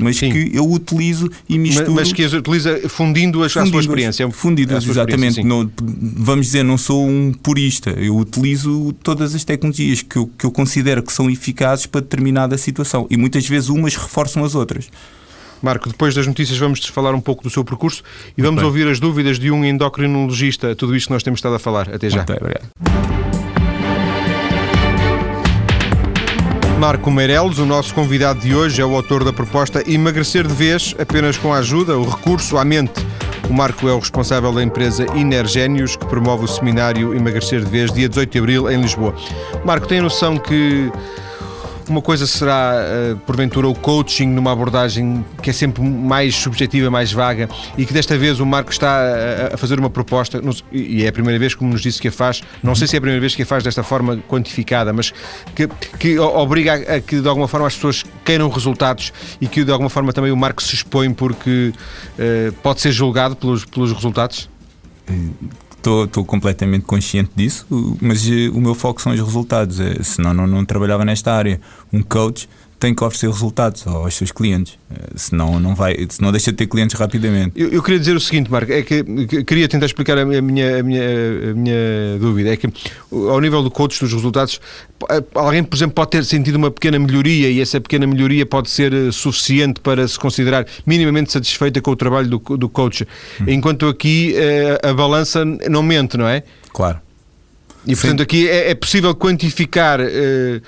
mas 0.00 0.18
Sim. 0.18 0.30
que 0.30 0.56
eu 0.56 0.70
utilizo 0.70 1.28
e 1.48 1.58
misturo. 1.58 1.94
Mas, 1.94 2.10
mas 2.10 2.12
que 2.12 2.22
as 2.22 2.32
utiliza 2.32 2.88
fundindo 2.88 3.42
as, 3.42 3.52
fundindo 3.52 3.70
a 3.70 3.72
sua 3.72 3.80
experiência. 3.80 4.30
Fundidas, 4.30 4.86
exatamente. 4.86 5.42
Não, 5.42 5.68
vamos 5.82 6.46
dizer, 6.46 6.62
não 6.62 6.78
sou 6.78 7.04
um 7.04 7.32
purista, 7.32 7.90
eu 7.90 8.16
utilizo 8.16 8.94
todas 9.02 9.34
as 9.34 9.42
tecnologias 9.42 10.00
que 10.00 10.16
eu, 10.16 10.30
que 10.38 10.46
eu 10.46 10.52
considero 10.52 11.02
que 11.02 11.12
são 11.12 11.28
eficazes 11.28 11.86
para 11.86 12.02
determinada 12.02 12.56
situação 12.56 13.08
e 13.10 13.16
muitas 13.16 13.48
vezes 13.48 13.68
umas 13.68 13.96
reforçam 13.96 14.44
as 14.44 14.54
outras. 14.54 14.88
Marco, 15.62 15.88
depois 15.88 16.14
das 16.14 16.26
notícias 16.26 16.58
vamos 16.58 16.84
falar 16.86 17.14
um 17.14 17.20
pouco 17.20 17.42
do 17.42 17.50
seu 17.50 17.64
percurso 17.64 18.02
e 18.36 18.42
vamos 18.42 18.62
Muito 18.62 18.66
ouvir 18.66 18.88
as 18.88 19.00
dúvidas 19.00 19.38
de 19.38 19.50
um 19.50 19.64
endocrinologista, 19.64 20.74
tudo 20.74 20.94
isto 20.94 21.08
que 21.08 21.12
nós 21.12 21.22
temos 21.22 21.38
estado 21.38 21.54
a 21.54 21.58
falar. 21.58 21.88
Até 21.92 22.10
já. 22.10 22.18
Muito 22.18 22.28
bem, 22.28 22.38
obrigado. 22.40 22.68
Marco 26.78 27.10
Meireles, 27.10 27.58
o 27.58 27.64
nosso 27.64 27.94
convidado 27.94 28.40
de 28.40 28.54
hoje, 28.54 28.82
é 28.82 28.84
o 28.84 28.94
autor 28.94 29.24
da 29.24 29.32
proposta 29.32 29.82
Emagrecer 29.90 30.46
de 30.46 30.52
Vez, 30.52 30.94
apenas 30.98 31.38
com 31.38 31.54
a 31.54 31.58
ajuda, 31.58 31.96
o 31.96 32.06
recurso 32.08 32.58
à 32.58 32.64
mente. 32.66 33.04
O 33.48 33.52
Marco 33.54 33.88
é 33.88 33.92
o 33.92 33.98
responsável 33.98 34.52
da 34.52 34.62
empresa 34.62 35.06
Inergénios, 35.14 35.96
que 35.96 36.04
promove 36.04 36.44
o 36.44 36.48
seminário 36.48 37.14
Emagrecer 37.14 37.60
de 37.60 37.70
Vez, 37.70 37.90
dia 37.90 38.08
18 38.08 38.30
de 38.30 38.38
abril, 38.38 38.70
em 38.70 38.80
Lisboa. 38.80 39.14
Marco, 39.64 39.86
tem 39.86 40.00
a 40.00 40.02
noção 40.02 40.36
que 40.36 40.92
uma 41.88 42.02
coisa 42.02 42.26
será, 42.26 42.74
uh, 43.12 43.16
porventura, 43.18 43.68
o 43.68 43.74
coaching 43.74 44.26
numa 44.26 44.52
abordagem 44.52 45.24
que 45.42 45.50
é 45.50 45.52
sempre 45.52 45.82
mais 45.82 46.34
subjetiva, 46.34 46.90
mais 46.90 47.12
vaga 47.12 47.48
e 47.76 47.86
que 47.86 47.92
desta 47.92 48.16
vez 48.18 48.40
o 48.40 48.46
Marco 48.46 48.70
está 48.70 49.00
a, 49.50 49.54
a 49.54 49.56
fazer 49.56 49.78
uma 49.78 49.90
proposta, 49.90 50.40
e 50.72 51.04
é 51.04 51.08
a 51.08 51.12
primeira 51.12 51.38
vez, 51.38 51.54
como 51.54 51.70
nos 51.70 51.82
disse, 51.82 52.00
que 52.00 52.08
a 52.08 52.12
faz, 52.12 52.42
não 52.62 52.74
sei 52.74 52.86
se 52.86 52.96
é 52.96 52.98
a 52.98 53.00
primeira 53.00 53.20
vez 53.20 53.34
que 53.34 53.42
a 53.42 53.46
faz 53.46 53.62
desta 53.62 53.82
forma 53.82 54.18
quantificada, 54.28 54.92
mas 54.92 55.12
que, 55.54 55.68
que 55.98 56.18
obriga 56.18 56.74
a, 56.74 56.96
a 56.96 57.00
que 57.00 57.20
de 57.20 57.28
alguma 57.28 57.48
forma 57.48 57.66
as 57.66 57.74
pessoas 57.74 58.04
queiram 58.24 58.48
resultados 58.48 59.12
e 59.40 59.46
que 59.46 59.64
de 59.64 59.70
alguma 59.70 59.90
forma 59.90 60.12
também 60.12 60.32
o 60.32 60.36
Marco 60.36 60.62
se 60.62 60.74
expõe 60.74 61.12
porque 61.12 61.72
uh, 62.18 62.52
pode 62.62 62.80
ser 62.80 62.92
julgado 62.92 63.36
pelos, 63.36 63.64
pelos 63.64 63.92
resultados? 63.92 64.48
Estou 65.76 66.24
completamente 66.24 66.84
consciente 66.84 67.30
disso, 67.36 67.64
mas 68.00 68.26
uh, 68.26 68.50
o 68.52 68.60
meu 68.60 68.74
foco 68.74 69.00
são 69.00 69.12
os 69.12 69.20
resultados, 69.20 69.78
é, 69.78 70.02
senão 70.02 70.34
não, 70.34 70.46
não 70.46 70.64
trabalhava 70.64 71.04
nesta 71.04 71.32
área. 71.32 71.60
Um 71.92 72.02
coach 72.02 72.48
tem 72.86 72.94
que 72.94 73.02
oferecer 73.02 73.26
resultados 73.26 73.84
aos 73.84 74.14
seus 74.14 74.30
clientes, 74.30 74.78
eh, 74.88 74.94
senão 75.16 75.58
não 75.58 75.74
vai, 75.74 75.96
senão 76.08 76.30
deixa 76.30 76.52
de 76.52 76.56
ter 76.56 76.68
clientes 76.68 76.96
rapidamente. 76.96 77.52
Eu, 77.56 77.68
eu 77.70 77.82
queria 77.82 77.98
dizer 77.98 78.14
o 78.14 78.20
seguinte, 78.20 78.48
Marco, 78.48 78.72
é 78.72 78.80
que, 78.82 79.02
que 79.26 79.42
queria 79.42 79.66
tentar 79.66 79.86
explicar 79.86 80.16
a 80.16 80.24
minha, 80.24 80.78
a 80.78 80.82
minha, 80.84 81.50
a 81.50 81.54
minha 81.54 82.18
dúvida, 82.20 82.50
é 82.50 82.56
que 82.56 82.72
ao 83.10 83.40
nível 83.40 83.60
do 83.64 83.72
coach 83.72 83.98
dos 83.98 84.12
resultados, 84.12 84.60
eh, 85.10 85.24
alguém, 85.34 85.64
por 85.64 85.76
exemplo, 85.76 85.96
pode 85.96 86.10
ter 86.10 86.24
sentido 86.24 86.54
uma 86.54 86.70
pequena 86.70 86.96
melhoria 86.96 87.50
e 87.50 87.60
essa 87.60 87.80
pequena 87.80 88.06
melhoria 88.06 88.46
pode 88.46 88.70
ser 88.70 88.92
eh, 88.94 89.10
suficiente 89.10 89.80
para 89.80 90.06
se 90.06 90.16
considerar 90.16 90.64
minimamente 90.86 91.32
satisfeita 91.32 91.80
com 91.80 91.90
o 91.90 91.96
trabalho 91.96 92.28
do, 92.28 92.56
do 92.56 92.68
coach, 92.68 93.02
hum. 93.40 93.44
enquanto 93.48 93.88
aqui 93.88 94.32
a, 94.80 94.90
a 94.90 94.94
balança 94.94 95.44
não 95.44 95.82
mente, 95.82 96.16
não 96.16 96.28
é? 96.28 96.44
Claro. 96.72 97.00
E 97.86 97.94
portanto 97.94 98.18
Sim. 98.18 98.22
aqui 98.24 98.48
é, 98.48 98.70
é, 98.70 98.74
possível 98.74 99.14
quantificar 99.14 100.00
uh, 100.00 100.60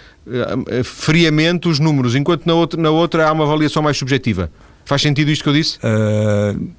friamente 0.84 1.68
os 1.68 1.78
números, 1.78 2.14
enquanto 2.14 2.46
na 2.46 2.54
outra, 2.54 2.80
na 2.80 2.90
outra 2.90 3.28
há 3.28 3.32
uma 3.32 3.44
avaliação 3.44 3.82
mais 3.82 3.96
subjetiva. 3.96 4.50
Faz 4.84 5.02
sentido 5.02 5.30
isto 5.30 5.42
que 5.42 5.48
eu 5.48 5.52
disse? 5.52 5.78
Uh, 5.78 6.70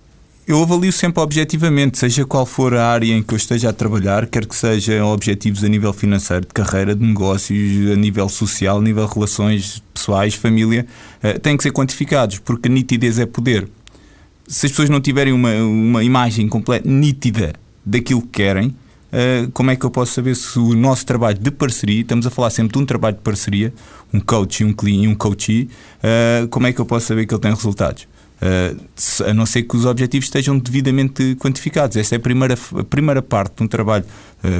eu 0.48 0.64
avalio 0.64 0.92
sempre 0.92 1.22
objetivamente, 1.22 2.00
seja 2.00 2.26
qual 2.26 2.44
for 2.44 2.74
a 2.74 2.88
área 2.88 3.14
em 3.14 3.22
que 3.22 3.34
eu 3.34 3.38
esteja 3.38 3.70
a 3.70 3.74
trabalhar, 3.74 4.26
quer 4.26 4.48
que 4.48 4.56
sejam 4.56 5.08
objetivos 5.08 5.64
a 5.64 5.68
nível 5.68 5.94
financeiro, 5.94 6.48
de 6.48 6.54
carreira, 6.54 6.96
de 6.96 7.06
negócios, 7.06 7.92
a 7.92 7.96
nível 7.96 8.28
social, 8.28 8.80
a 8.80 8.82
nível 8.82 9.08
de 9.08 9.14
relações 9.14 9.84
pessoais, 9.94 10.34
família, 10.34 10.88
têm 11.44 11.56
que 11.56 11.62
ser 11.62 11.72
quantificados, 11.72 12.40
porque 12.40 12.68
nitidez 12.68 13.20
é 13.20 13.28
poder. 13.28 13.68
Se 14.48 14.66
as 14.66 14.72
pessoas 14.72 14.90
não 14.90 15.00
tiverem 15.00 15.34
uma, 15.34 15.54
uma 15.54 16.04
imagem 16.04 16.48
completa, 16.48 16.90
nítida 16.90 17.54
daquilo 17.86 18.24
que 18.24 18.30
querem, 18.30 18.74
Uh, 19.12 19.52
como 19.52 19.72
é 19.72 19.76
que 19.76 19.84
eu 19.84 19.90
posso 19.90 20.14
saber 20.14 20.36
se 20.36 20.60
o 20.60 20.76
nosso 20.76 21.06
trabalho 21.06 21.38
de 21.38 21.50
parceria, 21.50 22.02
estamos 22.02 22.28
a 22.28 22.30
falar 22.30 22.52
sempre 22.52 22.74
de 22.74 22.80
um 22.80 22.86
trabalho 22.86 23.16
de 23.16 23.22
parceria, 23.22 23.74
um 24.14 24.20
coach 24.20 24.62
e 24.62 24.66
um 24.66 24.72
cliente, 24.72 25.08
um 25.08 25.16
coachee, 25.16 25.70
uh, 26.04 26.48
como 26.50 26.68
é 26.68 26.74
que 26.74 26.80
eu 26.80 26.86
posso 26.86 27.08
saber 27.08 27.26
que 27.26 27.34
ele 27.34 27.42
tem 27.42 27.54
resultados? 27.54 28.08
Uh, 28.42 29.26
a 29.28 29.34
não 29.34 29.46
ser 29.46 29.64
que 29.64 29.76
os 29.76 29.86
objetivos 29.86 30.28
estejam 30.28 30.58
devidamente 30.58 31.36
quantificados. 31.40 31.98
Esta 31.98 32.16
é 32.16 32.18
a 32.18 32.22
primeira, 32.22 32.54
a 32.78 32.84
primeira 32.84 33.22
parte 33.22 33.58
de 33.58 33.64
um 33.64 33.68
trabalho, 33.68 34.06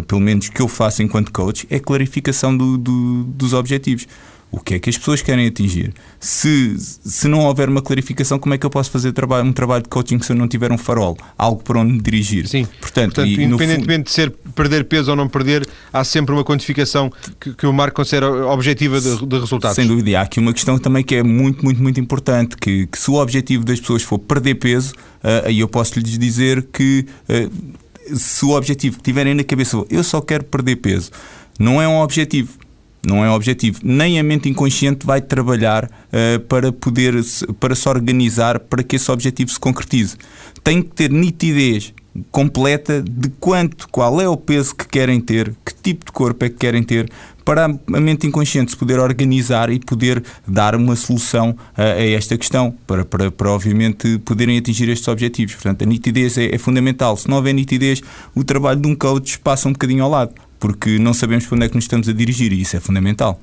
pelo 0.06 0.20
menos 0.20 0.50
que 0.50 0.62
eu 0.62 0.68
faço 0.68 1.02
enquanto 1.02 1.32
coach, 1.32 1.66
é 1.70 1.78
a 1.78 1.80
clarificação 1.80 2.58
do, 2.58 2.78
do, 2.78 3.24
dos 3.24 3.54
objetivos 3.54 4.06
o 4.52 4.60
que 4.60 4.76
é 4.76 4.80
que 4.80 4.90
as 4.90 4.98
pessoas 4.98 5.22
querem 5.22 5.46
atingir. 5.48 5.94
Se, 6.20 6.76
se 6.78 7.28
não 7.28 7.42
houver 7.42 7.70
uma 7.70 7.82
clarificação, 7.82 8.40
como 8.40 8.54
é 8.54 8.58
que 8.58 8.66
eu 8.66 8.70
posso 8.70 8.90
fazer 8.90 9.12
trabalho, 9.12 9.46
um 9.46 9.54
trabalho 9.54 9.84
de 9.84 9.90
coaching 9.90 10.20
se 10.22 10.32
eu 10.32 10.36
não 10.36 10.48
tiver 10.48 10.72
um 10.72 10.78
farol? 10.78 11.18
Algo 11.38 11.64
para 11.64 11.80
onde 11.80 11.94
me 11.94 12.02
dirigir? 12.02 12.48
Sim. 12.48 12.68
Portanto, 12.82 13.16
Portanto 13.16 13.28
e, 13.28 13.44
independentemente 13.44 14.06
de 14.06 14.12
ser 14.12 14.32
perder 14.56 14.86
peso 14.86 15.12
ou 15.12 15.16
não 15.16 15.28
perder, 15.28 15.68
há 15.94 16.04
sempre 16.04 16.34
uma 16.34 16.44
quantificação 16.44 17.12
que, 17.40 17.54
que 17.54 17.68
o 17.68 17.74
Marco 17.74 17.98
considera 17.98 18.28
objetiva 18.48 19.00
de, 19.00 19.26
de, 19.26 19.40
resultados. 19.40 19.76
Sem 19.76 19.86
dúvida. 19.86 20.10
E 20.10 20.16
há 20.16 20.22
aqui 20.22 20.40
uma 20.40 20.54
questão 20.54 20.80
também 20.80 21.04
que 21.04 21.16
é 21.16 21.24
muito, 21.24 21.64
muito, 21.64 21.82
muito 21.82 22.00
importante, 22.00 22.58
que, 22.58 22.88
que 22.88 22.98
se 22.98 23.12
o 23.12 23.16
objetivo 23.16 23.64
das 23.64 23.80
pessoas 23.80 24.02
for 24.02 24.18
perder 24.18 24.56
peso, 24.56 24.94
uh, 24.94 25.46
aí 25.46 25.60
eu 25.60 25.68
posso 25.68 26.00
lhes 26.00 26.18
dizer 26.18 26.68
que 26.74 27.06
uh, 27.30 28.18
se 28.18 28.44
o 28.46 28.56
objetivo 28.56 28.98
que 28.98 29.04
tiverem 29.04 29.36
na 29.36 29.44
cabeça, 29.44 29.78
eu 29.90 30.04
só 30.04 30.20
quero 30.22 30.44
perder 30.44 30.78
peso, 30.78 31.12
não 31.60 31.80
é 31.80 31.88
um 31.88 32.00
objetivo 32.00 32.58
não 33.06 33.24
é 33.24 33.30
objetivo. 33.30 33.80
Nem 33.84 34.20
a 34.20 34.24
mente 34.24 34.50
inconsciente 34.50 35.06
vai 35.06 35.22
trabalhar 35.22 35.86
uh, 35.86 36.40
para 36.42 36.72
poder 36.72 37.16
para 37.60 37.76
se 37.76 37.88
organizar 37.88 38.60
para 38.60 38.84
que 38.84 38.96
esse 38.96 39.10
objetivo 39.12 39.52
se 39.52 39.60
concretize. 39.60 40.18
Tem 40.64 40.82
que 40.82 40.90
ter 40.90 41.10
nitidez 41.12 41.94
completa 42.32 43.02
de 43.02 43.30
quanto, 43.40 43.88
qual 43.90 44.20
é 44.20 44.28
o 44.28 44.36
peso 44.36 44.76
que 44.76 44.88
querem 44.88 45.22
ter, 45.22 45.54
que 45.66 45.74
tipo 45.74 46.06
de 46.06 46.12
corpo 46.12 46.44
é 46.44 46.50
que 46.50 46.58
querem 46.58 46.84
ter, 46.84 47.10
para 47.46 47.66
a 47.66 48.00
mente 48.00 48.28
inconsciente 48.28 48.72
se 48.72 48.78
poder 48.78 49.00
organizar 49.00 49.72
e 49.72 49.80
poder 49.80 50.24
dar 50.48 50.76
uma 50.76 50.96
solução 50.96 51.56
a, 51.76 51.84
a 51.84 52.10
esta 52.12 52.38
questão, 52.38 52.76
para, 52.86 53.06
para, 53.06 53.32
para 53.32 53.52
obviamente 53.52 54.20
poderem 54.20 54.58
atingir 54.58 54.90
estes 54.90 55.08
objetivos. 55.08 55.56
Portanto, 55.56 55.82
a 55.84 55.86
nitidez 55.86 56.38
é, 56.38 56.54
é 56.54 56.58
fundamental. 56.58 57.16
Se 57.18 57.28
não 57.28 57.38
houver 57.38 57.54
nitidez, 57.54 58.02
o 58.36 58.44
trabalho 58.44 58.80
de 58.80 58.88
um 58.88 58.96
coach 58.96 59.40
passa 59.40 59.68
um 59.68 59.72
bocadinho 59.72 60.04
ao 60.04 60.10
lado 60.10 60.34
porque 60.60 61.00
não 61.00 61.14
sabemos 61.14 61.46
para 61.46 61.56
onde 61.56 61.66
é 61.66 61.70
que 61.70 61.76
nos 61.76 61.86
estamos 61.86 62.10
a 62.10 62.14
dirigir 62.14 62.52
e 62.52 62.62
isso 62.62 62.76
é 62.76 62.80
fundamental. 62.80 63.40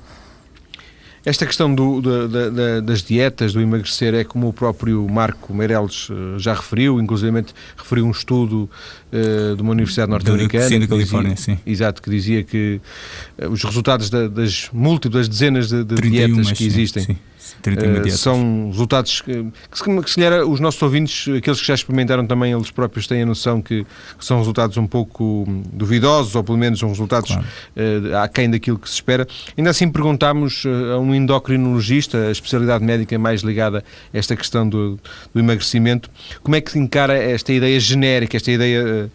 Esta 1.27 1.45
questão 1.45 1.75
do, 1.75 2.01
da, 2.01 2.49
da, 2.49 2.79
das 2.79 3.03
dietas, 3.03 3.51
do 3.51 3.59
emagrecer, 3.59 4.13
é 4.13 4.23
como 4.23 4.47
o 4.47 4.53
próprio 4.53 5.05
Marco 5.09 5.53
Meirelles 5.53 6.07
eh, 6.09 6.39
já 6.39 6.53
referiu, 6.53 7.01
inclusive 7.01 7.43
referiu 7.75 8.05
um 8.05 8.11
estudo 8.11 8.69
uh, 9.11 9.53
de 9.53 9.61
uma 9.61 9.71
universidade 9.71 10.09
norte-americana. 10.09 10.69
Sim, 10.69 10.79
da 10.79 10.87
Califórnia, 10.87 11.33
dizia, 11.33 11.55
sim. 11.55 11.61
Exato, 11.65 12.01
que 12.01 12.09
dizia 12.09 12.43
que 12.45 12.79
uh, 13.39 13.49
os 13.49 13.61
resultados 13.61 14.09
da, 14.09 14.29
das 14.29 14.69
múltiplas 14.71 15.27
dezenas 15.27 15.67
de, 15.67 15.83
de 15.83 15.95
dietas 16.09 16.53
que 16.53 16.65
existem. 16.65 17.03
Sim, 17.03 17.13
sim 17.13 17.19
Uh, 17.65 18.11
são 18.11 18.67
resultados 18.67 19.21
que, 19.21 19.33
que, 19.71 19.77
se, 19.77 19.83
que 19.83 20.09
se 20.09 20.15
calhar 20.15 20.45
os 20.45 20.59
nossos 20.59 20.81
ouvintes, 20.81 21.27
aqueles 21.35 21.59
que 21.59 21.67
já 21.67 21.73
experimentaram 21.73 22.25
também, 22.25 22.53
eles 22.53 22.71
próprios 22.71 23.07
têm 23.07 23.23
a 23.23 23.25
noção 23.25 23.61
que, 23.61 23.85
que 24.17 24.25
são 24.25 24.37
resultados 24.37 24.77
um 24.77 24.87
pouco 24.87 25.45
duvidosos, 25.71 26.35
ou 26.35 26.43
pelo 26.43 26.57
menos 26.57 26.79
são 26.79 26.89
resultados 26.89 27.31
claro. 27.31 27.45
uh, 27.75 28.17
aquém 28.17 28.49
daquilo 28.49 28.77
que 28.77 28.87
se 28.87 28.95
espera. 28.95 29.27
Ainda 29.57 29.69
assim 29.69 29.89
perguntámos 29.89 30.65
uh, 30.65 30.93
a 30.93 30.99
um 30.99 31.13
endocrinologista, 31.13 32.27
a 32.27 32.31
especialidade 32.31 32.83
médica 32.83 33.17
mais 33.17 33.41
ligada 33.41 33.83
a 34.13 34.17
esta 34.17 34.35
questão 34.35 34.67
do, 34.67 34.99
do 35.33 35.39
emagrecimento, 35.39 36.09
como 36.43 36.55
é 36.55 36.61
que 36.61 36.71
se 36.71 36.79
encara 36.79 37.17
esta 37.17 37.51
ideia 37.53 37.79
genérica, 37.79 38.37
esta 38.37 38.51
ideia 38.51 39.05
uh, 39.05 39.11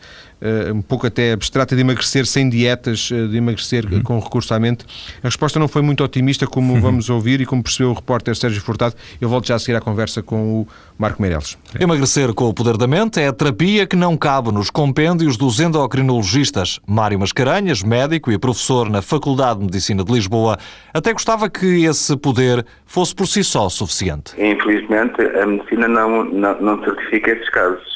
um 0.74 0.82
pouco 0.82 1.06
até 1.06 1.32
abstrata 1.32 1.74
de 1.74 1.80
emagrecer 1.80 2.26
sem 2.26 2.48
dietas, 2.48 3.10
uh, 3.10 3.28
de 3.28 3.36
emagrecer 3.36 3.84
uhum. 3.84 4.02
com 4.02 4.18
recurso 4.18 4.52
à 4.54 4.58
mente. 4.58 4.84
A 5.22 5.28
resposta 5.28 5.58
não 5.58 5.68
foi 5.68 5.82
muito 5.82 6.02
otimista, 6.02 6.46
como 6.46 6.74
uhum. 6.74 6.80
vamos 6.80 7.10
ouvir 7.10 7.40
e 7.40 7.46
como 7.46 7.62
percebeu 7.62 7.90
o 7.90 7.94
repórter 7.94 8.34
Sérgio 8.36 8.60
Furtado. 8.60 8.94
Eu 9.20 9.28
volto 9.28 9.46
já 9.46 9.54
a 9.54 9.58
seguir 9.58 9.76
à 9.76 9.80
conversa 9.80 10.22
com 10.22 10.62
o 10.62 10.68
Marco 10.98 11.20
Meireles. 11.20 11.58
Emagrecer 11.78 12.32
com 12.34 12.48
o 12.48 12.54
poder 12.54 12.76
da 12.76 12.86
mente 12.86 13.20
é 13.20 13.28
a 13.28 13.32
terapia 13.32 13.86
que 13.86 13.96
não 13.96 14.16
cabe 14.16 14.52
nos 14.52 14.70
compêndios 14.70 15.36
dos 15.36 15.60
endocrinologistas. 15.60 16.80
Mário 16.86 17.18
Mascarenhas, 17.18 17.82
médico 17.82 18.30
e 18.30 18.38
professor 18.38 18.88
na 18.88 19.02
Faculdade 19.02 19.60
de 19.60 19.66
Medicina 19.66 20.04
de 20.04 20.12
Lisboa, 20.12 20.58
até 20.92 21.12
gostava 21.12 21.48
que 21.48 21.84
esse 21.84 22.16
poder 22.16 22.64
fosse 22.86 23.14
por 23.14 23.26
si 23.26 23.42
só 23.44 23.68
suficiente. 23.68 24.34
Infelizmente, 24.38 25.20
a 25.22 25.46
medicina 25.46 25.88
não, 25.88 26.24
não, 26.24 26.60
não 26.60 26.84
certifica 26.84 27.30
esses 27.30 27.48
casos 27.50 27.91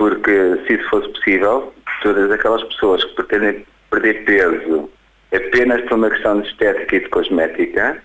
porque 0.00 0.56
se 0.66 0.76
isso 0.76 0.88
fosse 0.88 1.10
possível, 1.10 1.74
todas 2.02 2.30
aquelas 2.30 2.64
pessoas 2.64 3.04
que 3.04 3.16
pretendem 3.16 3.66
perder 3.90 4.24
peso 4.24 4.88
apenas 5.30 5.82
por 5.82 5.92
uma 5.92 6.08
questão 6.08 6.40
de 6.40 6.48
estética 6.48 6.96
e 6.96 7.00
de 7.00 7.08
cosmética, 7.10 8.02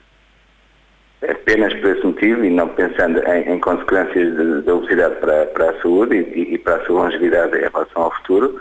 apenas 1.23 1.73
por 1.75 1.91
esse 1.91 2.05
motivo 2.05 2.43
e 2.43 2.49
não 2.49 2.67
pensando 2.67 3.19
em, 3.25 3.49
em 3.49 3.59
consequências 3.61 4.65
da 4.65 4.75
obesidade 4.75 5.15
para, 5.21 5.45
para, 5.45 5.69
a 5.69 5.81
saúde 5.81 6.17
e, 6.17 6.55
e, 6.55 6.57
para 6.57 6.75
a 6.75 6.85
sua 6.85 7.03
longevidade 7.03 7.57
em 7.59 7.61
relação 7.61 8.01
ao 8.01 8.11
futuro, 8.15 8.59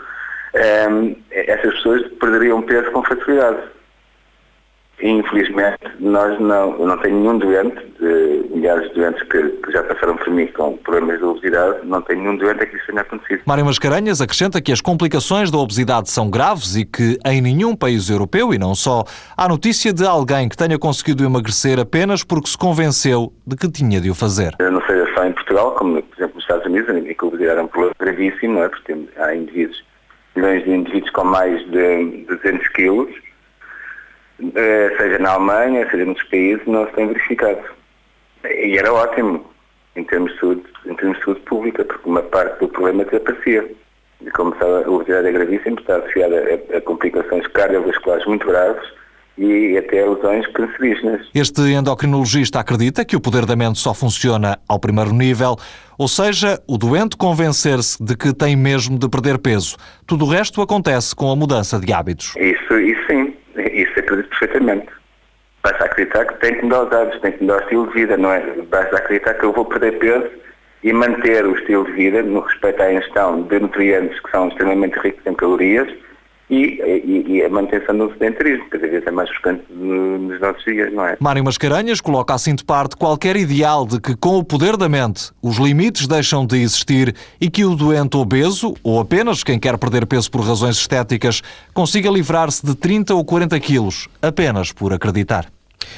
um, 0.55 0.57
ehm, 0.57 1.15
essas 1.31 1.73
pessoas 1.73 2.07
perderiam 2.17 2.61
peso 2.61 2.89
com 2.91 3.03
facilidade. 3.03 3.63
Infelizmente, 5.01 5.83
nós 5.99 6.39
não, 6.39 6.79
eu 6.79 6.87
não 6.87 6.97
tenho 6.99 7.19
nenhum 7.19 7.37
doente, 7.37 7.75
de 7.99 8.49
milhares 8.55 8.87
de 8.89 8.95
doentes 8.95 9.21
que, 9.23 9.49
que, 9.49 9.71
já 9.71 9.83
passaram 9.83 10.15
por 10.15 10.29
mim 10.31 10.47
com 10.47 10.77
problemas 10.77 11.19
de 11.19 11.25
obesidade, 11.25 11.79
não 11.83 12.01
tenho 12.01 12.21
nenhum 12.21 12.37
doente 12.37 12.63
a 12.63 12.65
que 12.65 12.77
isso 12.77 12.87
tenha 12.87 13.01
acontecido. 13.01 13.41
Mário 13.45 13.65
Mascarenhas 13.65 14.21
acrescenta 14.21 14.61
que 14.61 14.71
as 14.71 14.79
complicações 14.79 15.51
da 15.51 15.57
obesidade 15.57 16.09
são 16.09 16.29
graves 16.29 16.75
e 16.75 16.85
que 16.85 17.17
em 17.25 17.41
nenhum 17.41 17.75
país 17.75 18.09
europeu, 18.09 18.53
e 18.53 18.57
não 18.57 18.73
só, 18.73 19.03
há 19.35 19.47
notícia 19.49 19.91
de 19.91 20.05
alguém 20.05 20.47
que 20.47 20.55
tenha 20.55 20.79
conseguido 20.79 21.25
emagrecer 21.25 21.77
apenas 21.77 22.23
porque 22.23 22.49
se 22.49 22.57
convenceu 22.57 23.33
de 23.45 23.55
que 23.57 23.69
tinha 23.69 23.99
de 23.99 24.09
o 24.09 24.15
fazer. 24.15 24.55
Não 24.59 24.81
seja 24.85 25.07
só 25.13 25.25
em 25.25 25.33
Portugal, 25.33 25.71
como 25.71 26.01
por 26.01 26.17
exemplo 26.17 26.35
nos 26.35 26.43
Estados 26.43 26.65
Unidos, 26.65 26.95
em 26.95 27.03
que 27.03 27.15
a 27.19 27.27
obesidade 27.27 27.59
é 27.59 27.63
um 27.63 27.67
problema 27.67 27.95
gravíssimo, 27.99 28.59
é? 28.59 28.69
porque 28.69 28.95
há 29.17 29.35
indivíduos, 29.35 29.83
milhões 30.35 30.63
de 30.63 30.71
indivíduos 30.71 31.11
com 31.11 31.23
mais 31.25 31.59
de 31.69 32.25
200 32.27 32.67
quilos, 32.69 33.25
seja 34.97 35.19
na 35.19 35.31
Alemanha, 35.31 35.89
seja 35.89 36.05
noutros 36.05 36.27
países, 36.29 36.65
não 36.67 36.85
se 36.87 36.93
tem 36.93 37.07
verificado. 37.07 37.61
E 38.43 38.77
era 38.77 38.93
ótimo, 38.93 39.45
em 39.95 40.03
termos 40.03 40.33
de 40.33 40.39
saúde, 40.39 40.63
em 40.85 40.95
termos 40.95 41.17
de 41.17 41.23
saúde 41.23 41.39
pública, 41.41 41.83
porque 41.85 42.09
uma 42.09 42.21
parte 42.21 42.59
do 42.59 42.67
problema 42.69 43.05
desaparecia. 43.05 43.69
E 44.21 44.31
como 44.31 44.55
sabe, 44.57 44.85
a 44.85 44.89
obesidade 44.89 45.27
é 45.27 45.31
gravíssima, 45.31 45.79
está 45.79 45.97
associada 45.97 46.35
a, 46.73 46.77
a 46.77 46.81
complicações 46.81 47.47
cardiovasculares 47.47 48.25
muito 48.25 48.47
graves 48.47 48.83
e 49.37 49.77
até 49.77 50.01
a 50.01 50.09
lesões 50.09 50.47
cancerígenas. 50.47 51.27
Este 51.33 51.61
endocrinologista 51.61 52.59
acredita 52.59 53.03
que 53.03 53.15
o 53.15 53.21
poder 53.21 53.45
da 53.45 53.55
mente 53.55 53.79
só 53.79 53.93
funciona 53.93 54.57
ao 54.67 54.79
primeiro 54.79 55.11
nível, 55.11 55.57
ou 55.97 56.07
seja, 56.07 56.61
o 56.67 56.77
doente 56.77 57.17
convencer-se 57.17 58.01
de 58.01 58.15
que 58.15 58.33
tem 58.33 58.55
mesmo 58.55 58.97
de 58.97 59.09
perder 59.09 59.37
peso. 59.37 59.75
Tudo 60.07 60.25
o 60.25 60.29
resto 60.29 60.61
acontece 60.61 61.13
com 61.15 61.29
a 61.29 61.35
mudança 61.35 61.79
de 61.79 61.91
hábitos. 61.91 62.33
Isso, 62.37 62.79
isso 62.79 63.01
sim, 63.07 63.33
perfeitamente. 64.39 64.87
basta 65.63 65.85
acreditar 65.85 66.25
que 66.25 66.39
tem 66.39 66.55
que 66.55 66.63
mudar 66.63 66.83
os 66.83 66.91
hábitos, 66.91 67.21
tem 67.21 67.31
que 67.31 67.43
mudar 67.43 67.57
o 67.57 67.61
estilo 67.61 67.87
de 67.87 67.93
vida, 67.93 68.17
não 68.17 68.31
é? 68.31 68.41
Basta 68.69 68.97
acreditar 68.97 69.33
que 69.33 69.45
eu 69.45 69.51
vou 69.51 69.65
perder 69.65 69.97
peso 69.97 70.29
e 70.83 70.93
manter 70.93 71.45
o 71.45 71.57
estilo 71.57 71.85
de 71.85 71.91
vida 71.93 72.21
no 72.21 72.41
respeito 72.41 72.83
à 72.83 72.93
ingestão 72.93 73.41
de 73.43 73.59
nutrientes 73.59 74.19
que 74.19 74.29
são 74.29 74.49
extremamente 74.49 74.99
ricos 74.99 75.25
em 75.25 75.33
calorias 75.33 75.91
e, 76.49 76.79
e, 77.05 77.25
e, 77.27 77.43
a 77.43 77.49
manutenção 77.49 77.97
do 77.97 78.11
sedentarismo, 78.13 78.69
cada 78.69 78.87
vez 78.87 79.05
é 79.05 79.11
mais 79.11 79.29
frequente 79.29 79.63
nos 79.71 80.39
nossos 80.39 80.63
dias, 80.63 80.93
não 80.93 81.05
é? 81.05 81.17
Mário 81.19 81.43
Mascarenhas 81.43 81.99
coloca 81.99 82.33
assim 82.33 82.53
de 82.53 82.63
parte 82.63 82.95
qualquer 82.95 83.35
ideal 83.35 83.85
de 83.85 83.99
que, 83.99 84.15
com 84.15 84.37
o 84.37 84.43
poder 84.43 84.77
da 84.77 84.87
mente, 84.87 85.31
os 85.41 85.57
limites 85.57 86.07
deixam 86.07 86.45
de 86.45 86.57
existir 86.61 87.15
e 87.41 87.49
que 87.49 87.65
o 87.65 87.75
doente 87.75 88.15
obeso, 88.15 88.75
ou 88.83 88.99
apenas 88.99 89.43
quem 89.43 89.59
quer 89.59 89.77
perder 89.77 90.05
peso 90.05 90.29
por 90.29 90.41
razões 90.41 90.77
estéticas, 90.77 91.41
consiga 91.73 92.09
livrar-se 92.09 92.63
de 92.63 92.75
30 92.75 93.15
ou 93.15 93.25
40 93.25 93.59
quilos, 93.59 94.07
apenas 94.21 94.71
por 94.71 94.93
acreditar. 94.93 95.47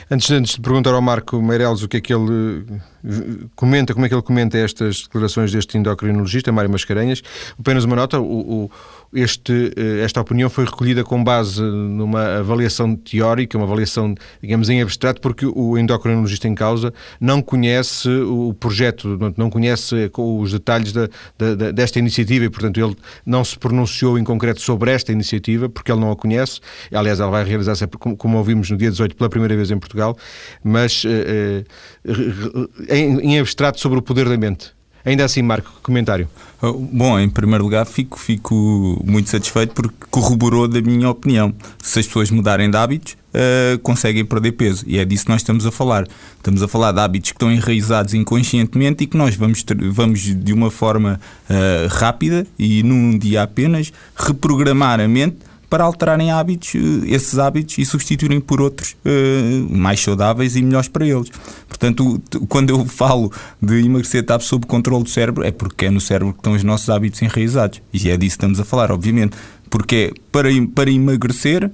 Antes, 0.09 0.29
antes 0.31 0.55
de 0.55 0.61
perguntar 0.61 0.93
ao 0.93 1.01
Marco 1.01 1.41
Meireles 1.41 1.83
o 1.83 1.87
que 1.87 1.97
é 1.97 2.01
que 2.01 2.13
ele 2.13 2.65
eh, 3.05 3.45
comenta, 3.55 3.93
como 3.93 4.05
é 4.05 4.09
que 4.09 4.15
ele 4.15 4.21
comenta 4.21 4.57
estas 4.57 5.03
declarações 5.03 5.51
deste 5.51 5.77
endocrinologista, 5.77 6.51
Mário 6.51 6.69
Mascarenhas, 6.69 7.21
apenas 7.59 7.83
uma 7.83 7.95
nota, 7.95 8.19
o, 8.19 8.65
o 8.65 8.71
este, 9.13 9.73
eh, 9.75 10.03
esta 10.03 10.21
opinião 10.21 10.49
foi 10.49 10.65
recolhida 10.65 11.03
com 11.03 11.23
base 11.23 11.61
numa 11.61 12.37
avaliação 12.39 12.95
teórica, 12.95 13.57
uma 13.57 13.65
avaliação, 13.65 14.13
digamos, 14.41 14.69
em 14.69 14.81
abstrato, 14.81 15.21
porque 15.21 15.45
o 15.45 15.77
endocrinologista 15.77 16.47
em 16.47 16.55
causa 16.55 16.93
não 17.19 17.41
conhece 17.41 18.09
o 18.09 18.53
projeto, 18.53 19.17
não 19.37 19.49
conhece 19.49 20.11
os 20.17 20.51
detalhes 20.51 20.91
da, 20.91 21.07
da, 21.37 21.71
desta 21.71 21.99
iniciativa 21.99 22.45
e, 22.45 22.49
portanto, 22.49 22.79
ele 22.79 22.95
não 23.25 23.43
se 23.43 23.57
pronunciou 23.57 24.17
em 24.17 24.23
concreto 24.23 24.61
sobre 24.61 24.91
esta 24.91 25.11
iniciativa, 25.11 25.69
porque 25.69 25.91
ele 25.91 26.01
não 26.01 26.11
a 26.11 26.15
conhece. 26.15 26.59
Aliás, 26.91 27.19
ela 27.19 27.31
vai 27.31 27.43
realizar-se, 27.43 27.87
como 27.87 28.37
ouvimos 28.37 28.69
no 28.69 28.77
dia 28.77 28.89
18, 28.89 29.15
pela 29.15 29.29
primeira 29.29 29.55
vez 29.55 29.71
em 29.71 29.79
Portugal, 29.79 30.17
mas 30.63 31.03
eh, 31.05 31.63
eh, 32.05 32.95
em, 32.95 33.19
em 33.19 33.39
abstrato 33.39 33.79
sobre 33.79 33.99
o 33.99 34.01
poder 34.01 34.27
da 34.27 34.37
mente. 34.37 34.76
Ainda 35.07 35.23
assim, 35.23 35.41
Marco, 35.41 35.71
comentário. 35.81 36.27
Oh, 36.61 36.73
bom, 36.73 37.17
em 37.17 37.29
primeiro 37.29 37.63
lugar, 37.63 37.85
fico, 37.85 38.19
fico 38.19 39.01
muito 39.05 39.29
satisfeito 39.29 39.73
porque 39.73 39.95
corroborou 40.11 40.67
da 40.67 40.81
minha 40.81 41.09
opinião. 41.09 41.53
Se 41.81 41.99
as 41.99 42.07
pessoas 42.07 42.29
mudarem 42.29 42.69
de 42.69 42.75
hábitos, 42.75 43.13
uh, 43.13 43.79
conseguem 43.79 44.25
perder 44.25 44.51
peso. 44.51 44.83
E 44.85 44.99
é 44.99 45.05
disso 45.05 45.23
que 45.23 45.31
nós 45.31 45.39
estamos 45.39 45.65
a 45.65 45.71
falar. 45.71 46.05
Estamos 46.35 46.61
a 46.61 46.67
falar 46.67 46.91
de 46.91 46.99
hábitos 46.99 47.31
que 47.31 47.37
estão 47.37 47.49
enraizados 47.49 48.13
inconscientemente 48.13 49.05
e 49.05 49.07
que 49.07 49.15
nós 49.15 49.33
vamos, 49.33 49.63
vamos 49.93 50.19
de 50.19 50.51
uma 50.51 50.69
forma 50.69 51.21
uh, 51.49 51.87
rápida 51.87 52.45
e 52.59 52.83
num 52.83 53.17
dia 53.17 53.43
apenas, 53.43 53.93
reprogramar 54.13 54.99
a 54.99 55.07
mente 55.07 55.37
para 55.69 55.83
alterarem 55.83 56.31
hábitos, 56.31 56.75
eh, 56.75 57.13
esses 57.13 57.37
hábitos 57.37 57.77
e 57.77 57.85
substituírem 57.85 58.39
por 58.39 58.61
outros 58.61 58.95
uh, 59.05 59.77
mais 59.77 59.99
saudáveis 59.99 60.55
e 60.55 60.61
melhores 60.61 60.87
para 60.87 61.05
eles. 61.05 61.29
Portanto, 61.67 62.21
quando 62.47 62.69
eu 62.69 62.85
falo 62.85 63.31
de 63.61 63.85
emagrecer 63.85 64.21
estar 64.21 64.39
sob 64.39 64.65
controle 64.65 65.03
do 65.03 65.09
cérebro, 65.09 65.43
é 65.43 65.51
porque 65.51 65.85
é 65.85 65.89
no 65.89 65.99
cérebro 65.99 66.33
que 66.33 66.39
estão 66.39 66.53
os 66.53 66.63
nossos 66.63 66.89
hábitos 66.89 67.21
enraizados. 67.21 67.81
E 67.93 68.09
é 68.09 68.15
disso 68.15 68.17
que 68.17 68.25
estamos 68.25 68.59
a 68.59 68.65
falar, 68.65 68.91
obviamente. 68.91 69.35
Porque 69.69 70.13
para, 70.31 70.47
para 70.73 70.89
emagrecer, 70.89 71.65
uh, 71.65 71.71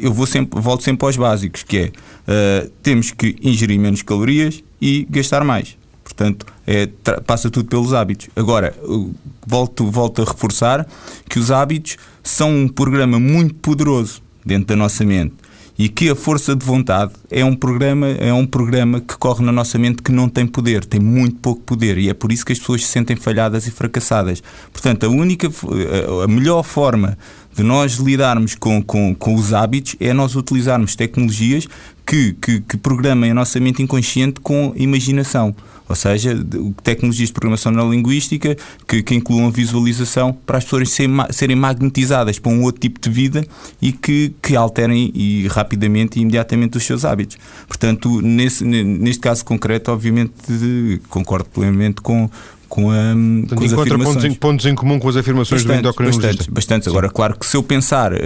eu 0.00 0.12
vou 0.12 0.26
sempre, 0.26 0.58
volto 0.58 0.82
sempre 0.82 1.06
aos 1.06 1.16
básicos, 1.16 1.62
que 1.62 1.78
é 1.78 1.86
uh, 1.86 2.70
temos 2.82 3.10
que 3.10 3.36
ingerir 3.42 3.78
menos 3.78 4.00
calorias 4.00 4.64
e 4.80 5.06
gastar 5.10 5.44
mais. 5.44 5.76
Portanto, 6.02 6.46
é, 6.66 6.88
passa 7.26 7.50
tudo 7.50 7.68
pelos 7.68 7.94
hábitos. 7.94 8.28
Agora, 8.34 8.74
volto, 9.46 9.90
volto 9.90 10.22
a 10.22 10.24
reforçar 10.24 10.86
que 11.28 11.38
os 11.38 11.50
hábitos 11.50 11.96
são 12.22 12.50
um 12.50 12.68
programa 12.68 13.18
muito 13.18 13.54
poderoso 13.54 14.22
dentro 14.44 14.68
da 14.68 14.76
nossa 14.76 15.04
mente 15.04 15.34
e 15.78 15.88
que 15.88 16.10
a 16.10 16.14
força 16.14 16.54
de 16.54 16.64
vontade 16.64 17.12
é 17.30 17.44
um 17.44 17.54
programa 17.54 18.06
é 18.06 18.32
um 18.32 18.46
programa 18.46 19.00
que 19.00 19.16
corre 19.16 19.44
na 19.44 19.52
nossa 19.52 19.78
mente 19.78 20.02
que 20.02 20.12
não 20.12 20.28
tem 20.28 20.46
poder, 20.46 20.84
tem 20.84 21.00
muito 21.00 21.36
pouco 21.36 21.62
poder 21.62 21.98
e 21.98 22.08
é 22.08 22.14
por 22.14 22.30
isso 22.30 22.44
que 22.44 22.52
as 22.52 22.58
pessoas 22.58 22.84
se 22.84 22.92
sentem 22.92 23.16
falhadas 23.16 23.66
e 23.66 23.70
fracassadas. 23.70 24.42
Portanto, 24.72 25.06
a 25.06 25.08
única 25.08 25.50
a 26.22 26.28
melhor 26.28 26.62
forma 26.62 27.16
de 27.54 27.62
nós 27.62 27.94
lidarmos 27.94 28.54
com, 28.54 28.82
com, 28.82 29.14
com 29.14 29.34
os 29.34 29.52
hábitos 29.52 29.96
é 30.00 30.12
nós 30.12 30.36
utilizarmos 30.36 30.96
tecnologias 30.96 31.66
que, 32.06 32.32
que, 32.34 32.60
que 32.60 32.76
programem 32.76 33.30
a 33.30 33.34
nossa 33.34 33.60
mente 33.60 33.82
inconsciente 33.82 34.40
com 34.40 34.72
imaginação 34.76 35.54
ou 35.92 35.96
seja, 35.96 36.34
tecnologias 36.82 37.28
de 37.28 37.34
programação 37.34 37.70
neurolinguística 37.70 38.56
que, 38.88 39.02
que 39.02 39.14
incluam 39.14 39.50
visualização 39.50 40.32
para 40.32 40.56
as 40.56 40.64
pessoas 40.64 40.90
serem 41.30 41.54
magnetizadas 41.54 42.38
para 42.38 42.50
um 42.50 42.62
outro 42.62 42.80
tipo 42.80 42.98
de 42.98 43.10
vida 43.10 43.46
e 43.80 43.92
que, 43.92 44.34
que 44.40 44.56
alterem 44.56 45.10
e 45.14 45.46
rapidamente 45.48 46.18
e 46.18 46.22
imediatamente 46.22 46.78
os 46.78 46.84
seus 46.84 47.04
hábitos. 47.04 47.36
Portanto, 47.68 48.22
nesse, 48.22 48.64
neste 48.64 49.20
caso 49.20 49.44
concreto, 49.44 49.92
obviamente, 49.92 50.32
concordo 51.10 51.50
plenamente 51.50 52.00
com, 52.00 52.30
com, 52.72 52.90
a, 52.90 52.94
Portanto, 52.94 53.54
com 53.54 53.64
as 53.64 53.72
afirmações. 53.74 54.14
Pontos 54.14 54.24
em, 54.24 54.34
pontos 54.34 54.66
em 54.66 54.74
comum 54.74 54.98
com 54.98 55.06
as 55.06 55.16
afirmações 55.16 55.60
bastante, 55.60 55.82
do 55.82 55.88
endocrinologista. 55.88 56.28
Bastante, 56.28 56.50
bastante. 56.50 56.88
Agora, 56.88 57.10
claro 57.10 57.38
que 57.38 57.44
se 57.44 57.54
eu 57.54 57.62
pensar, 57.62 58.14
uh, 58.14 58.16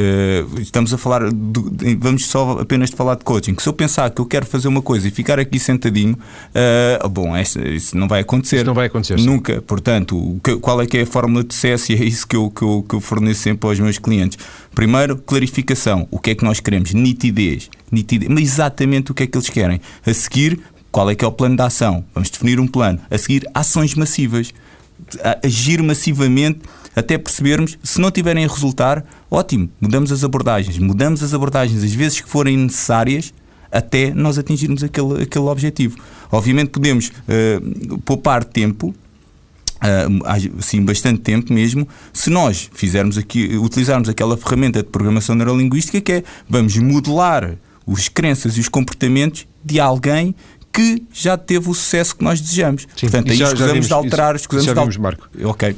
estamos 0.61 0.94
a 0.94 0.97
falar, 0.97 1.28
de, 1.32 1.97
vamos 1.97 2.26
só 2.26 2.61
apenas 2.61 2.90
de 2.90 2.94
falar 2.94 3.16
de 3.16 3.24
coaching, 3.24 3.57
se 3.59 3.68
eu 3.68 3.72
pensar 3.72 4.09
que 4.11 4.20
eu 4.20 4.24
quero 4.24 4.47
fazer 4.47 4.68
uma 4.68 4.80
coisa 4.80 5.09
e 5.09 5.11
ficar 5.11 5.40
aqui 5.40 5.59
sentadinho, 5.59 6.14
uh, 6.14 7.09
bom, 7.09 7.36
isso 7.36 7.97
não 7.97 8.07
vai 8.07 8.20
acontecer. 8.20 8.59
Isso 8.59 8.66
não 8.66 8.74
vai 8.74 8.86
acontecer. 8.86 9.18
Nunca. 9.18 9.55
Sim. 9.55 9.61
Portanto, 9.62 10.40
qual 10.61 10.80
é 10.80 10.86
que 10.86 10.99
é 10.99 11.03
a 11.03 11.07
fórmula 11.07 11.42
de 11.42 11.53
sucesso 11.53 11.90
e 11.90 11.97
é 11.97 12.05
isso 12.05 12.24
que 12.24 12.36
eu, 12.36 12.49
que, 12.49 12.62
eu, 12.62 12.84
que 12.88 12.94
eu 12.94 13.01
forneço 13.01 13.40
sempre 13.40 13.68
aos 13.68 13.80
meus 13.80 13.99
clientes. 13.99 14.38
Primeiro, 14.76 15.16
clarificação. 15.16 16.07
O 16.09 16.20
que 16.20 16.30
é 16.30 16.34
que 16.36 16.44
nós 16.44 16.61
queremos? 16.61 16.94
Nitidez. 16.94 17.68
Nitidez. 17.90 18.30
Mas 18.30 18.42
exatamente 18.44 19.11
o 19.11 19.14
que 19.14 19.24
é 19.24 19.26
que 19.26 19.36
eles 19.36 19.49
querem. 19.49 19.80
A 20.07 20.14
seguir, 20.14 20.61
qual 20.97 21.11
é 21.11 21.14
que 21.14 21.22
é 21.22 21.28
o 21.28 21.32
plano 21.32 21.55
de 21.55 21.62
ação? 21.62 22.03
Vamos 22.14 22.30
definir 22.30 22.59
um 22.59 22.66
plano. 22.66 22.99
A 23.11 23.18
seguir, 23.18 23.47
ações 23.53 23.94
massivas. 23.94 24.55
Agir 25.44 25.82
massivamente 25.82 26.61
até 26.97 27.18
percebermos, 27.18 27.78
se 27.82 28.01
não 28.01 28.11
tiverem 28.11 28.47
a 28.47 28.49
resultar, 28.49 29.05
ótimo, 29.30 29.68
mudamos 29.78 30.11
as 30.11 30.24
abordagens. 30.24 30.78
Mudamos 30.78 31.22
as 31.22 31.34
abordagens 31.34 31.84
as 31.84 31.92
vezes 31.92 32.22
que 32.22 32.26
forem 32.30 32.57
necessárias 32.57 33.34
até 33.70 34.11
nós 34.14 34.38
atingirmos 34.38 34.82
aquele, 34.82 35.24
aquele 35.24 35.44
objetivo. 35.44 35.99
Obviamente 36.32 36.70
podemos 36.70 37.09
uh, 37.09 37.99
poupar 37.99 38.42
tempo, 38.42 38.88
uh, 38.88 40.57
assim, 40.59 40.82
bastante 40.82 41.20
tempo 41.20 41.53
mesmo, 41.53 41.86
se 42.11 42.30
nós 42.30 42.70
fizermos 42.72 43.18
aqui, 43.18 43.55
utilizarmos 43.59 44.09
aquela 44.09 44.34
ferramenta 44.34 44.82
de 44.82 44.88
programação 44.88 45.34
neurolinguística 45.34 46.01
que 46.01 46.12
é 46.12 46.24
vamos 46.49 46.74
modelar 46.78 47.59
os 47.86 48.09
crenças 48.09 48.57
e 48.57 48.61
os 48.61 48.68
comportamentos 48.68 49.47
de 49.64 49.78
alguém 49.78 50.34
que 50.76 51.02
já 51.10 51.38
teve 51.38 51.70
o 51.70 51.74
sucesso 51.74 52.14
que 52.14 52.22
nós 52.22 52.38
desejamos. 52.38 52.82
Sim, 52.82 53.06
Portanto, 53.06 53.30
aí 53.30 53.36
já, 53.38 53.46
escusamos 53.46 53.68
já 53.68 53.72
vimos, 53.72 53.86
de 53.86 53.92
alterar, 53.94 54.36
escusamos 54.36 54.66
já 54.66 54.74
vimos, 54.74 54.94
de 54.94 55.00
Marco. 55.00 55.28
Ok. 55.42 55.74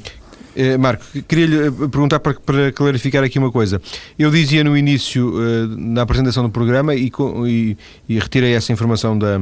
Eh, 0.56 0.76
Marco, 0.76 1.04
queria-lhe 1.28 1.70
perguntar 1.70 2.18
para, 2.18 2.34
para, 2.34 2.72
clarificar 2.72 3.22
aqui 3.22 3.38
uma 3.38 3.52
coisa. 3.52 3.80
Eu 4.18 4.28
dizia 4.28 4.64
no 4.64 4.76
início, 4.76 5.28
uh, 5.28 5.68
na 5.68 6.02
apresentação 6.02 6.42
do 6.42 6.50
programa, 6.50 6.96
e, 6.96 7.12
e, 7.46 7.76
e 8.08 8.18
retirei 8.18 8.54
essa 8.54 8.72
informação 8.72 9.16
da, 9.16 9.40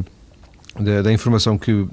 da, 0.78 1.00
da, 1.00 1.10
informação 1.10 1.56
que 1.56 1.86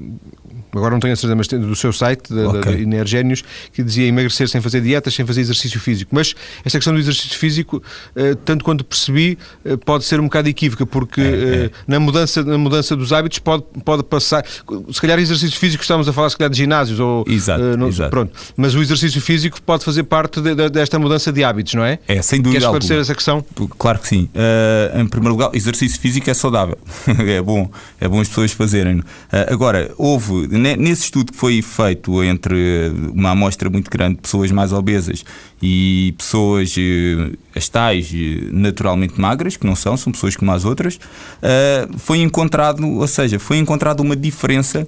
agora 0.74 0.92
não 0.92 1.00
tenho 1.00 1.14
a 1.14 1.16
certeza, 1.16 1.36
mas 1.36 1.48
do 1.48 1.76
seu 1.76 1.94
site, 1.94 2.34
da, 2.34 2.50
okay. 2.50 2.82
Energénios, 2.82 3.44
que 3.72 3.84
dizia 3.84 4.08
emagrecer 4.08 4.48
sem 4.48 4.62
fazer 4.62 4.82
dietas, 4.82 5.14
sem 5.14 5.26
fazer 5.26 5.42
exercício 5.42 5.80
físico. 5.80 6.12
Mas 6.14 6.34
esta 6.66 6.78
questão 6.78 6.94
do 6.94 7.00
exercício 7.00 7.38
físico, 7.38 7.82
eh, 8.16 8.36
tanto 8.46 8.64
quanto 8.64 8.84
percebi, 8.84 9.38
eh, 9.66 9.78
pode 9.78 10.04
ser 10.06 10.20
um 10.20 10.26
bocado 10.26 10.50
equívoca, 10.50 10.86
porque 10.86 11.22
é, 11.22 11.24
é. 11.24 11.66
Eh, 11.66 11.72
na, 11.88 12.00
mudança, 12.00 12.44
na 12.44 12.58
mudança 12.58 12.96
dos 12.96 13.14
hábitos 13.14 13.40
pode, 13.40 13.64
pode 13.84 14.04
passar. 14.04 14.46
Se 14.46 15.02
calhar 15.02 15.20
exercício 15.20 15.60
físico, 15.60 15.82
estamos 15.82 16.08
a 16.08 16.14
falar 16.14 16.30
se 16.30 16.38
calhar 16.38 16.50
de 16.50 16.58
ginásios, 16.58 17.00
ou. 17.00 17.26
Exato, 17.28 17.78
não, 17.78 17.88
exato. 17.88 18.10
Pronto. 18.10 18.32
Mas 18.56 18.76
o 18.76 18.82
exercício 18.82 19.22
físico 19.22 19.62
pode 19.62 19.84
fazer 19.84 20.04
parte 20.04 20.42
de, 20.42 20.56
de, 20.56 20.70
desta 20.70 21.00
mudança 21.00 21.32
de 21.32 21.44
hábitos, 21.44 21.74
não 21.74 21.84
é? 21.84 22.00
É, 22.08 22.22
sem 22.22 22.42
dúvida. 22.42 22.60
Queres 22.60 22.64
esclarecer 22.66 23.00
essa 23.00 23.16
questão? 23.16 23.46
Claro 23.78 24.00
que 24.00 24.08
sim. 24.08 24.30
Uh, 24.34 25.00
em 25.02 25.08
primeiro 25.08 25.34
lugar, 25.34 25.52
exercício 25.54 26.00
físico 26.00 26.30
é 26.30 26.34
saudável. 26.34 26.78
é 27.08 27.42
bom, 27.42 27.70
é 28.00 28.08
bom 28.08 28.20
as 28.20 28.28
pessoas 28.28 28.52
fazerem. 28.52 29.00
Uh, 29.00 29.04
agora, 29.50 29.92
houve, 29.98 30.48
nesse 30.64 31.04
estudo 31.04 31.32
que 31.32 31.38
foi 31.38 31.62
feito 31.62 32.24
entre 32.24 32.92
uma 33.14 33.32
amostra 33.32 33.70
muito 33.70 33.90
grande 33.92 34.16
de 34.16 34.22
pessoas 34.22 34.52
mais 34.52 34.72
obesas 34.72 35.26
e 35.62 36.14
pessoas 36.18 36.74
eh, 36.78 37.38
as 37.56 37.68
tais 37.70 38.12
eh, 38.14 38.50
naturalmente 38.52 39.20
magras, 39.20 39.58
que 39.58 39.66
não 39.66 39.76
são, 39.76 39.98
são 39.98 40.12
pessoas 40.12 40.36
como 40.36 40.52
as 40.52 40.66
outras, 40.66 41.00
eh, 41.42 41.88
foi 41.98 42.20
encontrado, 42.20 42.88
ou 42.88 43.08
seja, 43.08 43.38
foi 43.40 43.58
encontrada 43.58 44.02
uma 44.02 44.16
diferença 44.16 44.88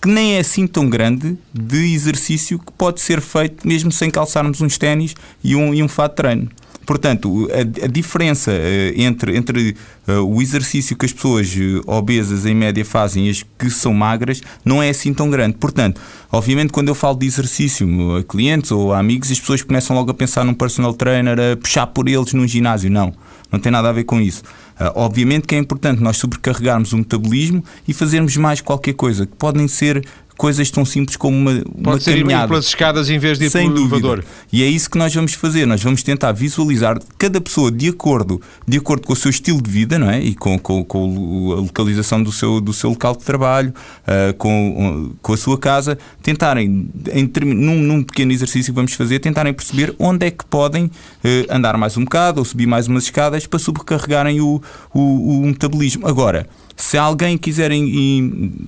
que 0.00 0.08
nem 0.08 0.36
é 0.36 0.38
assim 0.38 0.66
tão 0.66 0.88
grande 0.88 1.36
de 1.52 1.94
exercício 1.94 2.58
que 2.58 2.72
pode 2.72 3.00
ser 3.00 3.20
feito 3.20 3.66
mesmo 3.66 3.92
sem 3.92 4.10
calçarmos 4.10 4.60
uns 4.60 4.78
ténis 4.78 5.14
e 5.42 5.54
um, 5.54 5.74
e 5.74 5.82
um 5.82 5.88
fato 5.88 6.12
de 6.12 6.16
treino. 6.16 6.48
Portanto, 6.86 7.48
a, 7.50 7.84
a 7.84 7.88
diferença 7.88 8.52
uh, 8.52 9.00
entre, 9.00 9.36
entre 9.36 9.76
uh, 10.06 10.22
o 10.22 10.40
exercício 10.40 10.96
que 10.96 11.04
as 11.04 11.12
pessoas 11.12 11.52
uh, 11.54 11.82
obesas 11.84 12.46
em 12.46 12.54
média 12.54 12.84
fazem 12.84 13.26
e 13.26 13.30
as 13.30 13.44
que 13.58 13.68
são 13.68 13.92
magras 13.92 14.40
não 14.64 14.80
é 14.80 14.88
assim 14.88 15.12
tão 15.12 15.28
grande. 15.28 15.56
Portanto, 15.58 16.00
obviamente, 16.30 16.72
quando 16.72 16.88
eu 16.88 16.94
falo 16.94 17.18
de 17.18 17.26
exercício 17.26 18.16
a 18.16 18.22
clientes 18.22 18.70
ou 18.70 18.92
a 18.92 19.00
amigos, 19.00 19.32
as 19.32 19.40
pessoas 19.40 19.62
começam 19.62 19.96
logo 19.96 20.12
a 20.12 20.14
pensar 20.14 20.44
num 20.44 20.54
personal 20.54 20.94
trainer, 20.94 21.36
a 21.38 21.56
puxar 21.56 21.88
por 21.88 22.08
eles 22.08 22.32
num 22.32 22.46
ginásio. 22.46 22.88
Não, 22.88 23.12
não 23.50 23.58
tem 23.58 23.72
nada 23.72 23.88
a 23.88 23.92
ver 23.92 24.04
com 24.04 24.20
isso. 24.20 24.42
Uh, 24.78 24.92
obviamente 24.94 25.46
que 25.46 25.54
é 25.56 25.58
importante 25.58 26.00
nós 26.00 26.18
sobrecarregarmos 26.18 26.92
o 26.92 26.98
metabolismo 26.98 27.64
e 27.88 27.92
fazermos 27.92 28.36
mais 28.36 28.60
qualquer 28.60 28.94
coisa, 28.94 29.26
que 29.26 29.34
podem 29.34 29.66
ser 29.66 30.06
coisas 30.36 30.70
tão 30.70 30.84
simples 30.84 31.16
como 31.16 31.36
uma, 31.36 31.52
Pode 31.52 31.80
uma 31.80 32.00
ser 32.00 32.16
ir 32.16 32.20
caminhada. 32.20 32.48
pelas 32.48 32.66
escadas 32.66 33.08
em 33.10 33.18
vez 33.18 33.38
de 33.38 33.46
ir 33.46 33.50
Sem 33.50 33.62
pelo 33.70 33.74
dúvida. 33.88 33.96
elevador. 33.96 34.24
E 34.52 34.62
é 34.62 34.66
isso 34.66 34.90
que 34.90 34.98
nós 34.98 35.14
vamos 35.14 35.32
fazer. 35.34 35.66
Nós 35.66 35.82
vamos 35.82 36.02
tentar 36.02 36.32
visualizar 36.32 36.98
cada 37.18 37.40
pessoa 37.40 37.70
de 37.72 37.88
acordo, 37.88 38.40
de 38.66 38.76
acordo 38.78 39.06
com 39.06 39.12
o 39.12 39.16
seu 39.16 39.30
estilo 39.30 39.60
de 39.62 39.70
vida, 39.70 39.98
não 39.98 40.10
é? 40.10 40.20
E 40.20 40.34
com, 40.34 40.58
com, 40.58 40.84
com 40.84 41.52
a 41.52 41.60
localização 41.60 42.22
do 42.22 42.30
seu, 42.30 42.60
do 42.60 42.72
seu 42.72 42.90
local 42.90 43.16
de 43.16 43.24
trabalho, 43.24 43.72
ah, 44.06 44.34
com, 44.38 45.12
com 45.22 45.32
a 45.32 45.36
sua 45.36 45.58
casa, 45.58 45.98
tentarem, 46.22 46.88
em, 47.12 47.30
num, 47.44 47.78
num 47.80 48.02
pequeno 48.02 48.32
exercício 48.32 48.72
que 48.72 48.76
vamos 48.76 48.92
fazer, 48.92 49.18
tentarem 49.20 49.52
perceber 49.54 49.94
onde 49.98 50.26
é 50.26 50.30
que 50.30 50.44
podem 50.44 50.90
eh, 51.24 51.46
andar 51.48 51.76
mais 51.76 51.96
um 51.96 52.04
bocado 52.04 52.38
ou 52.40 52.44
subir 52.44 52.66
mais 52.66 52.86
umas 52.88 53.04
escadas 53.04 53.46
para 53.46 53.58
sobrecarregarem 53.58 54.40
o, 54.40 54.60
o, 54.92 55.40
o 55.40 55.46
metabolismo. 55.46 56.06
Agora, 56.06 56.46
se 56.76 56.98
alguém 56.98 57.38
quiser 57.38 57.70
em- 57.70 58.66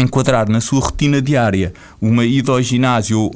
enquadrar 0.00 0.48
na 0.48 0.60
sua 0.60 0.80
rotina 0.80 1.20
diária 1.20 1.72
uma 2.00 2.24
ida 2.24 2.52
ao 2.52 2.62
ginásio 2.62 3.30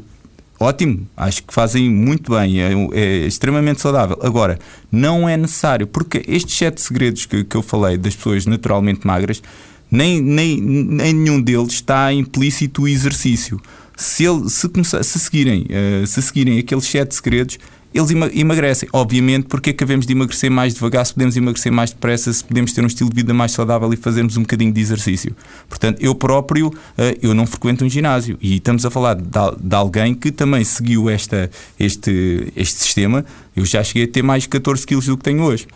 ótimo, 0.58 1.06
acho 1.16 1.42
que 1.42 1.52
fazem 1.52 1.90
muito 1.90 2.32
bem, 2.32 2.60
é, 2.60 2.72
é 2.92 3.26
extremamente 3.26 3.80
saudável. 3.80 4.18
Agora, 4.22 4.58
não 4.90 5.28
é 5.28 5.36
necessário, 5.36 5.86
porque 5.86 6.22
estes 6.26 6.56
sete 6.56 6.80
segredos 6.80 7.26
que, 7.26 7.44
que 7.44 7.56
eu 7.56 7.62
falei 7.62 7.98
das 7.98 8.14
pessoas 8.14 8.46
naturalmente 8.46 9.06
magras, 9.06 9.42
nem, 9.90 10.20
nem, 10.20 10.60
nem 10.60 11.12
nenhum 11.12 11.40
deles 11.40 11.74
está 11.74 12.12
implícito 12.12 12.82
o 12.82 12.88
exercício. 12.88 13.60
Se, 13.96 14.24
ele, 14.24 14.48
se, 14.48 14.68
começar, 14.68 15.02
se, 15.04 15.18
seguirem, 15.18 15.66
eh, 15.68 16.04
se 16.06 16.20
seguirem 16.20 16.58
aqueles 16.58 16.84
sete 16.84 17.14
segredos, 17.14 17.58
eles 17.94 18.10
ema- 18.10 18.30
emagrecem. 18.34 18.88
Obviamente, 18.92 19.46
porque 19.46 19.70
acabamos 19.70 20.04
de 20.06 20.12
emagrecer 20.12 20.50
mais 20.50 20.74
devagar, 20.74 21.06
se 21.06 21.14
podemos 21.14 21.36
emagrecer 21.36 21.70
mais 21.72 21.90
depressa, 21.90 22.32
se 22.32 22.42
podemos 22.44 22.72
ter 22.72 22.82
um 22.82 22.86
estilo 22.88 23.08
de 23.08 23.16
vida 23.16 23.32
mais 23.32 23.52
saudável 23.52 23.92
e 23.92 23.96
fazermos 23.96 24.36
um 24.36 24.40
bocadinho 24.42 24.72
de 24.72 24.80
exercício. 24.80 25.34
Portanto, 25.68 26.00
eu 26.00 26.14
próprio, 26.14 26.72
eh, 26.98 27.16
eu 27.22 27.32
não 27.34 27.46
frequento 27.46 27.84
um 27.84 27.88
ginásio 27.88 28.36
e 28.42 28.56
estamos 28.56 28.84
a 28.84 28.90
falar 28.90 29.14
de, 29.14 29.22
de 29.62 29.74
alguém 29.76 30.14
que 30.14 30.32
também 30.32 30.64
seguiu 30.64 31.08
esta, 31.08 31.48
este, 31.78 32.52
este 32.56 32.80
sistema. 32.80 33.24
Eu 33.54 33.64
já 33.64 33.82
cheguei 33.84 34.04
a 34.04 34.08
ter 34.08 34.22
mais 34.22 34.46
14 34.46 34.84
quilos 34.86 35.06
do 35.06 35.16
que 35.16 35.22
tenho 35.22 35.42
hoje. 35.42 35.66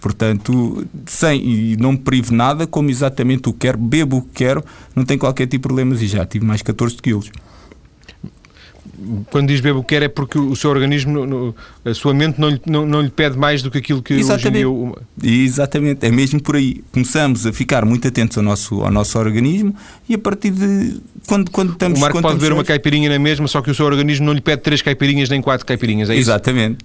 Portanto, 0.00 0.86
sem, 1.06 1.40
e 1.72 1.76
não 1.76 1.92
me 1.92 1.98
privo 1.98 2.34
nada, 2.34 2.66
como 2.66 2.88
exatamente 2.90 3.48
o 3.48 3.52
que 3.52 3.60
quero, 3.60 3.76
bebo 3.78 4.16
o 4.16 4.22
que 4.22 4.30
quero, 4.32 4.64
não 4.96 5.04
tenho 5.04 5.20
qualquer 5.20 5.44
tipo 5.46 5.56
de 5.56 5.68
problemas 5.68 6.00
e 6.00 6.06
já 6.06 6.24
tive 6.24 6.44
mais 6.44 6.62
14 6.62 6.96
quilos. 6.96 7.30
Quando 9.30 9.48
diz 9.48 9.60
bebo 9.60 9.80
o 9.80 9.82
que 9.82 9.88
quer 9.94 10.02
é 10.02 10.08
porque 10.08 10.38
o 10.38 10.54
seu 10.54 10.70
organismo, 10.70 11.24
no- 11.26 11.54
a 11.84 11.94
sua 11.94 12.12
mente 12.12 12.40
não 12.40 12.48
lhe, 12.50 12.60
não, 12.66 12.86
não 12.86 13.00
lhe 13.00 13.10
pede 13.10 13.38
mais 13.38 13.62
do 13.62 13.70
que 13.70 13.78
aquilo 13.78 14.02
que 14.02 14.14
Exatamente. 14.14 14.58
dia... 14.58 14.68
o- 14.68 14.96
Exatamente, 15.22 16.04
é 16.06 16.10
mesmo 16.10 16.42
por 16.42 16.56
aí. 16.56 16.82
Começamos 16.92 17.46
a 17.46 17.52
ficar 17.52 17.84
muito 17.84 18.06
atentos 18.06 18.36
ao 18.36 18.44
nosso, 18.44 18.82
ao 18.82 18.90
nosso 18.90 19.18
organismo 19.18 19.74
e 20.08 20.14
a 20.14 20.18
partir 20.18 20.50
de 20.50 21.00
quando, 21.26 21.50
quando 21.50 21.72
estamos 21.72 21.98
O 21.98 22.00
Marco 22.00 22.16
quando 22.16 22.22
pode 22.24 22.38
beber 22.40 22.52
uma 22.52 22.64
caipirinha 22.64 23.08
na 23.10 23.18
mesma, 23.18 23.46
só 23.48 23.60
que 23.62 23.70
o 23.70 23.74
seu 23.74 23.86
organismo 23.86 24.26
não 24.26 24.32
lhe 24.32 24.40
pede 24.40 24.62
três 24.62 24.82
caipirinhas 24.82 25.28
nem 25.28 25.40
quatro 25.40 25.66
caipirinhas, 25.66 26.10
é 26.10 26.14
isso? 26.14 26.22
Exatamente. 26.30 26.84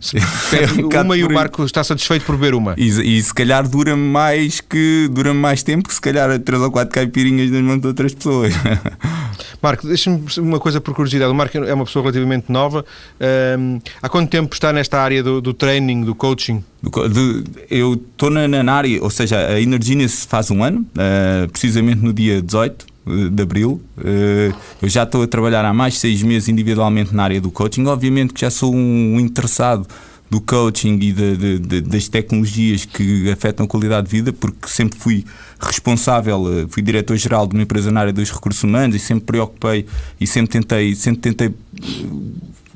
Pede 0.51 0.81
É 0.95 1.01
um 1.01 1.05
uma 1.05 1.17
e 1.17 1.23
o. 1.23 1.31
Marco 1.31 1.63
está 1.65 1.83
satisfeito 1.83 2.25
por 2.25 2.35
beber 2.37 2.53
uma. 2.55 2.75
E, 2.77 3.17
e 3.17 3.21
se 3.23 3.33
calhar 3.33 3.67
dura 3.67 3.95
mais 3.95 4.61
que 4.61 5.09
dura 5.11 5.33
mais 5.33 5.63
tempo 5.63 5.87
que 5.87 5.93
se 5.93 6.01
calhar 6.01 6.37
três 6.39 6.61
ou 6.61 6.71
quatro 6.71 6.93
caipirinhas 6.93 7.49
nas 7.51 7.61
mãos 7.61 7.79
de 7.81 7.87
outras 7.87 8.13
pessoas. 8.13 8.53
Marco, 9.61 9.87
deixa-me 9.87 10.23
uma 10.39 10.59
coisa 10.59 10.79
por 10.79 10.93
curiosidade. 10.93 11.31
O 11.31 11.35
Marco 11.35 11.57
é 11.57 11.73
uma 11.73 11.85
pessoa 11.85 12.03
relativamente 12.05 12.51
nova. 12.51 12.85
Ahm, 13.19 13.79
há 14.01 14.07
quanto 14.09 14.29
tempo 14.29 14.53
está 14.53 14.71
nesta 14.71 14.99
área 14.99 15.21
do, 15.23 15.41
do 15.41 15.53
training, 15.53 16.03
do 16.03 16.15
coaching? 16.15 16.63
De- 16.83 17.43
eu 17.69 17.93
estou 17.93 18.29
na, 18.29 18.47
na 18.47 18.73
área, 18.73 19.01
ou 19.03 19.09
seja, 19.09 19.37
a 19.47 19.59
Energines 19.59 20.25
faz 20.25 20.51
um 20.51 20.63
ano, 20.63 20.85
eh, 20.97 21.47
precisamente 21.51 22.01
no 22.01 22.13
dia 22.13 22.41
18 22.41 22.85
eh, 23.07 23.29
de 23.29 23.43
abril. 23.43 23.81
Eh, 24.03 24.51
eu 24.81 24.89
já 24.89 25.03
estou 25.03 25.23
a 25.23 25.27
trabalhar 25.27 25.65
há 25.65 25.73
mais 25.73 25.95
de 25.95 25.99
seis 25.99 26.21
meses 26.21 26.47
individualmente 26.47 27.13
na 27.15 27.23
área 27.23 27.41
do 27.41 27.51
coaching. 27.51 27.85
Obviamente 27.85 28.33
que 28.33 28.41
já 28.41 28.49
sou 28.49 28.73
um 28.73 29.19
interessado 29.19 29.87
do 30.29 30.41
coaching 30.41 30.95
e 30.95 31.11
de- 31.11 31.37
de- 31.37 31.59
de- 31.59 31.81
das 31.81 32.07
tecnologias 32.07 32.83
que 32.85 33.29
afetam 33.31 33.65
a 33.65 33.69
qualidade 33.69 34.07
de 34.07 34.11
vida, 34.11 34.33
porque 34.33 34.67
sempre 34.67 34.97
fui 34.99 35.23
responsável, 35.59 36.61
eh, 36.61 36.65
fui 36.69 36.81
diretor-geral 36.81 37.47
de 37.47 37.55
uma 37.55 37.63
empresa 37.63 37.91
na 37.91 38.01
área 38.01 38.13
dos 38.13 38.31
recursos 38.31 38.63
humanos 38.63 38.95
e 38.95 38.99
sempre 38.99 39.25
preocupei 39.25 39.85
e 40.19 40.25
sempre 40.27 40.51
tentei, 40.51 40.95
sempre 40.95 41.21
tentei 41.21 41.53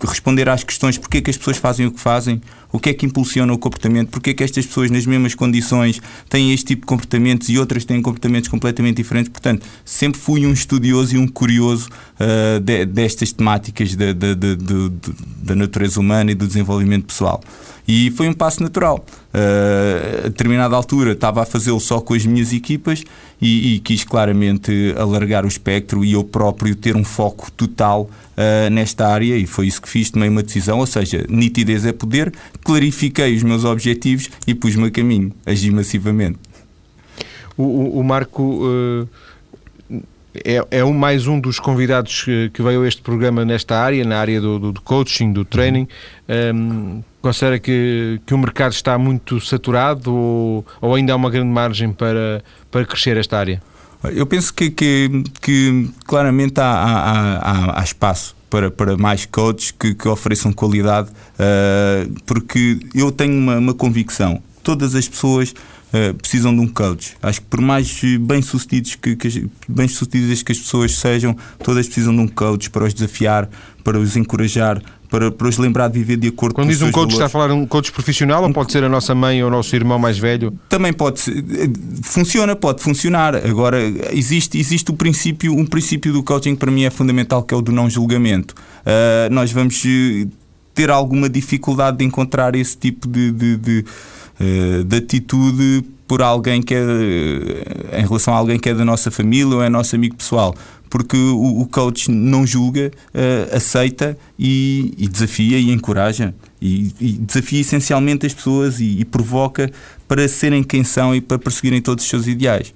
responder 0.08 0.48
às 0.50 0.64
questões 0.64 0.98
porque 0.98 1.18
é 1.18 1.22
que 1.22 1.30
as 1.30 1.38
pessoas 1.38 1.58
fazem 1.58 1.86
o 1.86 1.92
que 1.92 2.00
fazem, 2.00 2.42
o 2.72 2.80
que 2.80 2.90
é 2.90 2.94
que 2.94 3.06
impulsiona 3.06 3.52
o 3.52 3.58
comportamento, 3.58 4.10
porque 4.10 4.30
é 4.32 4.34
que 4.34 4.44
estas 4.44 4.66
pessoas 4.66 4.92
nas 4.92 5.06
mesmas 5.06 5.36
condições 5.36 6.02
têm 6.30 6.54
este 6.54 6.68
tipo 6.68 6.82
de 6.82 6.88
comportamentos 6.88 7.50
e 7.50 7.58
outras 7.58 7.86
têm 7.86 8.02
comportamentos 8.02 8.50
completamente 8.50 8.98
diferentes. 8.98 9.30
Portanto, 9.30 9.66
sempre 9.84 10.20
fui 10.20 10.46
um 10.46 10.54
estudioso 10.54 11.16
e 11.16 11.18
um 11.18 11.28
curioso 11.28 11.90
ah, 12.20 12.60
de- 12.60 12.86
destas 12.86 13.32
temáticas 13.32 13.96
da 13.96 15.56
natureza 15.56 16.00
humana 16.00 16.32
e 16.32 16.36
do 16.36 16.48
desenvolvimento 16.48 17.06
pessoal. 17.06 17.42
E 17.88 18.12
foi 18.12 18.30
um 18.30 18.34
passo 18.34 18.62
natural. 18.62 19.04
Uh, 19.34 20.26
a 20.26 20.30
determinada 20.30 20.76
altura 20.76 21.14
estava 21.14 21.42
a 21.42 21.46
fazê-lo 21.46 21.80
só 21.80 22.00
com 22.00 22.14
as 22.14 22.24
minhas 22.24 22.54
equipas 22.54 23.04
e, 23.42 23.76
e 23.76 23.80
quis 23.80 24.04
claramente 24.04 24.94
alargar 24.98 25.46
o 25.46 25.48
espectro 25.48 26.04
e 26.04 26.14
eu 26.14 26.24
próprio 26.24 26.76
ter 26.76 26.96
um 26.96 27.04
foco 27.04 27.52
total 27.52 28.04
uh, 28.36 28.70
nesta 28.70 29.08
área 29.08 29.36
e 29.38 29.46
foi 29.46 29.68
isso 29.68 29.82
que 29.82 29.88
fiz, 29.90 30.10
tomei 30.12 30.28
uma 30.30 30.44
decisão, 30.44 30.80
ou 30.80 30.86
seja, 30.86 31.26
nitidez 31.30 31.86
é 31.86 31.92
poder, 31.94 32.34
clarifiquei 32.64 33.36
os 33.36 33.44
meus 33.44 33.64
objetivos 33.64 34.30
e 34.46 34.54
pus-me 34.54 34.88
a 34.88 34.92
caminho, 34.92 35.32
agi 35.46 35.72
massivamente. 35.72 36.38
O, 37.58 37.64
o- 37.64 38.00
o 38.00 38.04
Marco 38.04 38.62
eh, 39.92 40.00
é, 40.46 40.66
é 40.80 40.86
um, 40.86 40.94
mais 40.94 41.28
um 41.28 41.40
dos 41.40 41.60
convidados 41.60 42.24
que, 42.24 42.50
que 42.54 42.62
veio 42.62 42.84
a 42.84 42.88
este 42.88 43.02
programa 43.02 43.44
nesta 43.44 43.78
área, 43.78 44.04
na 44.06 44.20
área 44.20 44.40
do, 44.40 44.60
do- 44.60 44.72
do 44.74 44.82
coaching, 44.82 45.34
do 45.34 45.44
training. 45.44 45.88
Ahm, 46.28 47.02
considera 47.22 47.60
que, 47.60 48.20
que 48.26 48.34
o 48.34 48.38
mercado 48.38 48.72
está 48.74 48.98
muito 48.98 49.40
saturado 49.42 50.14
ou, 50.14 50.66
ou 50.82 50.96
ainda 50.96 51.14
há 51.14 51.16
uma 51.16 51.30
grande 51.30 51.50
margem 51.50 51.92
para, 51.92 52.44
para 52.72 52.86
crescer 52.86 53.18
esta 53.18 53.38
área? 53.38 53.62
Eu 54.16 54.26
penso 54.26 54.54
que, 54.54 54.70
que, 54.70 55.24
que 55.42 55.90
claramente 56.06 56.60
há, 56.62 56.64
há- 56.66 57.38
há- 57.40 57.80
há 57.82 57.84
espaço 57.84 58.36
para, 58.50 58.72
para 58.72 58.96
mais 58.98 59.26
coaches 59.26 59.72
que, 59.72 59.94
que 59.94 60.08
ofereçam 60.08 60.54
qualidade, 60.54 61.10
uh, 61.10 62.14
porque 62.26 62.80
eu 62.96 63.12
tenho 63.12 63.34
uma, 63.38 63.58
uma 63.58 63.74
convicção: 63.74 64.42
todas 64.64 64.96
as 64.96 65.08
pessoas 65.08 65.52
uh, 65.52 66.14
precisam 66.16 66.56
de 66.56 66.62
um 66.62 66.68
coach. 66.68 67.16
Acho 67.22 67.42
que 67.42 67.48
por 67.48 67.60
mais 67.60 68.02
bem-sucedidos 68.22 68.96
que, 68.96 69.18
que, 69.18 69.28
as- 69.28 69.42
bem-sucedidas 69.68 70.42
que 70.44 70.54
as 70.54 70.60
pessoas 70.60 70.94
sejam, 70.96 71.36
todas 71.62 71.86
precisam 71.86 72.16
de 72.16 72.22
um 72.22 72.28
coach 72.28 72.70
para 72.70 72.86
os 72.86 72.94
desafiar, 72.94 73.50
para 73.84 74.00
os 74.00 74.16
encorajar, 74.16 74.82
para, 75.10 75.32
para 75.32 75.48
os 75.48 75.58
lembrar 75.58 75.88
de 75.88 76.00
viver 76.00 76.18
de 76.18 76.28
acordo 76.28 76.54
Quando 76.54 76.68
com 76.68 76.72
diz 76.72 76.82
um 76.82 76.92
coach, 76.92 77.12
está 77.12 77.26
a 77.26 77.28
valores. 77.28 77.52
falar 77.52 77.54
um 77.54 77.66
coach 77.66 77.92
profissional 77.92 78.44
ou 78.44 78.54
pode 78.54 78.72
ser 78.72 78.84
a 78.84 78.90
nossa 78.90 79.16
mãe 79.16 79.42
ou 79.42 79.50
o 79.50 79.52
nosso 79.52 79.76
irmão 79.76 79.98
mais 79.98 80.18
velho? 80.18 80.54
Também 80.70 80.94
pode 80.94 81.20
ser, 81.20 81.44
funciona, 82.04 82.56
pode 82.56 82.82
funcionar. 82.84 83.36
Agora 83.36 83.80
existe, 84.12 84.58
existe 84.58 84.92
o 84.92 84.94
princípio, 84.94 85.54
um 85.54 85.66
princípio 85.66 86.14
do 86.14 86.22
coaching 86.24 86.54
que 86.54 86.60
para 86.60 86.72
mim 86.72 86.84
é 86.84 86.90
fundamental 86.90 87.44
que 87.44 87.54
é 87.54 87.58
o 87.58 87.62
do 87.62 87.72
não 87.72 87.90
julgamento. 87.90 88.54
Ah, 88.86 89.28
nós 89.32 89.52
vamos 89.52 89.84
eh, 89.86 90.28
ter 90.74 90.90
alguma 90.90 91.28
dificuldade 91.28 91.98
de 91.98 92.06
encontrar 92.06 92.56
esse 92.56 92.78
tipo 92.78 93.08
de, 93.08 93.32
de, 93.32 93.58
de, 93.58 93.86
eh, 94.40 94.84
de 94.86 94.98
atitude 94.98 95.84
por 96.08 96.24
alguém 96.24 96.62
que 96.62 96.74
é 96.74 96.80
eh, 96.80 98.00
em 98.00 98.08
relação 98.08 98.34
a 98.34 98.38
alguém 98.38 98.58
que 98.58 98.70
é 98.70 98.74
da 98.74 98.86
nossa 98.86 99.12
família 99.12 99.56
ou 99.56 99.64
é 99.64 99.70
nosso 99.70 99.96
amigo 99.96 100.16
pessoal. 100.16 100.56
Porque 100.90 101.16
o, 101.16 101.62
o 101.62 101.68
coach 101.68 102.10
não 102.10 102.46
julga, 102.48 102.92
eh, 103.14 103.50
aceita 103.54 104.18
e, 104.38 104.94
e 104.98 105.08
desafia 105.08 105.60
e 105.60 105.72
encoraja. 105.72 106.34
E, 106.62 106.92
e 107.00 107.12
desafia 107.14 107.62
essencialmente 107.62 108.26
as 108.26 108.34
pessoas 108.34 108.80
e, 108.80 109.00
e 109.00 109.06
provoca 109.06 109.72
para 110.08 110.28
serem 110.28 110.64
quem 110.64 110.84
são 110.84 111.16
e 111.16 111.22
para 111.22 111.38
perseguirem 111.38 111.82
todos 111.82 112.04
os 112.04 112.10
seus 112.10 112.28
ideais. 112.28 112.74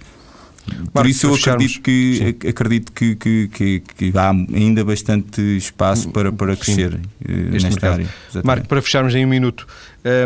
Por 0.93 1.05
isso 1.05 1.27
eu 1.27 1.33
acredito 1.35 1.81
que, 1.81 2.37
acredito 2.47 2.91
que, 2.93 3.15
que, 3.15 3.47
que, 3.49 3.79
que 3.79 4.17
há 4.17 4.29
ainda 4.29 4.85
bastante 4.85 5.41
espaço 5.57 6.09
para, 6.09 6.31
para 6.31 6.55
crescer 6.55 6.93
eh, 7.27 7.31
Este 7.31 7.51
nesta 7.51 7.69
mercado. 7.69 7.93
área. 7.93 8.03
Exatamente. 8.03 8.45
Marco, 8.45 8.67
para 8.67 8.81
fecharmos 8.81 9.13
em 9.13 9.25
um 9.25 9.29
minuto, 9.29 9.67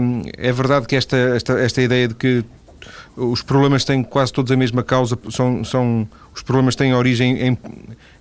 hum, 0.01 0.21
é 0.37 0.51
verdade 0.51 0.85
que 0.85 0.95
esta, 0.95 1.17
esta, 1.17 1.53
esta 1.53 1.81
ideia 1.81 2.07
de 2.07 2.13
que 2.13 2.43
os 3.17 3.41
problemas 3.41 3.83
têm 3.83 4.03
quase 4.03 4.31
todos 4.31 4.51
a 4.51 4.55
mesma 4.55 4.83
causa, 4.83 5.17
são, 5.29 5.63
são 5.63 6.07
os 6.35 6.41
problemas 6.43 6.75
têm 6.75 6.93
origem 6.93 7.37
em, 7.41 7.57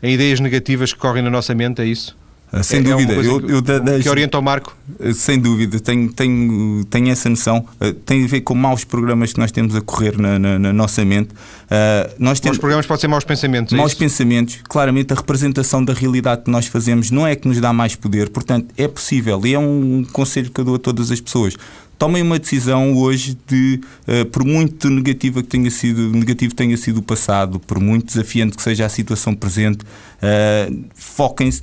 em 0.02 0.12
ideias 0.14 0.40
negativas 0.40 0.92
que 0.92 0.98
correm 0.98 1.22
na 1.22 1.30
nossa 1.30 1.54
mente, 1.54 1.80
é 1.82 1.84
isso? 1.86 2.16
Ah, 2.52 2.62
Sem 2.62 2.78
É- 2.78 2.80
é 2.80 2.84
dúvida, 2.92 3.14
coisa 3.14 3.28
eu, 3.28 3.40
que- 3.40 3.52
eu 3.52 3.60
das- 3.60 4.02
Que 4.04 4.08
orienta 4.08 4.38
o 4.38 4.42
Marco? 4.42 4.74
Uh, 5.00 5.12
Sem 5.12 5.36
dúvida, 5.38 5.80
tenho, 5.80 6.12
tenho, 6.12 6.84
tenho 6.84 7.10
essa 7.10 7.28
noção. 7.28 7.66
Uh, 7.80 7.92
Tem 7.92 8.24
a 8.24 8.26
ver 8.28 8.40
com 8.42 8.54
maus 8.54 8.84
programas 8.84 9.32
que 9.32 9.40
nós 9.40 9.50
temos 9.50 9.74
a 9.74 9.80
correr 9.80 10.16
na, 10.16 10.38
na- 10.38 10.56
na 10.56 10.72
nossa 10.72 11.04
mente. 11.04 11.30
Uh, 11.32 12.14
nós 12.20 12.34
Os 12.34 12.40
temos 12.40 12.56
programas 12.58 12.86
podem 12.86 13.00
ser 13.00 13.08
maus 13.08 13.24
pensamentos, 13.24 13.72
é 13.72 13.76
maus 13.76 13.90
isso? 13.90 13.98
pensamentos. 13.98 14.58
Claramente, 14.68 15.12
a 15.12 15.16
representação 15.16 15.84
da 15.84 15.92
realidade 15.92 16.42
que 16.44 16.50
nós 16.50 16.66
fazemos 16.68 17.10
não 17.10 17.26
é 17.26 17.34
que 17.34 17.48
nos 17.48 17.60
dá 17.60 17.72
mais 17.72 17.96
poder. 17.96 18.28
Portanto, 18.30 18.68
é 18.78 18.86
possível. 18.86 19.44
E 19.44 19.52
é 19.52 19.58
um 19.58 20.04
conselho 20.12 20.48
que 20.48 20.60
eu 20.60 20.64
dou 20.64 20.76
a 20.76 20.78
todas 20.78 21.10
as 21.10 21.20
pessoas. 21.20 21.56
Tomem 21.98 22.22
uma 22.22 22.38
decisão 22.38 22.94
hoje 22.94 23.36
de, 23.46 23.80
uh, 24.06 24.26
por 24.26 24.44
muito 24.44 24.88
negativo 24.90 25.42
que 25.42 25.48
tenha 25.48 25.70
sido, 25.70 26.10
negativo 26.10 26.54
tenha 26.54 26.76
sido 26.76 26.98
o 26.98 27.02
passado, 27.02 27.58
por 27.60 27.80
muito 27.80 28.06
desafiante 28.06 28.56
que 28.56 28.62
seja 28.62 28.86
a 28.86 28.88
situação 28.88 29.34
presente, 29.34 29.84
uh, 29.84 30.84
foquem-se, 30.94 31.60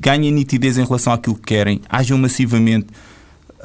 ganhem 0.00 0.30
nitidez 0.30 0.78
em 0.78 0.84
relação 0.84 1.12
àquilo 1.12 1.36
que 1.36 1.42
querem, 1.42 1.80
ajam 1.88 2.18
massivamente, 2.18 2.88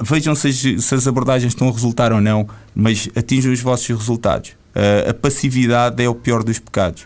vejam 0.02 0.36
se 0.36 0.48
as, 0.48 0.84
se 0.84 0.96
as 0.96 1.08
abordagens 1.08 1.54
estão 1.54 1.70
a 1.70 1.72
resultar 1.72 2.12
ou 2.12 2.22
não, 2.22 2.48
mas 2.74 3.10
atinjam 3.16 3.52
os 3.52 3.62
vossos 3.62 3.88
resultados. 3.88 4.52
Uh, 4.76 5.10
a 5.10 5.14
passividade 5.14 6.04
é 6.04 6.10
o 6.10 6.16
pior 6.16 6.44
dos 6.44 6.60
pecados. 6.60 7.06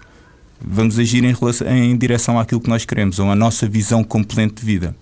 Vamos 0.61 0.99
agir 0.99 1.23
em, 1.23 1.33
relação, 1.33 1.67
em 1.67 1.97
direção 1.97 2.39
àquilo 2.39 2.59
que 2.59 2.69
nós 2.69 2.83
queremos, 2.83 3.19
ou 3.19 3.29
à 3.29 3.35
nossa 3.35 3.67
visão 3.67 4.03
completa 4.03 4.55
de 4.59 4.65
vida. 4.65 4.95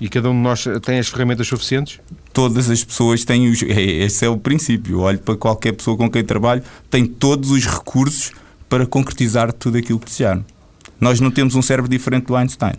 E 0.00 0.08
cada 0.08 0.30
um 0.30 0.34
de 0.34 0.38
nós 0.38 0.64
tem 0.82 0.98
as 0.98 1.08
ferramentas 1.08 1.46
suficientes? 1.48 2.00
Todas 2.32 2.70
as 2.70 2.84
pessoas 2.84 3.24
têm 3.24 3.48
os. 3.50 3.62
É, 3.62 3.80
esse 3.80 4.24
é 4.24 4.28
o 4.28 4.36
princípio. 4.36 5.00
olho 5.00 5.18
para 5.18 5.36
qualquer 5.36 5.72
pessoa 5.72 5.96
com 5.96 6.08
quem 6.10 6.24
trabalho, 6.24 6.62
tem 6.88 7.04
todos 7.04 7.50
os 7.50 7.66
recursos 7.66 8.32
para 8.68 8.86
concretizar 8.86 9.52
tudo 9.52 9.78
aquilo 9.78 9.98
que 9.98 10.06
desejar. 10.06 10.40
Nós 11.00 11.20
não 11.20 11.30
temos 11.30 11.54
um 11.54 11.62
cérebro 11.62 11.90
diferente 11.90 12.26
do 12.26 12.36
Einstein. 12.36 12.74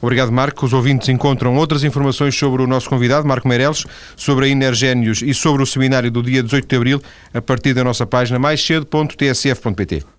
Obrigado, 0.00 0.30
Marco. 0.30 0.64
Os 0.64 0.72
ouvintes 0.72 1.08
encontram 1.08 1.56
outras 1.56 1.82
informações 1.82 2.36
sobre 2.36 2.62
o 2.62 2.66
nosso 2.66 2.88
convidado, 2.88 3.26
Marco 3.26 3.48
Meireles, 3.48 3.84
sobre 4.16 4.46
a 4.46 4.48
Inergénios 4.48 5.22
e 5.22 5.34
sobre 5.34 5.62
o 5.62 5.66
seminário 5.66 6.10
do 6.10 6.22
dia 6.22 6.42
18 6.42 6.68
de 6.68 6.76
abril, 6.76 7.02
a 7.34 7.42
partir 7.42 7.74
da 7.74 7.82
nossa 7.82 8.06
página 8.06 8.38
mais 8.38 8.64
cedo.tsf.pt. 8.64 10.17